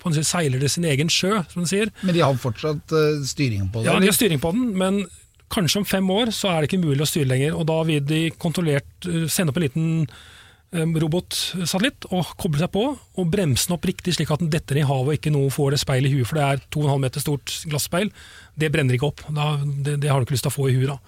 på 0.00 0.08
en 0.08 0.14
måte 0.14 0.24
seiler 0.24 0.62
det 0.62 0.70
sin 0.72 0.88
egen 0.88 1.12
sjø, 1.12 1.42
som 1.52 1.66
de 1.66 1.68
sier. 1.68 1.92
Men 2.00 2.16
de 2.16 2.24
har 2.24 2.40
fortsatt 2.40 2.96
uh, 2.96 3.20
styringen 3.28 3.68
på 3.68 3.82
det? 3.82 3.90
Ja, 3.90 4.00
de 4.00 4.08
har 4.08 4.16
styring 4.16 4.40
på 4.40 4.56
den, 4.56 4.70
men 4.80 5.02
kanskje 5.50 5.82
om 5.82 5.88
fem 5.88 6.10
år 6.14 6.32
så 6.34 6.50
er 6.50 6.60
det 6.62 6.70
ikke 6.70 6.84
mulig 6.84 7.04
å 7.04 7.08
styre 7.08 7.30
lenger. 7.30 7.56
Og 7.58 7.66
da 7.70 7.78
vil 7.88 8.04
de 8.06 8.26
kontrollert 8.40 9.08
eh, 9.08 9.26
sende 9.30 9.52
opp 9.52 9.60
en 9.60 9.66
liten 9.66 9.88
eh, 10.06 10.98
robotsatellitt 11.04 12.10
og 12.10 12.34
koble 12.40 12.62
seg 12.62 12.72
på, 12.74 12.84
og 12.94 13.32
bremse 13.32 13.68
den 13.68 13.76
opp 13.76 13.88
riktig 13.90 14.16
slik 14.16 14.32
at 14.34 14.42
den 14.44 14.52
detter 14.52 14.80
i 14.80 14.86
havet 14.86 15.14
og 15.14 15.18
ikke 15.18 15.34
noe 15.34 15.54
får 15.54 15.74
det 15.74 15.82
speilet 15.82 16.10
i 16.10 16.18
huet, 16.18 16.28
for 16.30 16.40
det 16.40 16.46
er 16.46 16.62
2,5 16.78 17.02
meter 17.06 17.26
stort 17.26 17.56
glasspeil. 17.70 18.12
Det 18.54 18.70
brenner 18.72 18.96
ikke 18.96 19.10
opp. 19.10 19.26
Da, 19.28 19.56
det, 19.60 19.98
det 20.04 20.12
har 20.12 20.20
du 20.20 20.28
ikke 20.28 20.38
lyst 20.38 20.46
til 20.48 20.54
å 20.54 20.58
få 20.58 20.70
i 20.70 20.78
huet 20.78 20.94
da. 20.94 21.00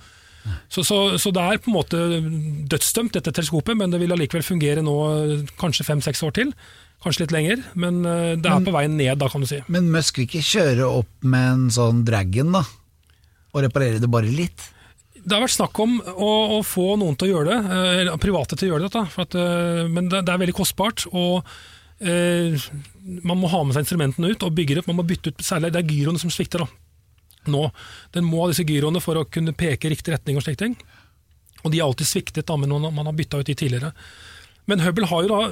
Så, 0.67 0.83
så, 0.83 0.97
så 1.23 1.31
det 1.31 1.43
er 1.47 1.61
på 1.63 1.71
en 1.71 1.77
måte 1.77 1.99
dødsdømt, 2.67 3.15
dette 3.15 3.31
teleskopet, 3.31 3.77
men 3.79 3.93
det 3.93 4.01
vil 4.03 4.11
allikevel 4.11 4.43
fungere 4.43 4.83
nå 4.83 4.97
eh, 5.13 5.45
kanskje 5.61 5.87
fem-seks 5.87 6.25
år 6.27 6.35
til. 6.41 6.51
Kanskje 7.03 7.25
litt 7.25 7.35
lenger, 7.35 7.63
men 7.79 7.97
det 8.39 8.47
er 8.47 8.63
på 8.63 8.71
vei 8.75 8.85
ned 8.87 9.19
da, 9.19 9.27
kan 9.31 9.43
du 9.43 9.47
si. 9.51 9.57
Men 9.75 9.89
Musk 9.91 10.21
vil 10.21 10.29
ikke 10.29 10.43
kjøre 10.47 10.87
opp 11.01 11.27
med 11.27 11.49
en 11.49 11.65
sånn 11.75 12.05
Dragon, 12.07 12.55
da? 12.55 12.63
Og 13.53 13.65
reparere 13.67 14.01
det 14.01 14.11
bare 14.11 14.31
litt? 14.33 14.71
Det 15.23 15.37
har 15.37 15.45
vært 15.45 15.55
snakk 15.55 15.79
om 15.85 15.99
å, 16.03 16.31
å 16.57 16.63
få 16.67 16.97
noen 16.99 17.15
til 17.19 17.29
å 17.29 17.35
gjøre 17.37 17.53
det, 17.53 17.59
eh, 17.77 17.99
eller 18.03 18.23
private 18.23 18.59
til 18.59 18.71
å 18.71 18.73
gjøre 18.73 18.89
det, 18.89 19.03
for 19.13 19.27
at, 19.27 19.37
eh, 19.39 19.83
men 19.93 20.09
det, 20.11 20.25
det 20.27 20.33
er 20.35 20.41
veldig 20.43 20.57
kostbart. 20.57 21.05
og 21.13 21.47
eh, 22.03 22.57
Man 23.23 23.39
må 23.39 23.51
ha 23.53 23.61
med 23.63 23.77
seg 23.77 23.85
instrumentene 23.85 24.33
ut 24.33 24.43
og 24.43 24.57
bygge 24.57 24.75
det 24.75 24.83
opp. 24.83 24.91
Man 24.91 24.99
må 24.99 25.07
bytte 25.07 25.31
ut, 25.31 25.45
særlig 25.47 25.71
det 25.75 25.85
er 25.85 25.95
gyroene 25.95 26.23
som 26.23 26.33
svikter. 26.33 26.65
da. 26.65 27.53
Nå, 27.53 27.69
Den 28.17 28.27
må 28.27 28.43
ha 28.43 28.51
disse 28.51 28.67
gyroene 28.67 29.03
for 29.05 29.21
å 29.21 29.29
kunne 29.29 29.55
peke 29.55 29.87
i 29.87 29.95
riktig 29.95 30.17
retning. 30.17 30.41
og 30.41 30.47
slike 30.47 30.65
ting. 30.65 30.77
Og 31.63 31.71
de 31.71 31.79
har 31.79 31.87
alltid 31.87 32.09
sviktet, 32.09 32.49
da, 32.49 32.59
men 32.59 32.73
man, 32.75 32.91
man 32.91 33.07
har 33.07 33.15
bytta 33.15 33.39
ut 33.39 33.47
de 33.47 33.55
tidligere. 33.55 33.93
Men 34.67 34.83
Hubble 34.83 35.07
har 35.07 35.23
jo 35.23 35.31
da 35.31 35.43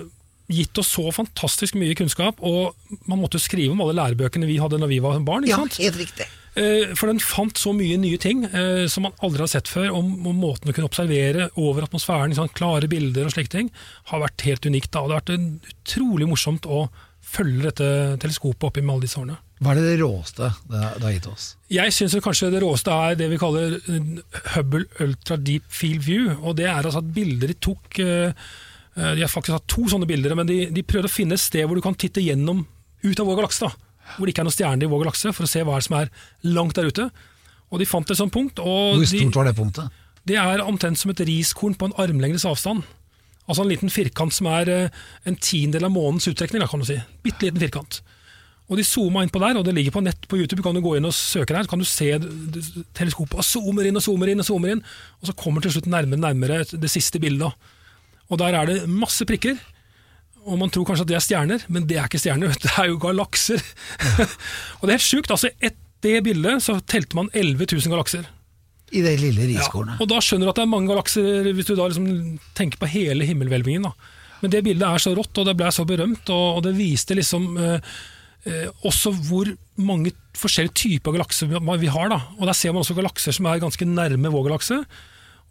gitt 0.51 0.79
oss 0.83 0.91
så 0.97 1.07
fantastisk 1.15 1.77
mye 1.79 1.95
kunnskap, 1.95 2.41
og 2.43 2.75
man 3.07 3.21
måtte 3.21 3.39
jo 3.39 3.47
skrive 3.47 3.75
om 3.75 3.83
alle 3.85 3.95
lærebøkene 4.01 4.49
vi 4.49 4.59
hadde 4.59 4.81
når 4.83 4.91
vi 4.91 4.99
var 5.05 5.21
barn. 5.23 5.47
ikke 5.47 5.63
sant? 5.63 5.79
Ja, 5.79 5.87
helt 5.87 6.01
riktig. 6.03 6.27
Eh, 6.59 6.95
For 6.99 7.07
den 7.11 7.21
fant 7.23 7.59
så 7.61 7.73
mye 7.77 7.99
nye 8.01 8.19
ting 8.19 8.43
eh, 8.49 8.87
som 8.91 9.07
man 9.07 9.15
aldri 9.23 9.45
har 9.45 9.53
sett 9.53 9.71
før, 9.71 9.93
om, 10.01 10.09
om 10.27 10.41
måten 10.43 10.71
å 10.71 10.75
kunne 10.75 10.89
observere 10.91 11.51
over 11.61 11.87
atmosfæren, 11.87 12.35
sånn, 12.35 12.51
klare 12.57 12.91
bilder 12.91 13.29
og 13.29 13.35
slike 13.37 13.53
ting, 13.53 13.71
har 14.11 14.25
vært 14.25 14.47
helt 14.49 14.67
unikt. 14.67 14.91
Da. 14.91 15.05
Det 15.07 15.15
har 15.15 15.23
vært 15.23 15.71
utrolig 15.75 16.27
morsomt 16.31 16.67
å 16.67 16.89
følge 17.31 17.69
dette 17.69 17.89
teleskopet 18.23 18.67
opp 18.67 18.81
i 18.81 18.83
alle 18.83 19.05
disse 19.05 19.21
årene. 19.21 19.39
Hva 19.61 19.75
er 19.75 19.83
det 19.85 19.99
råeste 20.01 20.49
det 20.73 20.81
har 21.05 21.13
gitt 21.13 21.29
oss? 21.29 21.51
Jeg 21.69 21.93
syns 21.93 22.17
kanskje 22.25 22.49
det 22.51 22.63
råeste 22.65 22.95
er 22.97 23.19
det 23.21 23.29
vi 23.29 23.39
kaller 23.39 23.77
Hubble 24.55 24.87
Ultra 25.05 25.37
Deep 25.37 25.67
Field 25.69 26.07
View. 26.07 26.31
og 26.41 26.57
Det 26.57 26.65
er 26.65 26.81
altså 26.81 27.03
at 27.03 27.13
bilder 27.15 27.53
de 27.53 27.59
tok 27.61 28.01
eh, 28.01 28.33
eh, 28.97 29.13
De 29.19 29.21
har 29.21 29.29
faktisk 29.31 29.59
hatt 29.59 29.69
to 29.69 29.85
sånne 29.93 30.09
bilder, 30.09 30.35
men 30.39 30.49
de, 30.49 30.63
de 30.73 30.83
prøvde 30.83 31.13
å 31.13 31.13
finne 31.13 31.37
et 31.37 31.45
sted 31.45 31.69
hvor 31.69 31.77
du 31.77 31.85
kan 31.85 31.95
titte 31.95 32.25
gjennom 32.25 32.65
ut 33.05 33.21
av 33.21 33.29
vår 33.29 33.43
galakse. 33.43 33.69
da, 33.69 33.90
Hvor 34.17 34.27
det 34.27 34.35
ikke 34.35 34.45
er 34.45 34.49
noen 34.49 34.57
stjerner 34.57 34.87
i 34.87 34.91
vår 34.91 35.05
galakse, 35.05 35.33
for 35.37 35.47
å 35.47 35.51
se 35.51 35.65
hva 35.65 35.77
er 35.77 35.83
det 35.83 35.89
som 35.89 35.99
er 36.01 36.13
langt 36.57 36.79
der 36.79 36.91
ute. 36.91 37.11
Og 37.71 37.79
De 37.83 37.87
fant 37.87 38.11
et 38.11 38.19
sånt 38.19 38.33
punkt. 38.35 38.59
og 38.59 38.97
Hvor 38.99 39.05
de, 39.05 39.11
stort 39.25 39.41
var 39.41 39.51
det 39.51 39.57
punktet? 39.59 39.99
det 40.29 40.37
er 40.37 40.61
omtrent 40.63 40.99
som 41.01 41.11
et 41.11 41.21
riskorn 41.27 41.75
på 41.75 41.89
en 41.89 41.97
armlengdes 41.99 42.45
avstand. 42.45 42.83
Altså 43.49 43.65
en 43.65 43.71
liten 43.71 43.91
firkant 43.91 44.35
som 44.35 44.47
er 44.53 44.69
eh, 44.71 44.99
en 45.27 45.37
tiendedel 45.37 45.89
av 45.89 45.95
månens 45.95 46.29
uttrekning, 46.31 46.63
kan 46.71 46.83
du 46.83 46.87
si. 46.87 46.99
Bitte 47.25 47.49
liten 47.49 47.63
firkant. 47.63 48.03
Og 48.71 48.79
de 48.79 48.85
zooma 48.87 49.25
inn 49.25 49.33
på 49.35 49.41
der, 49.43 49.59
og 49.59 49.65
det 49.67 49.73
ligger 49.75 49.97
på 49.97 50.03
nett 50.07 50.29
på 50.31 50.39
YouTube. 50.39 50.63
Kan 50.63 50.77
du 50.79 50.83
gå 50.85 50.93
inn 50.99 51.09
og 51.09 51.15
søke 51.17 51.57
der, 51.57 51.67
så 51.67 51.73
kan 51.73 51.81
du 51.83 51.89
se 51.89 52.13
teleskopet 52.95 53.41
og 53.43 53.47
zoomer 53.47 53.89
inn 53.89 53.99
og 53.99 54.05
zoomer 54.05 54.31
inn, 54.31 54.39
og 54.39 54.47
zoomer 54.47 54.77
inn, 54.77 54.83
og 55.19 55.31
så 55.31 55.35
kommer 55.35 55.65
til 55.65 55.75
slutt 55.75 55.89
nærmere 55.91 56.23
nærmere 56.23 56.61
det 56.71 56.91
siste 56.93 57.19
bildet. 57.23 57.51
Og 58.31 58.39
der 58.39 58.55
er 58.55 58.71
det 58.71 58.77
masse 58.87 59.27
prikker. 59.27 59.59
Og 60.49 60.57
man 60.61 60.71
tror 60.73 60.87
kanskje 60.89 61.05
at 61.05 61.11
det 61.11 61.17
er 61.19 61.25
stjerner, 61.25 61.65
men 61.69 61.87
det 61.89 61.99
er 62.01 62.09
ikke 62.09 62.21
stjerner, 62.23 62.55
det 62.63 62.73
er 62.73 62.89
jo 62.89 63.01
galakser. 63.03 63.61
og 64.79 64.85
det 64.85 64.93
er 64.93 64.99
helt 64.99 65.09
sjukt. 65.09 65.33
altså 65.35 65.53
Etter 65.59 65.87
det 66.01 66.23
bildet 66.25 66.63
så 66.65 66.79
telte 66.89 67.17
man 67.19 67.29
11 67.37 67.67
000 67.69 67.93
galakser. 67.93 68.29
I 68.91 69.03
det 69.05 69.19
lille 69.21 69.51
Ja, 69.53 69.67
og 69.71 70.07
da 70.11 70.19
skjønner 70.25 70.49
du 70.49 70.51
at 70.51 70.59
det 70.59 70.65
er 70.65 70.71
mange 70.73 70.91
galakser, 70.91 71.51
hvis 71.55 71.69
du 71.69 71.77
da 71.79 71.87
liksom 71.87 72.39
tenker 72.59 72.81
på 72.81 72.89
hele 72.91 73.27
himmelhvelvingen. 73.29 73.87
Da. 73.87 73.93
Men 74.41 74.55
det 74.55 74.65
bildet 74.67 74.87
er 74.87 75.03
så 75.03 75.13
rått, 75.15 75.37
og 75.39 75.47
det 75.47 75.55
ble 75.59 75.71
så 75.75 75.85
berømt, 75.87 76.33
og, 76.33 76.47
og 76.59 76.65
det 76.67 76.75
viste 76.79 77.15
liksom 77.15 77.53
eh, 77.61 77.93
eh, 78.49 78.67
også 78.89 79.13
hvor 79.29 79.53
mange 79.81 80.15
forskjellige 80.41 80.79
typer 80.81 81.15
galakser 81.15 81.53
vi 81.53 81.61
vi 81.85 81.93
har. 81.93 82.11
Da. 82.11 82.21
Og 82.41 82.49
Der 82.49 82.57
ser 82.57 82.75
man 82.75 82.83
også 82.83 82.97
galakser 82.99 83.37
som 83.37 83.47
er 83.47 83.63
ganske 83.63 83.87
nærme 83.87 84.33
vår 84.33 84.49
galakse, 84.49 84.81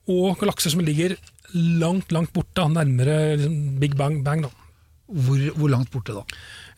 og 0.10 0.39
galakser 0.41 0.73
som 0.73 0.84
ligger 0.84 1.15
langt, 1.54 2.12
langt 2.12 2.34
borte, 2.34 2.65
nærmere 2.67 3.38
liksom, 3.38 3.80
Big 3.80 3.95
Bang. 3.95 4.23
bang 4.25 4.43
da. 4.43 4.52
Hvor, 5.10 5.45
hvor 5.58 5.72
langt 5.72 5.89
borte 5.93 6.13
da? 6.13 6.24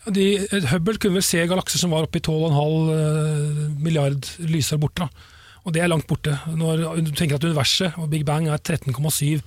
Ja, 0.05 0.13
De, 0.15 0.25
Hubble 0.71 0.97
kunne 1.01 1.19
vel 1.19 1.25
se 1.25 1.43
galakser 1.49 1.81
som 1.81 1.93
var 1.93 2.07
oppe 2.07 2.21
i 2.21 2.25
12,5 2.25 2.91
eh, 2.95 3.63
milliard 3.83 4.27
lysår 4.47 4.79
borte. 4.81 5.05
Da. 5.05 5.29
Og 5.65 5.75
det 5.75 5.83
er 5.83 5.91
langt 5.91 6.07
borte. 6.09 6.37
Når 6.57 6.85
du 7.05 7.11
tenker 7.13 7.37
at 7.37 7.45
universet 7.45 7.97
og 8.01 8.09
Big 8.13 8.23
Bang 8.25 8.47
er 8.49 8.61
13,7 8.61 9.41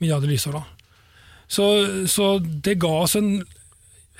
milliarder 0.00 0.30
lysår. 0.30 0.60
Da. 0.60 0.62
Så, 1.50 1.66
så 2.08 2.36
det 2.38 2.78
ga 2.80 2.92
oss 3.02 3.16
en 3.18 3.40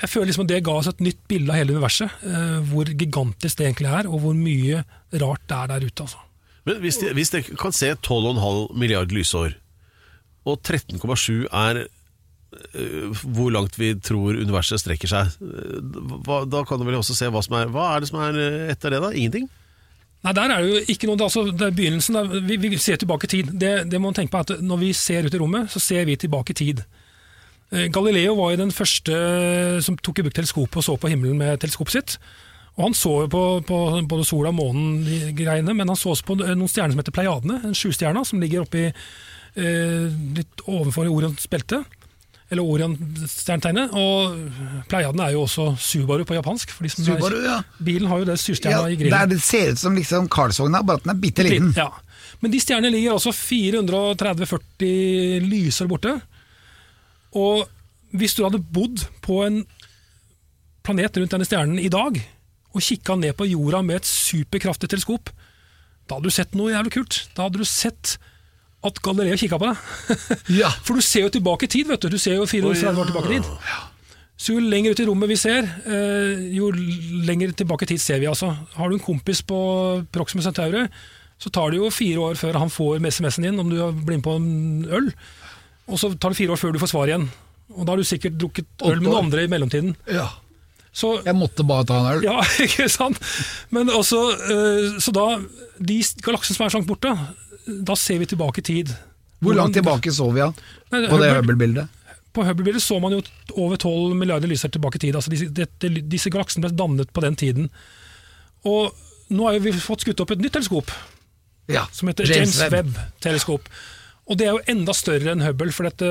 Jeg 0.00 0.08
føler 0.08 0.30
liksom 0.30 0.46
at 0.46 0.50
det 0.50 0.64
ga 0.64 0.74
oss 0.80 0.88
et 0.88 1.02
nytt 1.04 1.20
bilde 1.28 1.52
av 1.52 1.60
hele 1.60 1.76
universet. 1.76 2.20
Eh, 2.24 2.58
hvor 2.72 2.88
gigantisk 2.88 3.60
det 3.60 3.66
egentlig 3.68 3.90
er, 3.92 4.08
og 4.08 4.22
hvor 4.24 4.36
mye 4.36 4.82
rart 5.20 5.42
det 5.44 5.56
er 5.56 5.72
der 5.74 5.86
ute. 5.86 6.06
Altså. 6.06 6.22
Men 6.64 6.80
hvis 6.80 7.00
de, 7.02 7.10
hvis 7.16 7.32
de 7.34 7.42
kan 7.60 7.74
se 7.76 7.92
12,5 7.92 8.78
milliard 8.80 9.12
lysår, 9.12 9.58
og 10.48 10.62
13,7 10.64 11.46
er 11.52 11.82
hvor 13.22 13.52
langt 13.54 13.78
vi 13.78 13.92
tror 14.02 14.38
universet 14.40 14.82
strekker 14.82 15.10
seg, 15.10 15.34
øh, 15.44 15.78
hva, 16.26 16.42
da 16.50 16.64
kan 16.66 16.80
du 16.80 16.86
vel 16.88 16.98
også 16.98 17.14
se 17.14 17.30
hva 17.30 17.42
som 17.46 17.56
er 17.60 17.70
Hva 17.70 17.92
er 17.94 18.02
det 18.02 18.10
som 18.10 18.20
er 18.24 18.38
øh, 18.38 18.70
etter 18.72 18.94
det, 18.94 19.02
da? 19.04 19.10
Ingenting? 19.14 19.46
Nei, 20.20 20.32
der 20.36 20.52
er 20.52 20.60
det 20.60 20.68
jo 20.68 20.80
ikke 20.92 21.08
noe, 21.08 21.16
det 21.16 21.24
er, 21.24 21.30
altså, 21.30 21.44
det 21.48 21.66
er 21.66 21.76
begynnelsen. 21.76 22.18
Der, 22.18 22.42
Vi, 22.48 22.58
vi 22.60 22.76
ser 22.76 22.98
tilbake 23.00 23.24
i 23.24 23.32
tid. 23.38 23.54
Det, 23.56 23.70
det 23.88 24.00
må 24.00 24.10
man 24.10 24.18
tenke 24.18 24.34
på 24.34 24.42
at 24.42 24.58
Når 24.60 24.82
vi 24.82 24.90
ser 24.92 25.24
ut 25.24 25.34
i 25.34 25.40
rommet, 25.40 25.70
så 25.72 25.80
ser 25.80 26.04
vi 26.04 26.18
tilbake 26.20 26.52
i 26.52 26.58
tid. 26.58 26.82
Eh, 27.70 27.86
Galileo 27.94 28.34
var 28.36 28.52
jo 28.52 28.62
den 28.64 28.74
første 28.74 29.14
som 29.86 29.96
tok 29.96 30.20
i 30.20 30.26
bruk 30.26 30.36
teleskopet 30.36 30.82
og 30.82 30.84
så 30.84 30.96
på 31.00 31.12
himmelen 31.12 31.38
med 31.38 31.62
teleskopet 31.62 31.96
sitt. 31.96 32.18
Og 32.76 32.84
Han 32.88 32.94
så 32.94 33.14
jo 33.24 33.30
på, 33.30 33.44
på 33.66 33.78
både 34.10 34.26
sola 34.26 34.50
og 34.50 34.58
månen, 34.58 35.04
de 35.06 35.32
greiene, 35.36 35.74
men 35.76 35.88
han 35.90 35.98
så 35.98 36.12
også 36.14 36.26
på 36.26 36.36
noen 36.40 36.68
stjerner 36.70 36.94
som 36.94 37.02
heter 37.02 37.14
Pleiadene, 37.14 37.58
en 37.66 37.76
sjustjerne 37.76 38.22
som 38.24 38.40
ligger 38.40 38.64
oppi 38.64 38.86
eh, 38.88 40.06
litt 40.36 40.62
overfor 40.66 41.10
Orions 41.10 41.48
belte. 41.50 41.82
Eller 42.50 42.66
Orion-stjernetegnet. 42.66 43.92
Og 43.94 44.34
Pleiaden 44.90 45.20
er 45.22 45.30
jo 45.36 45.44
også 45.46 45.68
Subaru 45.78 46.24
på 46.26 46.34
japansk. 46.34 46.72
For 46.74 46.86
de 46.86 46.90
som 46.92 47.04
Subaru, 47.06 47.38
ja. 47.44 47.60
Bilen 47.78 48.08
har 48.10 48.22
jo 48.22 48.26
det 48.26 48.38
Ja, 48.64 48.80
i 48.88 48.96
grillen. 48.98 49.28
det 49.30 49.40
ser 49.42 49.70
ut 49.72 49.78
som 49.78 49.94
liksom 49.94 50.28
Karlsvogna, 50.28 50.82
bare 50.82 50.96
at 50.98 51.04
den 51.06 51.14
er 51.14 51.20
bitte 51.22 51.42
liten. 51.46 51.72
Ja. 51.76 51.90
Men 52.40 52.50
de 52.50 52.60
stjernene 52.60 52.90
ligger 52.94 53.12
altså 53.18 53.32
430-40 53.36 55.46
lysår 55.46 55.86
borte. 55.90 56.16
Og 57.36 57.68
hvis 58.16 58.34
du 58.34 58.42
hadde 58.44 58.58
bodd 58.58 59.04
på 59.22 59.44
en 59.46 59.62
planet 60.82 61.16
rundt 61.20 61.30
denne 61.36 61.46
stjernen 61.46 61.78
i 61.78 61.88
dag, 61.92 62.18
og 62.70 62.82
kikka 62.86 63.16
ned 63.18 63.34
på 63.38 63.46
jorda 63.50 63.82
med 63.82 63.96
et 64.00 64.08
superkraftig 64.08 64.88
teleskop, 64.90 65.30
da 66.08 66.16
hadde 66.16 66.30
du 66.30 66.34
sett 66.34 66.54
noe 66.58 66.72
jævlig 66.72 66.92
kult. 66.94 67.20
Da 67.36 67.46
hadde 67.46 67.60
du 67.62 67.68
sett 67.68 68.16
at 68.86 69.00
galleriet 69.04 69.40
kikka 69.42 69.58
på 69.60 69.68
deg. 69.68 70.34
Ja. 70.56 70.70
For 70.86 70.96
du 70.96 71.04
ser 71.04 71.26
jo 71.26 71.32
tilbake 71.34 71.66
i 71.66 71.72
tid, 71.72 71.88
vet 71.90 72.00
du. 72.00 72.08
Du 72.08 72.18
ser 72.20 72.38
jo 72.38 72.46
430 72.48 73.00
år 73.02 73.10
tilbake 73.10 73.28
i 73.32 73.38
tid. 73.40 73.48
Så 74.40 74.54
jo 74.56 74.62
lenger 74.64 74.94
ut 74.94 75.00
i 75.02 75.04
rommet 75.04 75.28
vi 75.28 75.36
ser, 75.36 75.66
eh, 75.84 76.46
jo 76.56 76.70
lenger 77.28 77.52
tilbake 77.60 77.84
i 77.84 77.90
tid 77.92 78.00
ser 78.00 78.22
vi. 78.22 78.28
altså. 78.30 78.54
Har 78.78 78.88
du 78.88 78.96
en 78.96 79.02
kompis 79.04 79.42
på 79.44 79.58
Proxima 80.14 80.40
Centauri, 80.46 80.86
så 81.40 81.52
tar 81.52 81.70
det 81.72 81.80
jo 81.82 81.90
fire 81.92 82.24
år 82.30 82.38
før 82.40 82.56
han 82.60 82.72
får 82.72 83.00
SMS-en 83.04 83.44
din 83.50 83.60
om 83.60 83.68
du 83.68 83.76
blitt 83.92 84.20
med 84.20 84.24
på 84.24 84.36
en 84.40 84.86
øl. 84.88 85.10
Og 85.90 86.00
så 86.00 86.08
tar 86.16 86.32
det 86.32 86.40
fire 86.40 86.52
år 86.56 86.60
før 86.60 86.72
du 86.72 86.80
får 86.80 86.92
svar 86.94 87.10
igjen. 87.12 87.28
Og 87.76 87.84
da 87.84 87.92
har 87.92 88.00
du 88.00 88.08
sikkert 88.08 88.38
drukket 88.40 88.66
øl 88.84 88.96
med 89.00 89.10
noen 89.10 89.26
andre 89.26 89.44
i 89.44 89.50
mellomtiden. 89.52 89.92
Ja. 90.08 90.30
Så 90.92 91.20
Jeg 91.24 91.36
måtte 91.38 91.62
bare 91.68 91.84
ta 91.86 92.00
en 92.00 92.16
øl. 92.16 92.24
ja, 92.24 92.40
ikke 92.66 92.88
sant? 92.90 93.20
Men 93.70 93.92
også, 93.92 94.24
eh, 94.40 94.96
så 95.04 95.12
da, 95.14 95.26
de 95.78 96.00
galaksene 96.24 96.56
som 96.56 96.64
er 96.66 96.72
så 96.72 96.80
langt 96.80 96.88
borte, 96.88 97.12
da 97.66 97.94
ser 97.96 98.18
vi 98.22 98.26
tilbake 98.26 98.58
i 98.62 98.66
tid. 98.66 98.92
Hvor 99.40 99.54
langt 99.56 99.74
tilbake 99.74 100.12
så 100.12 100.26
vi 100.34 100.40
han 100.44 100.52
Nei, 100.92 101.06
på 101.08 101.18
det 101.20 101.30
Hubble- 101.30 101.36
Hubble-bildet? 101.40 101.88
På 102.32 102.44
Hubble-bildet 102.46 102.82
så 102.84 103.00
man 103.02 103.12
jo 103.16 103.22
over 103.58 103.76
12 103.80 104.14
milliarder 104.14 104.48
lysår 104.50 104.70
tilbake 104.74 104.96
i 105.00 105.04
tid. 105.06 105.16
Altså 105.18 105.30
disse, 105.32 105.48
dette, 105.50 105.88
disse 106.12 106.30
galaksene 106.30 106.62
ble 106.66 106.76
dannet 106.76 107.10
på 107.12 107.22
den 107.24 107.34
tiden. 107.40 107.70
Og 108.68 108.92
nå 109.30 109.46
har 109.48 109.58
vi 109.64 109.72
fått 109.72 110.04
skutt 110.04 110.20
opp 110.20 110.30
et 110.36 110.42
nytt 110.44 110.52
teleskop, 110.58 110.90
Ja, 111.70 111.86
som 111.94 112.08
heter 112.10 112.26
James, 112.26 112.58
Webb-teleskop. 112.70 113.66
Og 114.30 114.38
det 114.38 114.46
er 114.46 114.52
jo 114.54 114.62
enda 114.70 114.92
større 114.94 115.32
enn 115.32 115.42
Hubble, 115.42 115.72
for 115.74 115.86
dette 115.88 116.06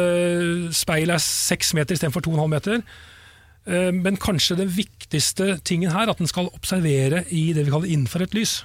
speilet 0.76 1.16
er 1.16 1.24
seks 1.24 1.74
meter 1.78 1.96
istedenfor 1.96 2.24
2,5 2.26 2.50
meter. 2.52 2.82
Eh, 3.68 3.92
Men 3.96 4.18
kanskje 4.18 4.58
det 4.58 4.68
viktigste 4.76 5.60
tingen 5.64 5.92
her, 5.92 6.10
at 6.10 6.18
den 6.18 6.28
skal 6.28 6.50
observere 6.56 7.24
i 7.32 7.54
det 7.54 7.66
vi 7.68 7.72
kaller 7.72 7.92
infrarødt 7.96 8.34
lys. 8.36 8.64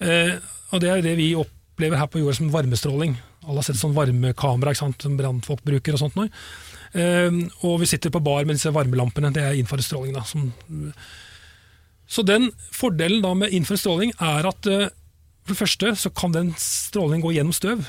Eh, 0.00 0.36
Og 0.72 0.80
det 0.80 0.88
er 0.90 0.96
jo 1.00 1.02
det 1.08 1.16
vi 1.16 1.30
opplever 1.78 2.00
her 2.00 2.10
på 2.10 2.18
jorda 2.18 2.34
som 2.34 2.50
varmestråling. 2.50 3.14
Alle 3.46 3.60
har 3.60 3.66
sett 3.68 3.78
sånn 3.78 3.94
varmekamera 3.94 4.74
sant, 4.74 4.98
som 5.02 5.14
brannfolk 5.16 5.62
bruker 5.62 5.94
og 5.94 6.00
sånt 6.02 6.16
nå. 6.18 6.26
Eh, 6.98 7.30
Og 7.62 7.78
vi 7.80 7.86
sitter 7.86 8.10
på 8.10 8.20
bar 8.20 8.44
med 8.44 8.58
disse 8.58 8.72
varmelampene, 8.74 9.30
det 9.32 9.44
er 9.46 9.58
infrarød 9.60 9.86
stråling. 9.86 10.16
Da, 10.16 10.24
så 12.08 12.24
den 12.26 12.50
fordelen 12.74 13.22
da 13.22 13.34
med 13.34 13.54
infrarød 13.54 13.78
stråling 13.84 14.12
er 14.18 14.50
at 14.50 14.66
eh, 14.66 14.88
for 15.46 15.54
det 15.54 15.60
første 15.62 15.94
så 15.96 16.10
kan 16.10 16.34
den 16.34 16.52
strålingen 16.58 17.22
gå 17.22 17.32
gjennom 17.38 17.54
støv. 17.56 17.86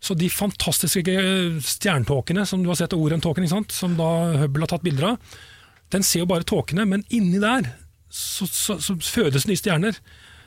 Så 0.00 0.14
de 0.16 0.30
fantastiske 0.32 1.02
stjerntåkene 1.02 1.60
stjernetåkene 1.66 2.46
som 2.48 2.62
du 2.62 2.70
har 2.70 2.78
sett, 2.78 2.94
Orion-tåken, 2.96 3.50
som 3.68 3.98
da 3.98 4.08
Hubble 4.40 4.64
har 4.64 4.70
tatt 4.70 4.86
bilder 4.86 5.10
av, 5.10 5.34
den 5.92 6.06
ser 6.06 6.22
jo 6.22 6.30
bare 6.30 6.46
tåkene, 6.46 6.86
men 6.88 7.04
inni 7.10 7.42
der 7.42 7.74
så, 8.08 8.46
så, 8.46 8.78
så 8.80 8.96
fødes 8.96 9.44
nye 9.50 9.58
stjerner. 9.60 9.98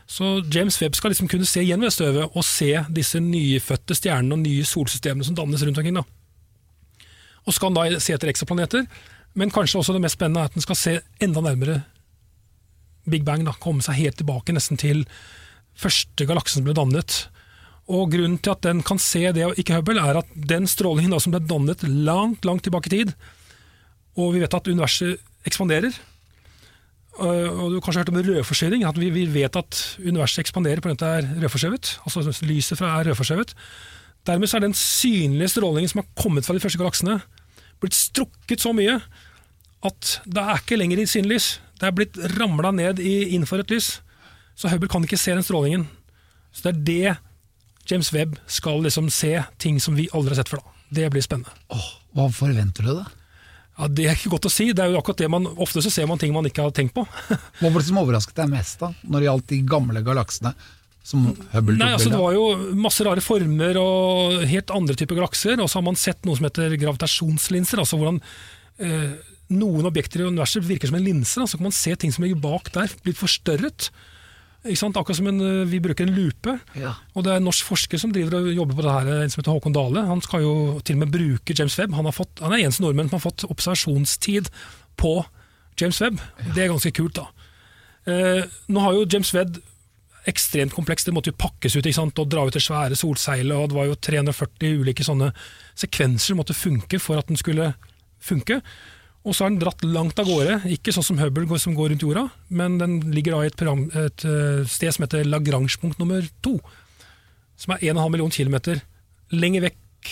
Så 0.10 0.44
James 0.52 0.78
Webb 0.82 0.98
skal 0.98 1.14
liksom 1.14 1.30
kunne 1.32 1.48
se 1.48 1.64
gjennom 1.64 1.88
det 1.88 1.96
støvet 1.96 2.36
og 2.36 2.46
se 2.46 2.72
disse 2.94 3.22
nyfødte 3.24 3.96
stjernene 3.98 4.36
og 4.36 4.44
nye 4.44 4.68
solsystemene 4.68 5.26
som 5.26 5.38
dannes 5.38 5.64
rundt 5.64 5.80
omkring. 5.80 5.96
da. 5.96 6.04
Og 7.46 7.56
skal 7.56 7.72
han 7.72 7.80
da 7.80 8.00
se 8.00 8.14
etter 8.16 8.32
ekstraplaneter, 8.32 8.86
men 9.36 9.52
kanskje 9.52 9.80
også 9.80 9.96
det 9.96 10.04
mest 10.04 10.20
spennende 10.20 10.44
er 10.44 10.52
at 10.52 10.58
han 10.58 10.66
skal 10.66 10.80
se 10.80 11.00
enda 11.24 11.42
nærmere 11.42 11.82
Big 13.10 13.26
Bang. 13.26 13.44
da, 13.46 13.56
Komme 13.60 13.84
seg 13.84 14.00
helt 14.00 14.20
tilbake 14.22 14.54
nesten 14.56 14.80
til 14.80 15.06
første 15.76 16.28
galaksen 16.30 16.62
som 16.62 16.68
ble 16.68 16.76
dannet. 16.78 17.28
Og 17.92 18.12
Grunnen 18.14 18.38
til 18.40 18.54
at 18.54 18.64
den 18.64 18.84
kan 18.86 19.00
se 19.02 19.26
det 19.36 19.44
og 19.46 19.60
ikke 19.60 19.76
Hubble, 19.76 20.00
er 20.00 20.22
at 20.22 20.30
den 20.36 20.68
strålingen 20.68 21.12
da 21.12 21.20
som 21.20 21.34
ble 21.36 21.42
dannet 21.44 21.84
langt 21.84 22.46
langt 22.48 22.64
tilbake 22.64 22.88
i 22.88 22.96
tid, 22.96 23.14
og 24.16 24.36
vi 24.36 24.44
vet 24.44 24.54
at 24.54 24.70
universet 24.70 25.20
ekspanderer. 25.48 25.92
Øh, 27.20 27.50
Og 27.60 27.70
Du 27.72 27.76
har 27.76 27.82
kanskje 27.86 28.00
hørt 28.02 28.10
om 28.10 28.16
rødforskjøring 28.16 28.84
At 28.86 28.98
vi, 29.00 29.10
vi 29.10 29.26
vet 29.34 29.56
at 29.56 29.98
universet 30.00 30.40
ekspanderer 30.46 30.82
pga. 30.82 30.92
at 30.92 31.00
det 31.00 31.08
er 31.08 31.42
rødforskjøvet. 31.42 32.00
Altså 32.06 32.46
lyset 32.46 32.78
fra 32.78 33.00
er 33.00 33.06
rødforskjøvet. 33.10 33.54
Dermed 34.26 34.48
så 34.48 34.58
er 34.58 34.62
den 34.62 34.74
synlige 34.74 35.48
strålingen 35.52 35.90
som 35.90 36.00
har 36.02 36.08
kommet 36.24 36.46
fra 36.46 36.54
de 36.54 36.60
første 36.60 36.78
galaksene, 36.80 37.22
blitt 37.82 37.94
strukket 37.94 38.62
så 38.62 38.72
mye 38.74 39.02
at 39.84 40.22
det 40.26 40.38
er 40.40 40.62
ikke 40.62 40.78
lenger 40.80 41.02
i 41.04 41.06
synlys. 41.06 41.60
Det 41.80 41.88
er 41.90 41.92
blitt 41.92 42.18
ramla 42.40 42.72
ned 42.72 43.00
i 43.04 43.36
infrarødt 43.36 43.70
lys. 43.72 44.02
Så 44.56 44.70
Hubble 44.72 44.88
kan 44.88 45.04
ikke 45.04 45.18
se 45.20 45.32
den 45.36 45.44
strålingen. 45.44 45.90
Så 46.54 46.64
det 46.64 46.72
er 46.72 46.84
det 46.88 47.18
James 47.92 48.14
Webb 48.14 48.38
skal 48.48 48.80
liksom 48.86 49.10
se, 49.12 49.44
ting 49.60 49.82
som 49.82 49.98
vi 49.98 50.08
aldri 50.14 50.30
har 50.32 50.40
sett 50.44 50.50
før. 50.54 50.64
da. 50.64 50.72
Det 51.02 51.12
blir 51.12 51.22
spennende. 51.26 51.52
Åh, 51.70 51.90
hva 52.16 52.30
forventer 52.32 52.84
du 52.88 52.94
da? 53.02 53.06
Ja, 53.78 53.90
Det 53.90 54.06
er 54.06 54.18
ikke 54.18 54.36
godt 54.36 54.48
å 54.50 54.54
si. 54.54 54.70
Det 54.76 54.84
er 54.84 54.94
jo 54.94 55.00
akkurat 55.02 55.24
det 55.24 55.32
man, 55.34 55.50
Ofte 55.58 55.82
så 55.82 55.92
ser 55.94 56.08
man 56.10 56.22
ting 56.22 56.34
man 56.36 56.46
ikke 56.50 56.66
har 56.68 56.74
tenkt 56.76 56.96
på. 56.96 57.06
Hva 57.60 57.70
var 57.70 57.82
det 57.82 57.90
som 57.90 58.00
overrasket 58.04 58.40
deg 58.44 58.54
mest 58.54 58.84
da, 58.84 58.94
når 59.08 59.20
det 59.20 59.30
gjaldt 59.30 59.52
de 59.54 59.62
gamle 59.74 60.06
galaksene 60.06 60.54
som 61.04 61.26
Nei, 61.28 61.90
altså 61.92 62.08
Det 62.14 62.20
var 62.20 62.32
jo 62.32 62.44
masse 62.80 63.04
rare 63.04 63.20
former 63.20 63.76
og 63.82 64.46
helt 64.48 64.72
andre 64.72 64.96
typer 64.96 65.20
galakser. 65.20 65.60
Og 65.60 65.68
så 65.68 65.82
har 65.82 65.88
man 65.90 66.00
sett 66.00 66.24
noe 66.24 66.40
som 66.40 66.48
heter 66.48 66.78
gravitasjonslinser. 66.80 67.82
altså 67.84 68.00
hvordan 68.00 68.22
eh, 68.80 69.12
noen 69.54 69.90
objekter 69.90 70.24
i 70.24 70.30
universet 70.30 70.64
virker 70.64 70.88
som 70.90 70.98
en 71.00 71.04
linse. 71.04 71.36
Så 71.36 71.60
kan 71.60 71.68
man 71.68 71.76
se 71.76 71.96
ting 72.00 72.14
som 72.16 72.24
ligger 72.24 72.40
bak 72.40 72.72
der, 72.76 72.94
blitt 73.04 73.20
forstørret. 73.20 73.90
Akkurat 74.64 75.18
som 75.18 75.28
en, 75.28 75.42
eh, 75.42 75.66
vi 75.68 75.80
bruker 75.80 76.08
en 76.08 76.16
lupe. 76.16 76.60
Ja. 76.80 76.96
Og 77.16 77.24
det 77.24 77.34
er 77.34 77.38
en 77.38 77.44
norsk 77.44 77.66
forsker 77.66 78.00
som 78.00 78.14
driver 78.14 78.40
og 78.40 78.54
jobber 78.56 78.76
på 78.76 78.84
det 78.86 78.94
her, 78.94 79.24
en 79.24 79.30
som 79.30 79.42
heter 79.42 79.52
Håkon 79.52 79.74
Dale. 79.76 80.06
Han 80.08 80.22
skal 80.22 80.42
jo 80.42 80.80
til 80.80 80.96
og 80.96 81.00
med 81.00 81.12
bruke 81.12 81.56
James 81.58 81.78
Webb. 81.80 81.94
Han, 81.94 82.06
har 82.06 82.14
fått, 82.14 82.40
han 82.40 82.54
er 82.54 82.64
eneste 82.64 82.82
nordmenn 82.82 83.10
som 83.10 83.20
har 83.20 83.28
fått 83.32 83.44
observasjonstid 83.50 84.48
på 84.96 85.26
James 85.80 86.00
Webb. 86.02 86.22
Det 86.56 86.64
er 86.64 86.72
ganske 86.72 86.94
kult, 86.96 87.20
da. 87.20 87.28
Eh, 88.08 88.44
nå 88.70 88.80
har 88.80 88.94
jo 88.94 89.06
James 89.06 89.34
Webb 89.34 89.60
ekstremt 90.26 90.74
komplekst. 90.74 91.06
Det 91.06 91.14
måtte 91.14 91.34
jo 91.34 91.40
pakkes 91.40 91.76
ut 91.76 91.88
og 91.88 92.30
dra 92.30 92.46
ut 92.48 92.54
det 92.54 92.64
svære 92.64 92.96
solseilet. 92.96 93.56
og 93.56 93.70
Det 93.70 93.76
var 93.76 93.86
jo 93.86 93.96
340 93.96 94.80
ulike 94.80 95.04
sånne 95.04 95.34
sekvenser 95.76 96.32
som 96.32 96.38
måtte 96.38 96.56
funke 96.56 97.00
for 97.00 97.18
at 97.18 97.28
den 97.28 97.38
skulle 97.38 97.74
funke. 98.24 98.62
Og 99.24 99.32
så 99.36 99.46
har 99.46 99.54
den 99.54 99.60
dratt 99.62 99.84
langt 99.88 100.18
av 100.20 100.28
gårde, 100.28 100.58
ikke 100.76 100.92
sånn 100.92 101.06
som 101.08 101.20
Hubble 101.22 101.46
går- 101.48 101.62
som 101.64 101.76
går 101.78 101.94
rundt 101.94 102.04
jorda, 102.04 102.26
men 102.50 102.78
den 102.78 102.98
ligger 103.16 103.38
da 103.38 103.44
i 103.44 103.48
et, 103.48 103.56
program, 103.56 103.86
et 103.96 104.26
eh, 104.28 104.66
sted 104.68 104.92
som 104.94 105.06
heter 105.06 105.24
Lagrange-punkt 105.24 105.98
nummer 106.02 106.26
to. 106.44 106.58
Som 107.56 107.76
er 107.78 107.86
1,5 107.94 108.12
million 108.12 108.34
kilometer 108.36 108.82
lenger 109.32 109.70
vekk 109.70 110.12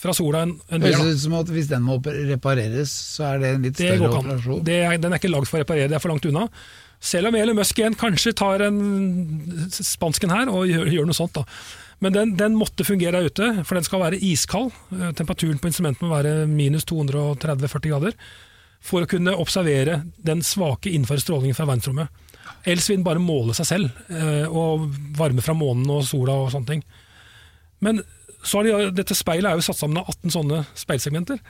fra 0.00 0.14
sola 0.16 0.42
enn 0.46 0.56
en 0.72 0.80
Det 0.80 0.94
høres 0.96 1.20
ut 1.20 1.24
som 1.28 1.34
at 1.38 1.50
hvis 1.52 1.68
den 1.70 1.82
må 1.86 1.98
repareres, 2.02 2.90
så 2.90 3.34
er 3.34 3.38
det 3.42 3.48
en 3.54 3.62
litt 3.68 3.76
større 3.76 4.10
operasjon. 4.18 4.64
Det 4.64 4.78
er, 4.82 4.96
den 4.98 5.12
er 5.12 5.20
ikke 5.20 5.30
lagd 5.30 5.46
for 5.46 5.60
å 5.60 5.62
reparere, 5.62 5.88
det 5.92 5.98
er 5.98 6.02
for 6.02 6.10
langt 6.10 6.26
unna. 6.26 6.48
Selv 7.00 7.30
om 7.30 7.36
Elon 7.38 7.56
Musk 7.56 7.78
igjen 7.78 7.94
kanskje 7.96 8.34
tar 8.36 8.60
en 8.66 8.80
spansken 9.70 10.32
her 10.34 10.50
og 10.52 10.66
gjør, 10.68 10.90
gjør 10.92 11.06
noe 11.08 11.16
sånt. 11.16 11.32
da. 11.38 11.44
Men 12.00 12.14
den, 12.16 12.30
den 12.36 12.56
måtte 12.56 12.86
fungere 12.88 13.18
der 13.18 13.28
ute, 13.28 13.48
for 13.68 13.76
den 13.76 13.84
skal 13.84 14.00
være 14.00 14.20
iskald. 14.24 14.70
Eh, 14.96 15.10
Temperaturen 15.16 15.60
på 15.60 15.68
instrumentet 15.68 16.04
må 16.04 16.12
være 16.14 16.46
minus 16.48 16.86
230-40 16.88 17.90
grader. 17.92 18.16
For 18.80 19.04
å 19.04 19.10
kunne 19.10 19.36
observere 19.36 19.98
den 20.24 20.40
svake 20.46 20.88
innenfor 20.88 21.20
strålingen 21.20 21.56
fra 21.56 21.68
verdensrommet. 21.68 22.08
Ellers 22.64 22.88
vil 22.88 22.98
den 22.98 23.06
bare 23.06 23.20
måle 23.22 23.52
seg 23.56 23.68
selv, 23.68 24.00
eh, 24.08 24.46
og 24.48 24.88
varme 25.16 25.44
fra 25.44 25.54
månen 25.56 25.88
og 25.92 26.06
sola 26.08 26.38
og 26.40 26.50
sånne 26.54 26.72
ting. 26.72 26.84
Men 27.84 28.00
så 28.40 28.62
er 28.62 28.70
det, 28.70 28.94
dette 29.02 29.16
speilet 29.16 29.50
er 29.50 29.60
jo 29.60 29.66
satt 29.68 29.78
sammen 29.80 30.00
av 30.00 30.08
18 30.08 30.32
sånne 30.32 30.62
speilsegmenter. 30.78 31.40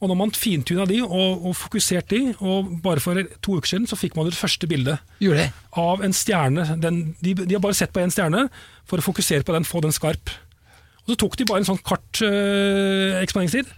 Og 0.00 0.08
når 0.08 0.16
man 0.16 0.30
fintuna 0.32 0.86
de 0.88 1.02
og, 1.04 1.42
og 1.44 1.52
fokuserte 1.60 2.16
de, 2.16 2.34
og 2.40 2.70
bare 2.80 3.02
for 3.04 3.20
to 3.44 3.58
uker 3.58 3.68
siden 3.68 3.88
så 3.90 3.98
fikk 4.00 4.14
man 4.16 4.30
det 4.30 4.38
første 4.38 4.68
bildet 4.70 4.96
Gjorde 5.20 5.50
av 5.76 6.00
en 6.06 6.14
stjerne. 6.16 6.64
Den, 6.80 7.00
de, 7.20 7.34
de 7.42 7.52
har 7.56 7.60
bare 7.60 7.76
sett 7.76 7.92
på 7.92 8.00
én 8.00 8.12
stjerne 8.12 8.46
for 8.88 8.96
å 9.02 9.04
fokusere 9.04 9.44
på 9.44 9.52
den, 9.52 9.66
få 9.68 9.82
den 9.84 9.92
skarp. 9.92 10.32
Og 11.04 11.12
Så 11.12 11.18
tok 11.20 11.36
de 11.36 11.46
bare 11.50 11.60
en 11.60 11.68
sånn 11.68 11.82
kart 11.84 12.22
øh, 12.24 13.18
eksponeringstid, 13.20 13.68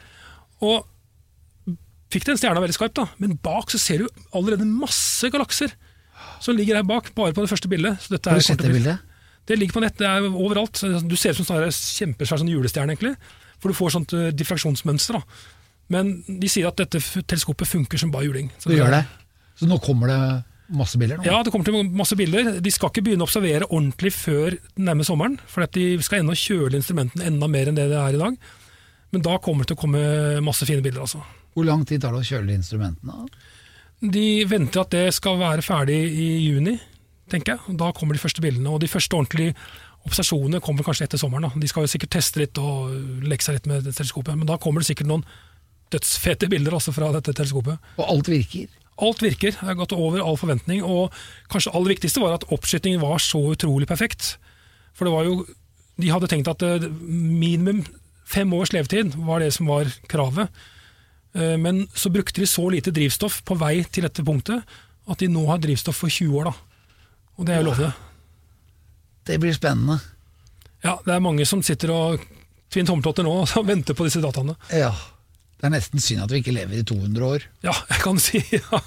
og 0.62 0.86
fikk 2.12 2.28
den 2.28 2.38
stjerna 2.38 2.62
veldig 2.62 2.76
skarp. 2.76 2.94
da. 2.98 3.08
Men 3.18 3.34
bak 3.42 3.72
så 3.72 3.80
ser 3.82 4.04
du 4.04 4.26
allerede 4.36 4.68
masse 4.68 5.26
galakser 5.32 5.74
som 6.42 6.54
ligger 6.54 6.78
her 6.78 6.86
bak, 6.86 7.10
bare 7.16 7.34
på 7.34 7.42
det 7.42 7.50
første 7.50 7.70
bildet. 7.70 7.98
Så 8.04 8.14
dette 8.14 8.30
Har 8.30 8.38
du 8.38 8.46
sett 8.46 8.62
det 8.62 8.70
bildet? 8.74 9.02
det 9.50 9.56
ligger 9.58 9.74
på 9.74 9.82
nett, 9.82 9.96
det 9.98 10.06
er 10.06 10.22
overalt. 10.30 10.78
Du 11.08 11.16
ser 11.18 11.34
ut 11.34 11.40
som 11.42 11.56
en 11.56 11.66
sånn 11.66 11.96
kjempesvær 11.98 12.38
sånn 12.44 12.52
julestjerne, 12.52 12.94
egentlig. 12.94 13.16
For 13.58 13.70
du 13.72 13.78
får 13.78 13.94
sånt 13.96 14.14
eh, 14.14 14.30
diffraksjonsmønster. 14.38 15.18
da. 15.18 15.50
Men 15.92 16.14
de 16.26 16.48
sier 16.50 16.70
at 16.70 16.80
dette 16.80 17.00
teleskopet 17.28 17.68
funker 17.68 18.00
som 18.00 18.12
bare 18.14 18.26
juling. 18.28 18.48
Så 18.62 18.72
Det 18.72 18.80
gjør 18.80 18.96
det. 18.96 19.04
Så 19.60 19.68
nå 19.68 19.78
kommer 19.84 20.10
det 20.10 20.20
masse 20.72 20.98
bilder? 20.98 21.20
Nå. 21.20 21.26
Ja, 21.28 21.42
det 21.44 21.52
kommer 21.52 21.68
til 21.68 21.90
masse 21.92 22.16
bilder. 22.16 22.54
De 22.64 22.72
skal 22.72 22.90
ikke 22.92 23.04
begynne 23.04 23.26
å 23.26 23.28
observere 23.28 23.68
ordentlig 23.68 24.14
før 24.16 24.56
nærme 24.80 25.04
sommeren. 25.04 25.36
For 25.50 25.66
de 25.76 25.86
skal 26.02 26.22
ennå 26.22 26.36
kjøle 26.38 26.78
instrumentene 26.80 27.28
enda 27.28 27.48
mer 27.52 27.68
enn 27.68 27.76
det 27.78 27.90
det 27.92 27.98
er 28.00 28.16
i 28.16 28.22
dag. 28.22 28.38
Men 29.12 29.24
da 29.26 29.36
kommer 29.44 29.66
det 29.66 29.72
til 29.72 29.76
å 29.76 29.82
komme 29.82 30.02
masse 30.44 30.64
fine 30.68 30.80
bilder. 30.84 31.04
altså. 31.04 31.20
Hvor 31.52 31.68
lang 31.68 31.84
tid 31.84 32.00
tar 32.00 32.14
det 32.16 32.22
å 32.24 32.30
kjøle 32.30 32.56
instrumentene? 32.56 33.28
De 34.02 34.26
venter 34.48 34.80
at 34.80 34.90
det 34.90 35.04
skal 35.14 35.36
være 35.38 35.62
ferdig 35.62 35.98
i 36.08 36.28
juni, 36.48 36.78
tenker 37.30 37.54
jeg. 37.58 37.76
Da 37.78 37.92
kommer 37.94 38.16
de 38.16 38.22
første 38.22 38.42
bildene. 38.42 38.72
Og 38.72 38.80
de 38.82 38.88
første 38.90 39.14
ordentlige 39.14 39.54
observasjonene 40.08 40.62
kommer 40.64 40.82
kanskje 40.86 41.06
etter 41.06 41.20
sommeren. 41.20 41.46
da. 41.46 41.60
De 41.60 41.68
skal 41.70 41.84
jo 41.84 41.92
sikkert 41.92 42.16
teste 42.16 42.40
litt 42.40 42.58
og 42.58 42.90
leke 43.22 43.44
seg 43.44 43.60
litt 43.60 43.68
med 43.70 43.84
teleskopet. 43.92 44.34
Men 44.34 44.48
da 44.48 44.56
kommer 44.58 44.82
det 44.82 44.88
sikkert 44.88 45.10
noen 45.12 45.26
dødsfete 45.92 46.48
bilder 46.52 46.74
altså 46.78 46.92
fra 46.96 47.10
dette 47.14 47.34
teleskopet. 47.36 47.78
Og 48.00 48.06
alt 48.08 48.28
virker? 48.32 48.68
Alt 49.02 49.22
virker, 49.24 49.54
det 49.56 49.64
har 49.66 49.78
gått 49.78 49.94
over 49.96 50.20
all 50.22 50.36
forventning, 50.38 50.82
og 50.84 51.14
kanskje 51.50 51.72
aller 51.74 51.94
viktigste 51.94 52.20
var 52.22 52.36
at 52.36 52.44
oppskytingen 52.52 53.00
var 53.02 53.18
så 53.24 53.40
utrolig 53.54 53.88
perfekt. 53.90 54.34
For 54.94 55.08
det 55.08 55.14
var 55.14 55.24
jo, 55.26 55.38
de 55.98 56.10
hadde 56.12 56.28
tenkt 56.30 56.50
at 56.52 56.62
eh, 56.66 56.84
minimum 57.08 57.80
fem 58.28 58.52
års 58.56 58.72
levetid 58.72 59.16
var 59.26 59.40
det 59.42 59.50
som 59.56 59.66
var 59.72 59.88
kravet. 60.12 60.52
Eh, 61.34 61.56
Men 61.58 61.86
så 61.96 62.12
brukte 62.12 62.40
de 62.40 62.46
så 62.46 62.68
lite 62.70 62.92
drivstoff 62.94 63.40
på 63.48 63.56
vei 63.60 63.80
til 63.88 64.04
dette 64.06 64.24
punktet 64.24 64.62
at 65.08 65.18
de 65.18 65.26
nå 65.32 65.46
har 65.48 65.58
drivstoff 65.58 65.96
for 66.04 66.12
20 66.12 66.36
år. 66.38 66.52
da. 66.52 66.54
Og 67.40 67.46
det 67.48 67.54
er 67.56 67.62
jo 67.64 67.70
lovende. 67.72 67.92
Det 69.26 69.40
blir 69.42 69.54
spennende. 69.56 69.98
Ja, 70.84 70.98
det 71.04 71.14
er 71.16 71.22
mange 71.24 71.46
som 71.48 71.62
sitter 71.64 71.90
og 71.94 72.22
tvinner 72.72 72.92
tommeltotter 72.92 73.26
nå 73.26 73.34
og 73.58 73.66
venter 73.66 73.96
på 73.98 74.06
disse 74.06 74.22
dataene. 74.22 74.54
Ja. 74.74 74.92
Det 75.62 75.68
er 75.68 75.76
nesten 75.76 76.02
synd 76.02 76.24
at 76.24 76.32
vi 76.34 76.40
ikke 76.42 76.56
lever 76.56 76.80
i 76.80 76.82
200 76.82 77.22
år. 77.22 77.44
Ja, 77.62 77.70
jeg 77.86 78.00
kan 78.02 78.16
si 78.18 78.40
ja. 78.50 78.78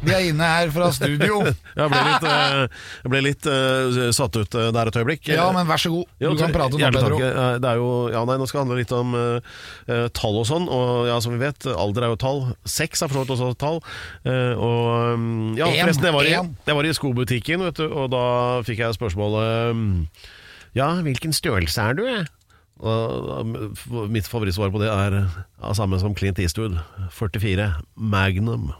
Vi 0.00 0.14
er 0.16 0.30
inne 0.30 0.46
her 0.48 0.70
fra 0.72 0.88
studio. 0.96 1.42
Jeg 1.76 1.92
ble 1.92 2.00
litt, 2.06 2.24
eh, 2.24 2.86
jeg 3.04 3.12
ble 3.12 3.20
litt 3.26 3.48
uh, 3.52 3.98
satt 4.16 4.38
ut 4.40 4.56
eh, 4.56 4.70
der 4.72 4.88
et 4.88 4.96
øyeblikk. 4.96 5.28
Ja, 5.28 5.50
men 5.52 5.68
vær 5.68 5.80
så 5.80 5.92
god. 5.92 6.08
Jo, 6.24 6.32
Du 6.32 6.40
kan 6.40 6.56
prate 6.56 6.80
nå, 6.80 6.88
Pedro. 6.96 7.20
Det 7.20 7.68
er 7.68 7.82
jo, 7.82 7.92
ja, 8.16 8.24
nei, 8.24 8.38
nå 8.40 8.48
skal 8.48 8.62
det 8.62 8.64
handle 8.64 8.80
litt 8.80 8.96
om 8.96 9.12
eh, 9.20 10.08
tall 10.16 10.40
og 10.40 10.48
sånn. 10.48 10.72
Og 10.72 11.04
ja, 11.10 11.20
som 11.20 11.36
vi 11.36 11.44
vet, 11.44 11.68
alder 11.68 12.08
er 12.08 12.14
jo 12.14 12.20
tall. 12.24 12.42
Sex 12.64 13.04
er 13.04 13.12
for 13.12 13.20
så 13.20 13.26
vidt 13.26 13.36
også 13.36 13.52
tall. 13.60 13.80
Uh, 14.24 14.56
og 14.56 15.20
mm, 15.20 15.48
ja, 15.60 15.68
En, 15.68 15.84
forresten, 15.84 16.08
jeg 16.08 16.16
var, 16.16 16.32
i, 16.32 16.36
jeg 16.72 16.80
var 16.80 16.88
i 16.88 16.96
skobutikken, 16.96 17.68
vet 17.68 17.84
du, 17.84 17.88
og 17.92 18.08
da 18.16 18.26
fikk 18.64 18.86
jeg 18.86 18.96
spørsmålet 18.96 19.76
mm, 19.76 19.96
Ja, 20.76 20.92
hvilken 21.02 21.32
størrelse 21.34 21.82
er 21.82 21.98
du? 21.98 22.04
Og 22.80 23.46
mitt 24.08 24.28
favorittsvar 24.30 24.70
på 24.72 24.80
det 24.80 24.88
er 24.88 25.18
ja, 25.20 25.72
samme 25.76 25.98
som 26.00 26.14
Clint 26.16 26.38
Eastwood. 26.40 26.78
44. 27.12 27.72
Magnum. 27.96 28.70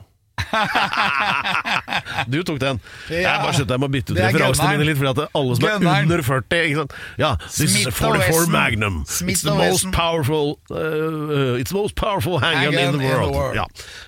Du 2.33 2.43
tok 2.43 2.61
den. 2.61 2.81
Jeg 3.11 3.25
bare 3.43 3.53
skjønte 3.55 3.77
jeg 3.77 3.83
må 3.83 3.89
bytte 3.93 4.15
ut 4.15 4.19
er 4.19 4.31
referansene 4.31 4.71
mine 4.75 4.87
litt, 4.89 4.99
fordi 5.01 5.27
alle 5.39 5.57
som 5.57 5.67
er 5.69 6.05
under 6.05 6.23
40 6.27 6.63
ikke 6.69 6.79
sant? 6.81 6.95
Ja, 7.21 7.35
this 7.47 7.61
is 7.61 7.75
Smith 7.75 8.03
og 8.07 8.17
44 8.17 8.51
Magnum. 8.55 9.03
It's 9.07 9.45
the 9.47 9.55
most 9.55 9.91
powerful 9.95 10.57
uh, 10.71 11.61
It's 11.61 11.71
the 11.75 11.79
most 11.79 11.95
powerful 11.97 12.41
handgun 12.43 12.75
in 12.79 12.99
the 12.99 13.07
world. 13.07 13.57
Ja, 13.59 13.67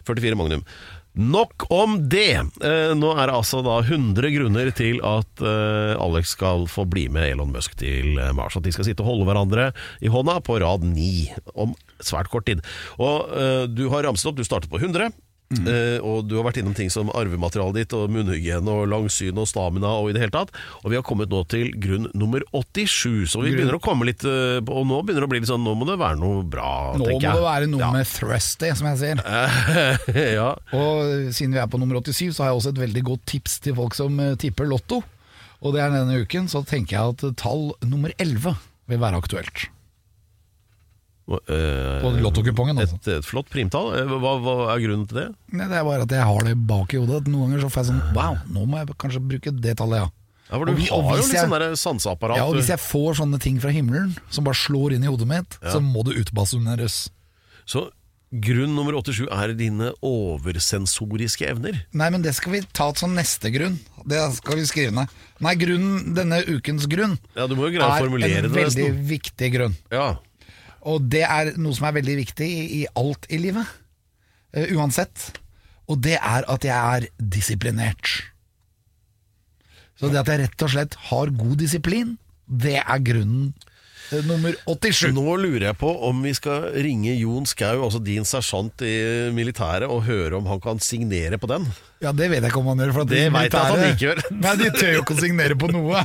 44 0.08 0.38
Magnum. 0.40 0.64
Nok 1.12 1.66
om 1.68 1.98
det. 2.08 2.40
Eh, 2.64 2.92
nå 2.96 3.10
er 3.12 3.28
det 3.28 3.36
altså 3.36 3.60
da 3.64 3.80
100 3.84 4.32
grunner 4.32 4.70
til 4.72 5.00
at 5.04 5.42
eh, 5.44 5.92
Alex 6.00 6.32
skal 6.38 6.64
få 6.72 6.86
bli 6.88 7.04
med 7.12 7.34
Elon 7.34 7.52
Musk 7.52 7.76
til 7.82 8.16
eh, 8.16 8.32
Mars. 8.36 8.56
At 8.56 8.64
de 8.64 8.72
skal 8.72 8.88
sitte 8.88 9.04
og 9.04 9.10
holde 9.10 9.28
hverandre 9.28 9.66
i 10.00 10.12
hånda 10.12 10.38
på 10.46 10.56
rad 10.62 10.86
9 10.88 11.10
om 11.52 11.76
svært 12.00 12.32
kort 12.32 12.48
tid. 12.48 12.64
Og 12.96 13.28
du 13.76 13.84
har 13.92 14.08
ramset 14.08 14.30
opp, 14.30 14.40
du 14.40 14.46
startet 14.46 14.72
på 14.72 14.80
100. 14.80 15.12
Eh, 15.52 15.98
og 16.00 16.26
du 16.30 16.36
har 16.38 16.46
vært 16.46 16.58
innom 16.62 16.74
ting 16.76 16.88
som 16.92 17.10
arvematerialet 17.12 17.76
ditt 17.82 17.92
og 17.96 18.10
munnhygiene 18.14 18.72
og 18.72 18.86
langsyn 18.90 19.36
og 19.38 19.48
stamina 19.50 19.90
og 20.00 20.10
i 20.10 20.14
det 20.16 20.22
hele 20.24 20.34
tatt. 20.34 20.52
Og 20.82 20.90
vi 20.92 20.98
har 20.98 21.04
kommet 21.06 21.30
nå 21.32 21.42
til 21.52 21.70
grunn 21.82 22.08
nummer 22.16 22.42
87, 22.56 23.26
så 23.32 23.42
vi 23.44 23.52
begynner 23.54 23.76
å 23.78 23.82
komme 23.82 24.06
litt 24.08 24.24
uh, 24.24 24.58
Og 24.64 24.86
nå 24.88 25.02
begynner 25.04 25.24
det 25.24 25.28
å 25.28 25.32
bli 25.32 25.40
litt 25.42 25.50
sånn 25.50 25.62
Nå 25.64 25.74
må 25.78 25.86
det 25.88 25.98
være 26.00 26.18
noe 26.20 26.42
bra, 26.48 26.70
Nå 26.96 27.02
må 27.04 27.08
tenker 27.10 27.28
jeg. 27.28 27.36
det 27.38 27.44
være 27.46 27.68
noe 27.72 27.82
Ja. 27.82 27.90
med 27.94 28.08
thrusty, 28.08 28.70
som 28.78 28.88
jeg 28.92 29.00
sier. 29.02 29.22
ja. 30.38 30.48
Og 30.76 31.32
siden 31.36 31.54
vi 31.56 31.60
er 31.62 31.68
på 31.70 31.80
nummer 31.82 32.00
87, 32.00 32.32
så 32.36 32.44
har 32.46 32.52
jeg 32.52 32.60
også 32.62 32.72
et 32.74 32.82
veldig 32.86 33.04
godt 33.12 33.26
tips 33.34 33.58
til 33.66 33.76
folk 33.78 33.96
som 33.98 34.18
eh, 34.22 34.34
tipper 34.40 34.68
Lotto. 34.70 35.02
Og 35.62 35.76
det 35.76 35.82
er 35.84 35.92
denne 35.94 36.22
uken, 36.24 36.48
så 36.50 36.64
tenker 36.66 36.96
jeg 36.98 37.14
at 37.16 37.36
tall 37.38 37.68
nummer 37.86 38.10
11 38.18 38.56
vil 38.90 38.98
være 39.02 39.20
aktuelt. 39.22 39.66
Eh, 41.28 42.02
uh, 42.02 42.16
lottokupongen, 42.20 42.76
altså. 42.82 42.96
Et, 42.98 43.08
et 43.18 43.24
flott 43.24 43.48
primtall. 43.48 43.92
Eh, 43.94 44.08
Hva, 44.10 44.32
hva 44.42 44.54
er 44.74 44.82
grunnen 44.82 45.06
til 45.08 45.20
det? 45.20 45.28
Nei, 45.54 45.68
det 45.70 45.78
er 45.78 45.84
bare 45.86 46.02
at 46.02 46.10
jeg 46.10 46.24
har 46.26 46.42
det 46.48 46.56
bak 46.66 46.92
i 46.92 46.98
hodet. 46.98 47.28
Noen 47.30 47.52
ganger 47.52 47.62
så 47.62 47.70
får 47.70 47.84
jeg 47.84 47.90
sånn 47.92 48.02
Wow, 48.16 48.40
nå 48.50 48.66
må 48.66 48.80
jeg 48.82 48.96
kanskje 48.98 49.22
bruke 49.30 49.54
det 49.62 49.76
tallet, 49.78 50.02
ja. 50.02 50.10
Ja, 50.50 50.58
for 50.58 50.66
Du 50.66 50.72
Og 50.72 50.78
vi- 50.82 50.90
og 50.90 51.04
har 51.06 51.16
jo 51.16 51.22
litt 51.22 51.32
jeg- 51.32 51.48
sånn 51.48 51.76
sanseapparat. 51.80 52.36
Ja, 52.36 52.44
og. 52.44 52.56
Hvis 52.58 52.68
jeg 52.68 52.78
får 52.82 53.14
sånne 53.22 53.38
ting 53.40 53.58
fra 53.62 53.70
himmelen 53.70 54.16
som 54.28 54.44
bare 54.44 54.54
slår 54.58 54.92
inn 54.98 55.04
i 55.04 55.06
hodet 55.08 55.26
mitt, 55.30 55.58
så 55.62 55.80
må 55.80 56.04
det 56.04 56.18
utbasuneres. 56.26 57.08
Så 57.64 57.88
grunn 58.34 58.74
nummer 58.74 58.92
87 59.00 59.28
er 59.30 59.54
dine 59.54 59.92
oversensoriske 60.02 61.46
evner. 61.48 61.78
Nei, 61.92 62.10
men 62.10 62.22
det 62.24 62.34
skal 62.34 62.52
vi 62.52 62.60
ta 62.74 62.90
som 62.98 63.14
neste 63.16 63.50
grunn. 63.54 63.78
Det 64.08 64.18
skal 64.36 64.56
vi 64.56 64.66
skrive 64.68 64.92
ned. 64.96 65.08
Nei, 65.40 65.54
grunnen, 65.60 66.14
denne 66.16 66.42
ukens 66.48 66.86
grunn 66.90 67.18
Ja, 67.36 67.46
er 67.46 67.48
en 67.48 68.50
veldig 68.52 68.52
nesten. 68.52 69.08
viktig 69.08 69.52
grunn. 69.54 69.76
Ja. 69.90 70.16
Og 70.88 71.06
det 71.12 71.22
er 71.26 71.52
noe 71.62 71.76
som 71.76 71.86
er 71.88 71.96
veldig 72.00 72.18
viktig 72.24 72.48
i, 72.48 72.62
i 72.80 72.82
alt 72.98 73.28
i 73.30 73.38
livet. 73.42 73.68
Uh, 74.56 74.66
uansett. 74.76 75.30
Og 75.90 76.00
det 76.02 76.18
er 76.18 76.46
at 76.50 76.66
jeg 76.66 76.76
er 76.76 77.08
disiplinert. 77.18 78.10
Så 79.98 80.10
det 80.10 80.22
at 80.22 80.30
jeg 80.32 80.42
rett 80.46 80.64
og 80.66 80.72
slett 80.72 80.96
har 81.10 81.30
god 81.36 81.58
disiplin, 81.60 82.16
det 82.46 82.80
er 82.80 83.04
grunnen 83.04 83.52
nummer 84.26 84.56
87. 84.66 85.12
Nå 85.14 85.36
lurer 85.40 85.68
jeg 85.70 85.78
på 85.80 85.92
om 86.08 86.20
vi 86.24 86.34
skal 86.36 86.68
ringe 86.84 87.14
Jon 87.16 87.46
Skau, 87.48 87.84
altså 87.86 88.00
din 88.02 88.26
sersjant 88.28 88.84
i 88.84 88.96
militæret, 89.32 89.88
og 89.88 90.04
høre 90.08 90.36
om 90.36 90.48
han 90.50 90.60
kan 90.60 90.82
signere 90.82 91.38
på 91.40 91.48
den. 91.50 91.68
Ja, 92.02 92.10
det 92.10 92.26
vet 92.32 92.42
jeg 92.42 92.50
ikke 92.50 92.58
om 92.58 92.68
han 92.72 92.80
gjør. 92.82 92.92
For 92.96 93.04
at 93.04 93.10
Det 93.12 93.20
de 93.20 93.28
vet 93.30 93.54
jeg 93.54 93.60
at 93.60 93.70
han 93.70 93.84
ikke 93.92 94.06
gjør. 94.08 94.20
Nei, 94.44 94.54
de 94.58 94.70
tør 94.74 94.90
jo 94.96 95.02
ikke 95.04 95.14
å 95.14 95.20
signere 95.20 95.56
på 95.58 95.70
noe. 95.70 96.02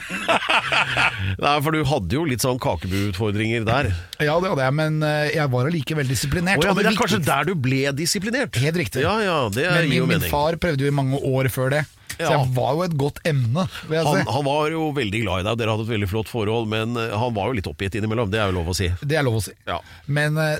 Nei, 1.44 1.54
For 1.66 1.74
du 1.74 1.82
hadde 1.90 2.18
jo 2.20 2.24
litt 2.30 2.46
sånn 2.46 2.62
kakebuutfordringer 2.62 3.66
der. 3.66 3.90
Ja, 4.22 4.38
det 4.44 4.52
hadde 4.54 4.68
jeg, 4.68 4.78
men 4.78 5.02
eh, 5.08 5.34
jeg 5.34 5.54
var 5.54 5.72
allikevel 5.72 6.10
disiplinert. 6.10 6.62
Oh, 6.62 6.70
ja, 6.70 6.78
men 6.78 6.86
det 6.86 6.94
er 6.94 7.02
kanskje 7.02 7.22
der 7.26 7.50
du 7.50 7.56
ble 7.58 7.82
disiplinert? 7.98 8.62
Helt 8.62 8.78
riktig. 8.84 9.02
Ja, 9.06 9.18
ja, 9.26 9.40
det 9.54 9.66
Men 9.66 9.90
gir 9.90 9.90
min, 9.90 10.00
jo 10.04 10.10
min 10.14 10.28
far 10.30 10.60
prøvde 10.62 10.86
jo 10.86 10.94
i 10.94 10.98
mange 11.02 11.22
år 11.26 11.50
før 11.54 11.74
det. 11.80 11.84
Så 12.16 12.32
jeg 12.32 12.50
var 12.56 12.74
jo 12.74 12.84
et 12.86 12.96
godt 12.98 13.20
emne, 13.30 13.68
vil 13.88 13.98
jeg 14.00 14.08
Han, 14.08 14.20
si. 14.20 14.32
han 14.34 14.46
var 14.48 14.70
jo 14.74 14.88
veldig 14.96 15.22
glad 15.22 15.42
i 15.44 15.48
deg, 15.48 15.60
dere 15.62 15.74
hadde 15.76 15.86
et 15.86 15.94
veldig 15.94 16.10
flott 16.10 16.32
forhold, 16.32 16.70
men 16.72 16.98
eh, 16.98 17.14
han 17.14 17.34
var 17.36 17.52
jo 17.52 17.58
litt 17.60 17.70
oppgitt 17.70 17.98
innimellom, 18.00 18.32
det 18.34 18.42
er 18.42 18.52
jo 18.52 18.58
lov 18.58 18.72
å 18.74 18.78
si. 18.78 18.90
Det 19.04 19.20
er 19.20 19.26
lov 19.28 19.40
å 19.40 19.44
si. 19.46 19.54
Ja. 19.70 19.78
Men 20.10 20.40
eh, 20.42 20.58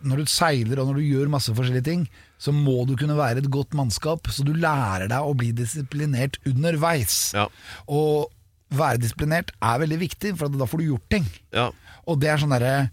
når 0.00 0.22
du 0.22 0.32
seiler 0.32 0.80
og 0.82 0.90
når 0.92 1.00
du 1.02 1.08
gjør 1.10 1.32
masse 1.32 1.52
forskjellige 1.56 1.88
ting, 1.90 2.06
så 2.42 2.54
må 2.54 2.82
du 2.88 2.96
kunne 2.98 3.18
være 3.18 3.42
et 3.44 3.50
godt 3.52 3.76
mannskap, 3.78 4.30
så 4.32 4.46
du 4.46 4.54
lærer 4.56 5.06
deg 5.12 5.28
å 5.28 5.34
bli 5.38 5.52
disiplinert 5.54 6.40
underveis. 6.48 7.18
Ja. 7.36 7.46
Og 7.86 8.32
være 8.72 9.02
disiplinert 9.02 9.52
er 9.60 9.82
veldig 9.84 10.00
viktig, 10.00 10.34
for 10.40 10.50
da 10.50 10.66
får 10.68 10.82
du 10.82 10.88
gjort 10.88 11.08
ting. 11.12 11.28
Ja. 11.54 11.68
Og 12.08 12.18
det 12.22 12.32
er 12.32 12.40
sånn 12.42 12.54
derre 12.54 12.88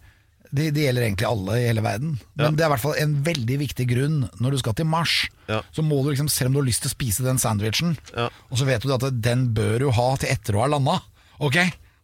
det, 0.52 0.70
det 0.74 0.84
gjelder 0.88 1.04
egentlig 1.06 1.28
alle 1.30 1.58
i 1.60 1.66
hele 1.68 1.82
verden. 1.86 2.16
Men 2.36 2.46
Ja. 2.46 2.52
det 2.58 2.64
er 2.64 2.70
i 2.70 2.74
hvert 2.74 2.82
fall 2.86 2.96
en 3.04 3.16
veldig 3.24 3.58
viktig 3.62 3.86
grunn 3.92 4.16
når 4.42 4.52
du 4.52 4.58
skal 4.64 4.74
til 4.80 4.88
Mars. 4.90 5.18
Ja. 5.48 5.62
Så 5.76 5.84
må 5.86 6.00
du 6.04 6.10
liksom, 6.12 6.30
selv 6.30 6.50
om 6.50 6.54
du 6.58 6.62
har 6.64 6.70
lyst 6.70 6.82
til 6.86 6.90
å 6.90 6.96
spise 6.98 7.24
den 7.26 7.38
sandwichen, 7.38 7.98
Ja. 8.16 8.30
og 8.50 8.58
så 8.58 8.66
vet 8.66 8.82
du 8.82 8.94
at 8.94 9.06
den 9.22 9.50
bør 9.54 9.78
du 9.80 9.92
ha 9.92 10.16
til 10.18 10.30
etter 10.34 10.58
å 10.58 10.64
ha 10.66 10.72
landa, 10.74 11.02
ok, 11.40 11.60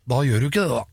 da 0.08 0.22
gjør 0.22 0.40
du 0.46 0.50
ikke 0.52 0.62
det, 0.68 0.70
da. 0.78 0.84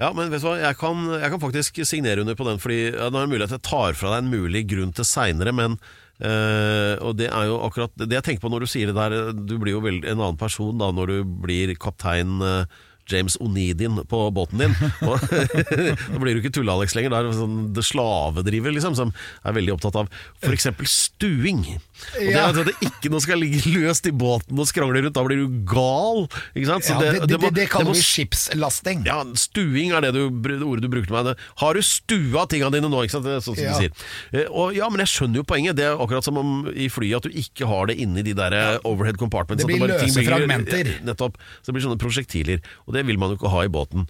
Ja, 0.00 0.12
men 0.16 0.30
vet 0.32 0.40
du 0.40 0.46
hva, 0.48 0.58
jeg 0.60 0.76
kan, 0.80 0.96
jeg 1.20 1.30
kan 1.30 1.40
faktisk 1.40 1.80
signere 1.84 2.20
under 2.22 2.34
på 2.36 2.44
den, 2.48 2.58
fordi 2.60 2.92
ja, 2.96 3.08
det 3.12 3.20
er 3.20 3.26
mulig 3.28 3.44
at 3.44 3.56
jeg 3.56 3.64
tar 3.68 3.92
fra 3.96 4.14
deg 4.14 4.24
en 4.24 4.30
mulig 4.32 4.62
grunn 4.68 4.92
til 4.96 5.04
seinere, 5.04 5.52
men 5.52 5.74
eh, 6.20 6.96
Og 7.00 7.16
det 7.16 7.28
er 7.32 7.46
jo 7.48 7.58
akkurat 7.64 7.92
det 7.96 8.12
jeg 8.18 8.24
tenker 8.26 8.44
på 8.44 8.50
når 8.52 8.60
du 8.64 8.68
sier 8.70 8.90
det 8.90 8.96
der, 8.96 9.32
du 9.32 9.54
blir 9.60 9.72
jo 9.76 9.82
en 9.88 10.04
annen 10.20 10.36
person 10.40 10.76
da 10.80 10.90
når 10.92 11.06
du 11.12 11.18
blir 11.44 11.72
kaptein 11.80 12.40
eh, 12.44 12.64
James 13.10 13.36
Onidin 13.42 13.98
på 14.08 14.20
båten 14.34 14.62
din. 14.62 14.74
Og, 15.08 15.20
da 16.12 16.20
blir 16.22 16.36
du 16.36 16.42
ikke 16.42 16.52
Tulle-Alex 16.58 16.94
lenger. 16.96 17.12
Da 17.14 17.20
er 17.22 17.28
det 17.30 17.36
sånn 17.38 17.58
det 17.76 17.84
slavedriver 17.86 18.74
liksom, 18.76 18.96
som 18.98 19.12
er 19.44 19.56
veldig 19.56 19.74
opptatt 19.76 19.98
av 20.02 20.10
f.eks. 20.44 20.68
stuing. 20.90 21.64
Og 22.16 22.28
det 22.30 22.36
er 22.36 22.46
at 22.48 22.60
det 22.70 22.76
ikke 22.86 23.10
noe 23.12 23.20
skal 23.24 23.40
ligge 23.42 23.60
løst 23.74 24.06
i 24.08 24.12
båten 24.16 24.58
og 24.60 24.68
skrangle 24.70 25.02
rundt, 25.04 25.14
da 25.16 25.24
blir 25.26 25.42
du 25.42 25.58
gal. 25.68 26.24
Ikke 26.56 26.70
sant? 26.70 26.86
Så 26.86 26.94
Ja, 26.96 27.00
det, 27.00 27.26
det, 27.28 27.38
det, 27.42 27.50
det 27.56 27.66
kaller 27.72 27.92
vi 27.96 28.02
skipslasting. 28.04 29.04
ja, 29.08 29.20
stuing 29.38 29.92
er 29.96 30.06
det, 30.06 30.12
du, 30.16 30.22
det 30.44 30.58
ordet 30.64 30.84
du 30.86 30.90
brukte 30.92 31.12
meg. 31.14 31.34
Har 31.60 31.76
du 31.76 31.82
stua 31.84 32.46
tinga 32.50 32.70
dine 32.72 32.88
nå, 32.90 33.02
ikke 33.04 33.16
sant? 33.18 33.26
Det 33.28 33.36
er 33.38 33.44
sånn 33.44 33.56
som 33.58 33.64
Ja. 33.64 33.74
du 33.76 33.84
sier. 33.84 33.92
Eh, 34.32 34.46
Og, 34.50 34.74
ja, 34.76 34.88
men 34.90 35.02
jeg 35.04 35.12
skjønner 35.12 35.40
jo 35.42 35.46
poenget. 35.46 35.76
Det 35.78 35.84
er 35.86 36.00
akkurat 36.00 36.24
som 36.26 36.38
om 36.40 36.52
i 36.72 36.88
flyet 36.92 37.20
at 37.20 37.28
du 37.28 37.36
ikke 37.42 37.68
har 37.68 37.86
det 37.90 37.98
inni 38.02 38.24
de 38.26 38.32
der 38.36 38.56
eh, 38.56 38.78
overhead 38.88 39.18
compartments. 39.20 39.62
Det 39.64 39.68
blir 39.70 39.84
løse 39.92 40.24
fragmenter. 40.26 40.90
Nettopp. 41.06 41.36
Så 41.60 41.70
det 41.70 41.76
blir 41.76 41.84
sånne 41.86 42.00
prosjektiler. 42.00 42.62
Og 42.86 42.96
det 42.96 42.99
vil 43.08 43.18
man 43.20 43.32
jo 43.32 43.40
ikke 43.40 43.52
ha 43.52 43.64
i 43.66 43.72
båten. 43.72 44.06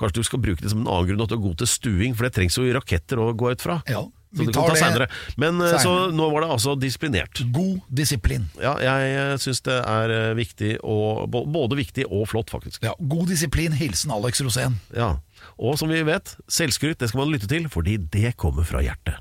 Kanskje 0.00 0.22
du 0.22 0.28
skal 0.30 0.40
bruke 0.40 0.64
det 0.64 0.72
som 0.72 0.80
en 0.82 0.88
annen 0.88 1.10
grunn 1.10 1.26
at 1.26 1.32
du 1.32 1.36
er 1.36 1.44
god 1.44 1.60
til 1.60 1.68
stuing, 1.68 2.16
for 2.16 2.26
det 2.26 2.32
trengs 2.38 2.56
jo 2.56 2.64
raketter 2.72 3.20
å 3.20 3.30
gå 3.36 3.52
ut 3.52 3.62
fra. 3.64 3.80
Ja, 3.90 4.06
så 4.32 4.46
tar 4.46 4.52
kan 4.52 4.56
ta 4.56 4.66
det 4.72 4.80
senere. 4.80 5.08
Men 5.36 5.58
senere. 5.60 5.80
så 5.82 5.94
nå 6.14 6.28
var 6.32 6.46
det 6.46 6.50
altså 6.54 6.74
disiplinert. 6.80 7.42
God 7.52 7.80
disiplin. 8.00 8.46
Ja, 8.62 8.76
jeg 8.80 9.40
syns 9.44 9.60
det 9.66 9.76
er 9.76 10.14
eh, 10.14 10.28
viktig 10.38 10.76
og 10.80 11.26
Både 11.30 11.78
viktig 11.78 12.06
og 12.08 12.28
flott, 12.30 12.52
faktisk. 12.52 12.84
Ja, 12.86 12.94
god 12.98 13.28
disiplin, 13.32 13.74
hilsen 13.76 14.14
Alex 14.14 14.40
Rosén. 14.46 14.78
Ja, 14.96 15.16
og 15.60 15.76
som 15.80 15.90
vi 15.92 16.00
vet, 16.06 16.36
selvskryt 16.48 17.00
det 17.00 17.10
skal 17.10 17.24
man 17.24 17.34
lytte 17.34 17.50
til, 17.50 17.68
fordi 17.72 17.98
det 18.12 18.36
kommer 18.40 18.64
fra 18.68 18.80
hjertet. 18.84 19.20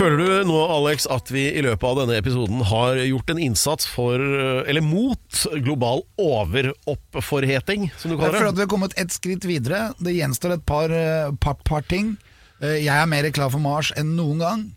Føler 0.00 0.16
du 0.16 0.48
nå, 0.48 0.56
Alex, 0.72 1.04
at 1.12 1.28
vi 1.28 1.42
i 1.52 1.60
løpet 1.60 1.84
av 1.84 1.98
denne 1.98 2.14
episoden 2.16 2.62
har 2.70 2.96
gjort 3.04 3.32
en 3.34 3.40
innsats 3.44 3.84
for, 3.84 4.16
eller 4.64 4.80
mot, 4.80 5.42
global 5.60 6.00
overoppforheting, 6.16 7.90
som 8.00 8.08
du 8.08 8.16
kaller 8.16 8.32
det? 8.32 8.38
Jeg 8.38 8.38
føler 8.38 8.48
at 8.54 8.56
vi 8.56 8.64
har 8.64 8.70
kommet 8.72 8.96
et 8.96 9.12
skritt 9.12 9.44
videre. 9.44 9.80
Det 10.00 10.14
gjenstår 10.16 10.54
et 10.56 10.64
par, 10.64 10.88
eh, 10.88 11.28
par, 11.44 11.58
par 11.68 11.84
ting. 11.84 12.14
Eh, 12.62 12.80
Jeg 12.86 12.96
er 12.96 13.06
mer 13.12 13.28
klar 13.30 13.52
for 13.52 13.60
Mars 13.60 13.92
enn 13.92 14.16
noen 14.16 14.38
gang. 14.40 14.68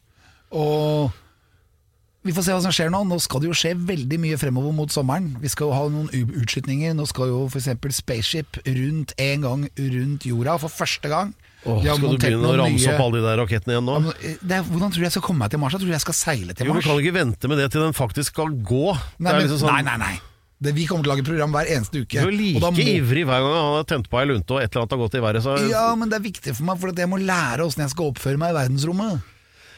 Og 0.52 1.12
Vi 2.24 2.32
får 2.32 2.44
se 2.44 2.52
hva 2.56 2.62
som 2.64 2.72
skjer 2.72 2.92
nå. 2.92 3.02
Nå 3.04 3.18
skal 3.20 3.42
det 3.44 3.50
jo 3.50 3.56
skje 3.56 3.74
veldig 3.76 4.20
mye 4.20 4.38
fremover 4.40 4.72
mot 4.72 4.88
sommeren. 4.88 5.34
Vi 5.42 5.50
skal 5.52 5.68
jo 5.68 5.74
ha 5.76 5.88
noen 5.92 6.08
utskytninger. 6.40 6.94
Nå 6.96 7.04
skal 7.08 7.28
jo 7.28 7.48
f.eks. 7.52 7.68
Spaceship 7.92 8.60
rundt 8.64 9.12
en 9.20 9.42
gang 9.44 9.66
rundt 9.76 10.24
jorda 10.24 10.56
for 10.58 10.72
første 10.72 11.12
gang. 11.12 11.34
Åh, 11.64 11.78
De 11.82 11.88
har 11.88 11.96
skal 11.96 12.04
du 12.04 12.08
montert 12.12 12.28
begynne 12.28 12.44
å 12.44 12.52
noen 12.52 12.60
ramse 12.60 12.84
nye- 12.84 12.94
opp 12.94 13.04
alle 13.06 13.20
de 13.20 13.24
der 13.28 13.38
rakettene 13.40 13.72
igjen 13.78 13.86
nå? 13.88 13.94
Ja, 13.94 14.00
men, 14.04 14.14
eh, 14.20 14.36
det 14.44 14.56
er, 14.58 14.64
Hvordan 14.68 14.90
tror 14.92 15.00
du 15.00 15.06
jeg 15.08 15.14
skal 15.16 15.26
komme 15.30 15.40
meg 15.46 15.50
til 15.54 15.60
Mars? 15.64 15.72
Jeg 15.78 15.82
tror 15.84 15.94
jeg 15.96 16.04
skal 16.04 16.18
seile 16.20 16.54
til 16.58 16.66
Jo, 16.68 16.74
men 16.74 16.82
Mars. 16.82 16.86
Kan 16.90 17.00
ikke 17.04 17.14
vente 17.16 17.48
med 17.48 17.58
det 17.64 17.68
til 17.72 17.82
den 17.86 17.94
faktisk 17.96 18.28
skal 18.36 18.50
gå? 18.52 18.86
Nei, 18.94 19.00
det 19.00 19.30
er 19.30 19.34
men, 19.40 19.42
liksom 19.48 19.62
sånn, 19.64 19.74
nei, 19.74 19.82
nei, 19.88 19.98
nei. 20.04 20.16
Det, 20.64 20.72
vi 20.76 20.86
kommer 20.88 21.04
til 21.04 21.12
å 21.12 21.16
lage 21.18 21.26
program 21.28 21.52
hver 21.52 21.68
eneste 21.76 22.00
uke. 22.04 22.22
Du 22.24 22.28
er 22.28 22.32
like 22.32 22.56
og 22.56 22.62
da 22.62 22.72
må- 22.72 22.88
ivrig 22.88 23.24
hver 23.28 23.40
gang 23.44 23.56
han 23.60 23.74
har 23.80 23.84
tent 23.84 24.08
på 24.10 24.20
ei 24.22 24.26
lunte 24.30 24.52
og 24.56 24.62
et 24.64 24.72
eller 24.72 24.84
annet 24.84 24.92
har 24.96 25.02
gått 25.04 25.16
i 25.16 25.24
været. 25.24 25.42
Så... 25.44 25.56
Ja, 25.70 25.96
men 25.96 26.08
det 26.10 26.20
er 26.20 26.24
viktig 26.24 26.56
for 26.56 26.64
meg, 26.64 26.80
for 26.80 26.88
at 26.94 26.96
jeg 27.04 27.10
må 27.12 27.18
lære 27.20 27.60
åssen 27.68 27.84
jeg 27.84 27.92
skal 27.92 28.12
oppføre 28.14 28.38
meg 28.40 28.52
i 28.52 28.58
verdensrommet. 28.62 29.24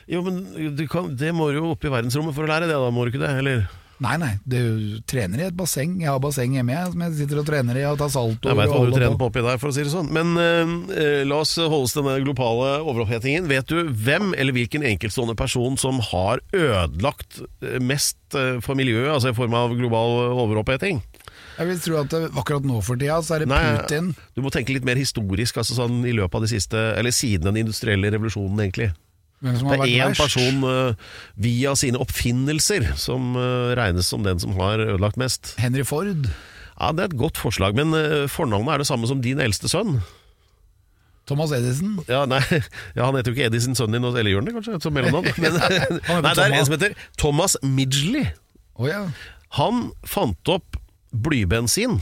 Jo, 0.07 0.21
men 0.21 0.75
du 0.77 0.83
kan, 0.87 1.15
det 1.17 1.31
må 1.33 1.49
du 1.49 1.57
jo 1.57 1.71
opp 1.73 1.83
i 1.85 1.89
verdensrommet 1.89 2.35
for 2.37 2.45
å 2.45 2.49
lære 2.51 2.67
det, 2.69 2.77
da 2.77 2.91
må 2.93 3.05
du 3.05 3.09
ikke 3.13 3.23
det? 3.25 3.31
Eller? 3.41 3.65
Nei, 4.03 4.15
nei, 4.19 4.33
du 4.43 4.59
trener 5.07 5.39
i 5.39 5.45
et 5.47 5.55
basseng. 5.55 5.93
Jeg 6.03 6.09
har 6.11 6.19
basseng 6.19 6.57
hjemme 6.57 6.73
jeg, 6.73 6.91
som 6.91 7.03
jeg 7.05 7.13
sitter 7.21 7.39
og 7.39 7.45
trener 7.47 7.77
i 7.79 7.85
og 7.87 7.99
tar 8.01 8.11
salto. 8.11 8.51
Jeg 8.51 8.59
veit 8.59 8.73
hva 8.73 8.81
du 8.83 8.95
trener 8.95 9.19
på 9.19 9.29
oppi 9.29 9.43
der, 9.45 9.59
for 9.61 9.71
å 9.71 9.75
si 9.75 9.85
det 9.85 9.93
sånn. 9.93 10.09
Men 10.15 10.33
eh, 10.41 11.23
la 11.27 11.39
oss 11.39 11.55
holde 11.61 11.85
oss 11.87 11.95
denne 11.95 12.17
globale 12.25 12.81
overopphetingen. 12.83 13.47
Vet 13.51 13.71
du 13.71 13.87
hvem 13.87 14.33
eller 14.35 14.55
hvilken 14.57 14.83
enkeltstående 14.91 15.37
person 15.39 15.79
som 15.79 16.01
har 16.11 16.43
ødelagt 16.51 17.39
eh, 17.63 17.79
mest 17.79 18.19
eh, 18.35 18.57
for 18.65 18.75
miljøet, 18.75 19.13
altså 19.15 19.31
i 19.31 19.37
form 19.37 19.55
av 19.55 19.77
global 19.79 20.19
overoppheting? 20.43 20.99
Jeg 21.55 21.69
vil 21.69 21.79
tro 21.79 21.97
at 22.01 22.11
det, 22.11 22.21
akkurat 22.35 22.67
nå 22.67 22.81
for 22.83 22.99
tida 22.99 23.21
så 23.23 23.37
er 23.37 23.45
det 23.45 23.49
Nei, 23.53 23.63
Putin. 23.79 24.11
du 24.35 24.43
må 24.43 24.51
tenke 24.51 24.75
litt 24.75 24.87
mer 24.87 24.99
historisk, 24.99 25.55
altså 25.61 25.77
sånn 25.77 26.01
i 26.03 26.11
løpet 26.15 26.35
av 26.35 26.43
de 26.43 26.51
siste 26.51 26.81
Eller 26.99 27.15
siden 27.15 27.47
den 27.47 27.63
industrielle 27.63 28.11
revolusjonen, 28.11 28.59
egentlig. 28.65 28.91
Det 29.45 29.77
er 29.77 30.07
én 30.07 30.17
person 30.17 30.65
uh, 30.65 31.13
via 31.37 31.75
sine 31.77 32.01
oppfinnelser 32.01 32.91
som 32.99 33.35
uh, 33.37 33.75
regnes 33.77 34.09
som 34.09 34.25
den 34.25 34.41
som 34.41 34.55
har 34.57 34.81
ødelagt 34.81 35.19
mest. 35.21 35.53
Henry 35.61 35.85
Ford. 35.85 36.27
Ja, 36.75 36.91
Det 36.91 37.03
er 37.03 37.09
et 37.11 37.19
godt 37.19 37.37
forslag, 37.37 37.75
men 37.77 37.93
uh, 37.93 38.25
fornavnet 38.31 38.73
er 38.73 38.83
det 38.83 38.87
samme 38.89 39.07
som 39.07 39.21
din 39.23 39.39
eldste 39.39 39.69
sønn. 39.71 39.99
Thomas 41.25 41.51
Edison. 41.55 41.99
Ja, 42.09 42.25
nei, 42.29 42.41
ja, 42.97 43.05
Han 43.05 43.15
heter 43.17 43.31
jo 43.31 43.37
ikke 43.37 43.49
Edison, 43.49 43.77
sønnen 43.77 44.01
din, 44.01 44.09
eller 44.11 44.29
gjør 44.29 44.43
han 44.43 44.49
det 44.49 44.55
kanskje? 44.57 44.81
Som 44.83 44.97
mellomnavn? 44.97 45.31
Men, 45.41 45.55
nei, 46.25 46.33
det 46.33 46.43
er 46.43 46.57
en 46.57 46.67
som 46.67 46.75
heter 46.77 46.97
Thomas 47.21 47.57
Midgley. 47.63 48.27
Oh, 48.75 48.89
ja. 48.89 49.05
Han 49.57 49.89
fant 50.05 50.51
opp 50.51 50.77
blybensin 51.15 52.01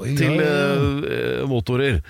Oi, 0.00 0.14
til 0.16 0.40
ja, 0.40 1.44
motorer. 1.50 2.00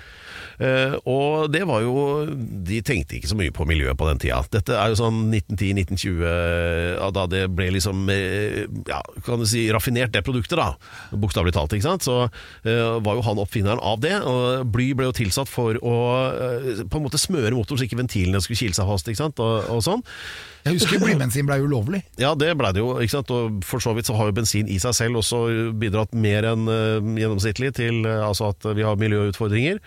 Eh, 0.61 0.93
og 1.09 1.47
det 1.49 1.63
var 1.65 1.81
jo 1.81 2.25
De 2.29 2.81
tenkte 2.85 3.15
ikke 3.17 3.29
så 3.31 3.37
mye 3.39 3.53
på 3.55 3.65
miljøet 3.65 3.97
på 3.97 4.05
den 4.09 4.21
tida. 4.21 4.41
Dette 4.53 4.75
er 4.77 4.91
jo 4.91 4.99
sånn 4.99 5.23
1910-1920, 5.31 7.15
da 7.15 7.23
det 7.31 7.45
ble 7.55 7.71
liksom 7.77 8.03
eh, 8.13 8.61
Ja, 8.89 9.01
kan 9.25 9.41
du 9.41 9.47
si 9.49 9.65
raffinert, 9.73 10.13
det 10.13 10.23
produktet, 10.27 10.59
da. 10.59 10.75
Bokstavelig 11.17 11.55
talt, 11.55 11.73
ikke 11.73 11.87
sant. 11.87 12.05
Så 12.05 12.17
eh, 12.27 12.99
var 13.01 13.17
jo 13.17 13.25
han 13.25 13.41
oppfinneren 13.41 13.81
av 13.81 14.03
det. 14.03 14.13
Og 14.21 14.69
bly 14.73 14.91
ble 14.97 15.09
jo 15.09 15.17
tilsatt 15.17 15.49
for 15.49 15.79
å 15.81 15.95
på 16.91 16.99
en 16.99 17.05
måte 17.05 17.19
smøre 17.19 17.53
motoren 17.55 17.81
så 17.81 17.87
ikke 17.87 17.99
ventilene 17.99 18.41
skulle 18.43 18.59
kile 18.59 18.77
seg 18.77 18.89
fast, 18.89 19.09
ikke 19.09 19.21
sant. 19.23 19.41
Og, 19.41 19.65
og 19.73 19.81
sånn. 19.85 20.03
Jeg 20.67 20.77
husker 20.77 21.01
blybensin 21.01 21.47
ble 21.49 21.57
ulovlig. 21.63 22.03
Ja, 22.21 22.35
det 22.37 22.51
blei 22.59 22.69
det 22.75 22.83
jo. 22.83 22.93
ikke 23.01 23.15
sant? 23.15 23.33
Og 23.33 23.63
For 23.65 23.81
så 23.81 23.95
vidt 23.97 24.09
så 24.09 24.17
har 24.19 24.29
jo 24.29 24.37
bensin 24.37 24.69
i 24.69 24.77
seg 24.81 24.93
selv 24.97 25.23
også 25.23 25.71
bidratt 25.81 26.13
mer 26.13 26.45
enn 26.51 26.69
gjennomsnittlig 27.17 27.73
til 27.79 28.05
altså 28.05 28.51
at 28.53 28.69
vi 28.77 28.85
har 28.85 28.99
miljøutfordringer. 29.01 29.81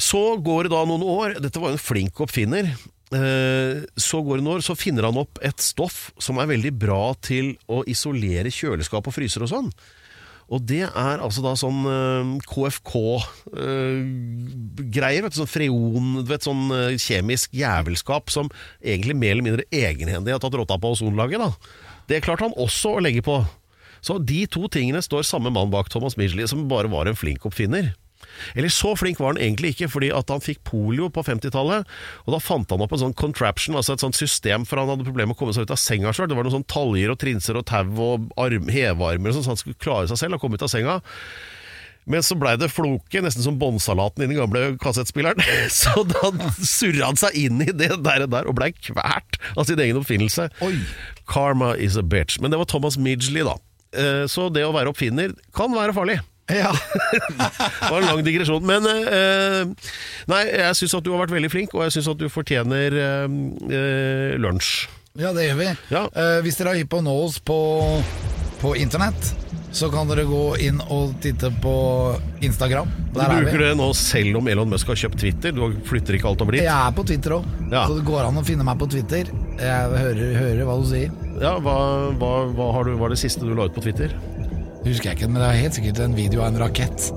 Så 0.00 0.20
går 0.42 0.64
det 0.66 0.72
da 0.72 0.82
noen 0.88 1.02
år, 1.04 1.34
dette 1.42 1.60
var 1.60 1.72
jo 1.72 1.76
en 1.78 1.82
flink 1.82 2.20
oppfinner. 2.24 2.64
eh, 3.12 3.82
Så 3.96 4.22
går 4.24 4.36
det 4.38 4.44
noen 4.44 4.56
år, 4.58 4.62
så 4.64 4.74
finner 4.78 5.02
han 5.08 5.18
opp 5.20 5.38
et 5.42 5.58
stoff 5.60 6.12
som 6.18 6.38
er 6.38 6.46
veldig 6.46 6.72
bra 6.78 7.14
til 7.20 7.56
å 7.68 7.82
isolere 7.86 8.50
kjøleskap 8.50 9.06
og 9.06 9.14
fryser 9.14 9.42
og 9.44 9.48
sånn. 9.52 9.72
Og 10.52 10.60
det 10.68 10.82
er 10.84 11.18
altså 11.22 11.40
da 11.44 11.52
sånn 11.56 11.84
KFK-greier, 12.44 15.22
vet 15.24 15.32
du, 15.32 15.38
sånn 15.40 15.48
freon, 15.50 16.10
vet, 16.28 16.44
sånn 16.44 16.66
eh, 16.76 16.96
kjemisk 17.00 17.54
jævelskap 17.56 18.30
som 18.32 18.50
egentlig 18.82 19.16
mer 19.18 19.32
eller 19.36 19.46
mindre 19.46 19.64
egenhendig 19.72 20.32
har 20.34 20.42
tatt 20.42 20.56
rotta 20.58 20.78
på 20.80 20.92
ozonlaget. 20.96 21.38
da. 21.40 21.50
Det 22.10 22.22
klarte 22.24 22.48
han 22.48 22.58
også 22.60 22.88
å 22.98 23.02
legge 23.04 23.22
på. 23.24 23.36
Så 24.02 24.18
de 24.18 24.42
to 24.50 24.66
tingene 24.72 25.02
står 25.04 25.22
samme 25.24 25.50
mann 25.54 25.70
bak 25.72 25.88
Thomas 25.92 26.16
Midgley, 26.18 26.46
som 26.50 26.66
bare 26.68 26.90
var 26.90 27.06
en 27.06 27.18
flink 27.18 27.46
oppfinner. 27.46 27.92
Eller 28.54 28.72
så 28.72 28.92
flink 28.98 29.20
var 29.20 29.34
han 29.34 29.40
egentlig 29.42 29.74
ikke, 29.74 29.88
fordi 29.92 30.10
at 30.14 30.30
han 30.32 30.42
fikk 30.44 30.62
polio 30.68 31.08
på 31.12 31.24
50-tallet. 31.26 31.88
Og 32.26 32.34
da 32.36 32.40
fant 32.42 32.70
han 32.74 32.82
opp 32.84 32.92
en 32.96 33.02
sånn 33.06 33.16
contraption, 33.18 33.76
altså 33.78 33.96
et 33.96 34.04
sånt 34.04 34.18
system, 34.18 34.66
for 34.68 34.80
han 34.82 34.90
hadde 34.92 35.06
problemer 35.08 35.32
med 35.32 35.38
å 35.38 35.40
komme 35.44 35.56
seg 35.56 35.66
ut 35.68 35.74
av 35.74 35.80
senga 35.80 36.12
sjøl. 36.14 36.28
Det 36.30 36.38
var 36.38 36.46
noen 36.48 36.58
sånn 36.60 36.68
taljer 36.72 37.14
og 37.14 37.20
trinser 37.22 37.58
og 37.60 37.66
tau 37.70 37.90
og 38.02 38.30
arm, 38.40 38.68
hevearmer 38.72 39.32
og 39.32 39.38
sånn, 39.38 39.46
så 39.48 39.54
han 39.56 39.60
skulle 39.62 39.80
klare 39.82 40.10
seg 40.10 40.20
selv 40.24 40.38
og 40.38 40.44
komme 40.44 40.58
ut 40.60 40.64
av 40.66 40.72
senga. 40.72 41.00
Men 42.10 42.24
så 42.26 42.34
blei 42.34 42.56
det 42.58 42.66
floke, 42.74 43.20
nesten 43.22 43.44
som 43.44 43.60
båndsalaten 43.60 44.24
i 44.24 44.26
den 44.26 44.40
gamle 44.40 44.72
kassettspilleren. 44.82 45.38
Så 45.70 46.02
da 46.10 46.32
surra 46.58 47.12
han 47.12 47.20
seg 47.20 47.36
inn 47.38 47.62
i 47.62 47.68
det 47.70 47.92
der, 48.02 48.24
der 48.26 48.48
og 48.50 48.56
blei 48.58 48.72
kvært 48.74 49.38
av 49.54 49.68
sin 49.68 49.78
egen 49.78 50.00
oppfinnelse. 50.00 50.48
Oi. 50.66 50.72
Karma 51.30 51.76
is 51.78 51.94
a 51.94 52.02
bitch. 52.02 52.40
Men 52.42 52.50
det 52.50 52.58
var 52.58 52.66
Thomas 52.72 52.98
Midgley, 52.98 53.46
da. 53.46 53.54
Eh, 53.94 54.24
Så 54.26 54.48
det 54.50 54.64
å 54.66 54.74
være 54.74 54.90
oppfinner 54.90 55.36
kan 55.54 55.70
være 55.78 55.94
farlig. 55.94 56.18
Ja. 56.52 56.72
Det 57.82 57.90
var 57.90 57.98
en 58.02 58.08
lang 58.12 58.22
digresjon. 58.26 58.64
Men 58.68 58.86
eh, 58.86 59.62
nei, 60.30 60.42
jeg 60.52 60.78
syns 60.78 60.94
at 60.98 61.04
du 61.06 61.12
har 61.14 61.24
vært 61.24 61.34
veldig 61.36 61.50
flink, 61.52 61.74
og 61.76 61.86
jeg 61.86 61.96
syns 61.98 62.10
at 62.12 62.20
du 62.20 62.28
fortjener 62.32 62.98
eh, 63.02 63.38
eh, 63.72 64.34
lunsj. 64.40 64.88
ja, 65.20 65.32
det 65.36 65.48
gjør 65.50 65.58
vi. 65.62 65.70
Ja. 65.92 66.06
Eh, 66.12 66.38
hvis 66.46 66.58
dere 66.60 66.72
har 66.74 66.80
hypp 66.82 66.92
på 66.94 67.00
å 67.02 67.06
nå 67.06 67.14
oss 67.26 67.38
på, 67.44 67.58
på 68.62 68.74
internett, 68.80 69.32
så 69.72 69.88
kan 69.88 70.04
dere 70.10 70.26
gå 70.28 70.40
inn 70.60 70.82
og 70.92 71.14
titte 71.24 71.48
på 71.62 71.72
Instagram. 72.44 72.90
Du 73.14 73.16
Der 73.16 73.30
er 73.32 73.38
bruker 73.46 73.62
det 73.64 73.70
nå 73.80 73.86
selv 73.96 74.36
om 74.42 74.48
Elon 74.52 74.68
Musk 74.68 74.90
har 74.92 74.98
kjøpt 75.00 75.22
Twitter. 75.22 75.54
Du 75.56 75.78
flytter 75.88 76.18
ikke 76.18 76.28
alt 76.28 76.44
over 76.44 76.52
dit. 76.58 76.64
Jeg 76.66 76.72
er 76.74 76.92
på 76.96 77.06
Twitter 77.08 77.38
òg, 77.38 77.46
Ja. 77.72 77.86
så 77.88 77.96
det 77.96 78.04
går 78.04 78.26
an 78.28 78.36
å 78.36 78.44
finne 78.44 78.66
meg 78.68 78.76
på 78.82 78.90
Twitter. 78.92 79.30
Jeg 79.56 79.96
hører, 80.04 80.34
hører 80.36 80.64
hva 80.68 80.76
du 80.82 80.84
sier. 80.90 81.14
Ja, 81.40 81.54
hva, 81.64 81.76
hva, 82.20 82.32
hva 82.52 82.68
har 82.76 82.84
du, 82.84 82.92
var 83.00 83.14
det 83.14 83.20
siste 83.22 83.48
du 83.48 83.54
la 83.56 83.64
ut 83.70 83.74
på 83.76 83.80
Twitter? 83.86 84.12
Det 84.82 84.90
husker 84.90 85.12
jeg 85.12 85.20
ikke, 85.20 85.30
men 85.30 85.38
det 85.42 85.48
er 85.48 85.60
helt 85.62 85.76
sikkert 85.78 86.00
en 86.02 86.14
video 86.16 86.42
av 86.42 86.50
en 86.50 86.62
rakett. 86.64 87.12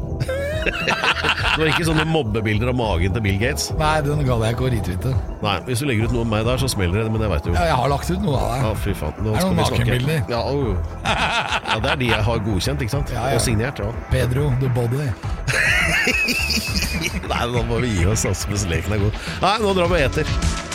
Det 0.65 1.61
var 1.61 1.69
ikke 1.71 1.85
sånne 1.87 2.03
mobbebilder 2.09 2.69
av 2.69 2.75
magen 2.77 3.13
til 3.15 3.23
Bill 3.23 3.37
Gates? 3.39 3.69
Nei, 3.79 3.93
den 4.03 4.21
gadd 4.27 4.43
jeg 4.43 4.57
ikke 4.57 4.65
å 4.67 4.71
retwitte. 4.73 5.13
Nei, 5.41 5.53
hvis 5.69 5.81
du 5.81 5.87
legger 5.87 6.09
ut 6.09 6.15
noe 6.15 6.25
om 6.25 6.29
meg 6.35 6.43
der, 6.45 6.59
så 6.61 6.69
smeller 6.71 7.05
det, 7.05 7.13
men 7.13 7.23
det 7.23 7.29
veit 7.31 7.47
du 7.47 7.51
jo. 7.51 7.55
Ja, 7.55 7.69
jeg 7.69 7.79
har 7.79 7.91
lagt 7.93 8.11
ut 8.11 8.21
noe 8.25 8.41
av 8.41 8.65
Ja, 8.65 8.73
fy 8.83 8.95
faen. 8.97 9.15
Nå 9.21 9.31
Er 9.31 9.39
det 9.39 9.45
skal 9.45 9.55
noen 9.55 9.61
nakenbilder? 9.61 10.21
Ja, 10.33 10.41
oh. 10.51 10.75
ja, 11.05 11.79
det 11.79 11.93
er 11.93 12.01
de 12.03 12.11
jeg 12.11 12.27
har 12.29 12.45
godkjent, 12.49 12.85
ikke 12.85 12.95
sant? 12.97 13.15
Ja, 13.15 13.25
ja. 13.31 13.39
Og 13.39 13.45
signert. 13.47 13.79
Ja. 13.81 13.89
Pedro 14.11 14.51
the 14.59 14.69
Body. 14.75 15.09
Nei, 17.31 17.43
nå 17.55 17.65
må 17.71 17.81
vi 17.85 17.95
gi 17.95 18.07
oss, 18.11 18.27
hvis 18.51 18.67
leken 18.69 18.99
er 18.99 19.05
god. 19.07 19.25
Nei, 19.47 19.57
nå 19.63 19.75
drar 19.79 19.93
vi 19.95 20.01
og 20.01 20.09
eter. 20.11 20.74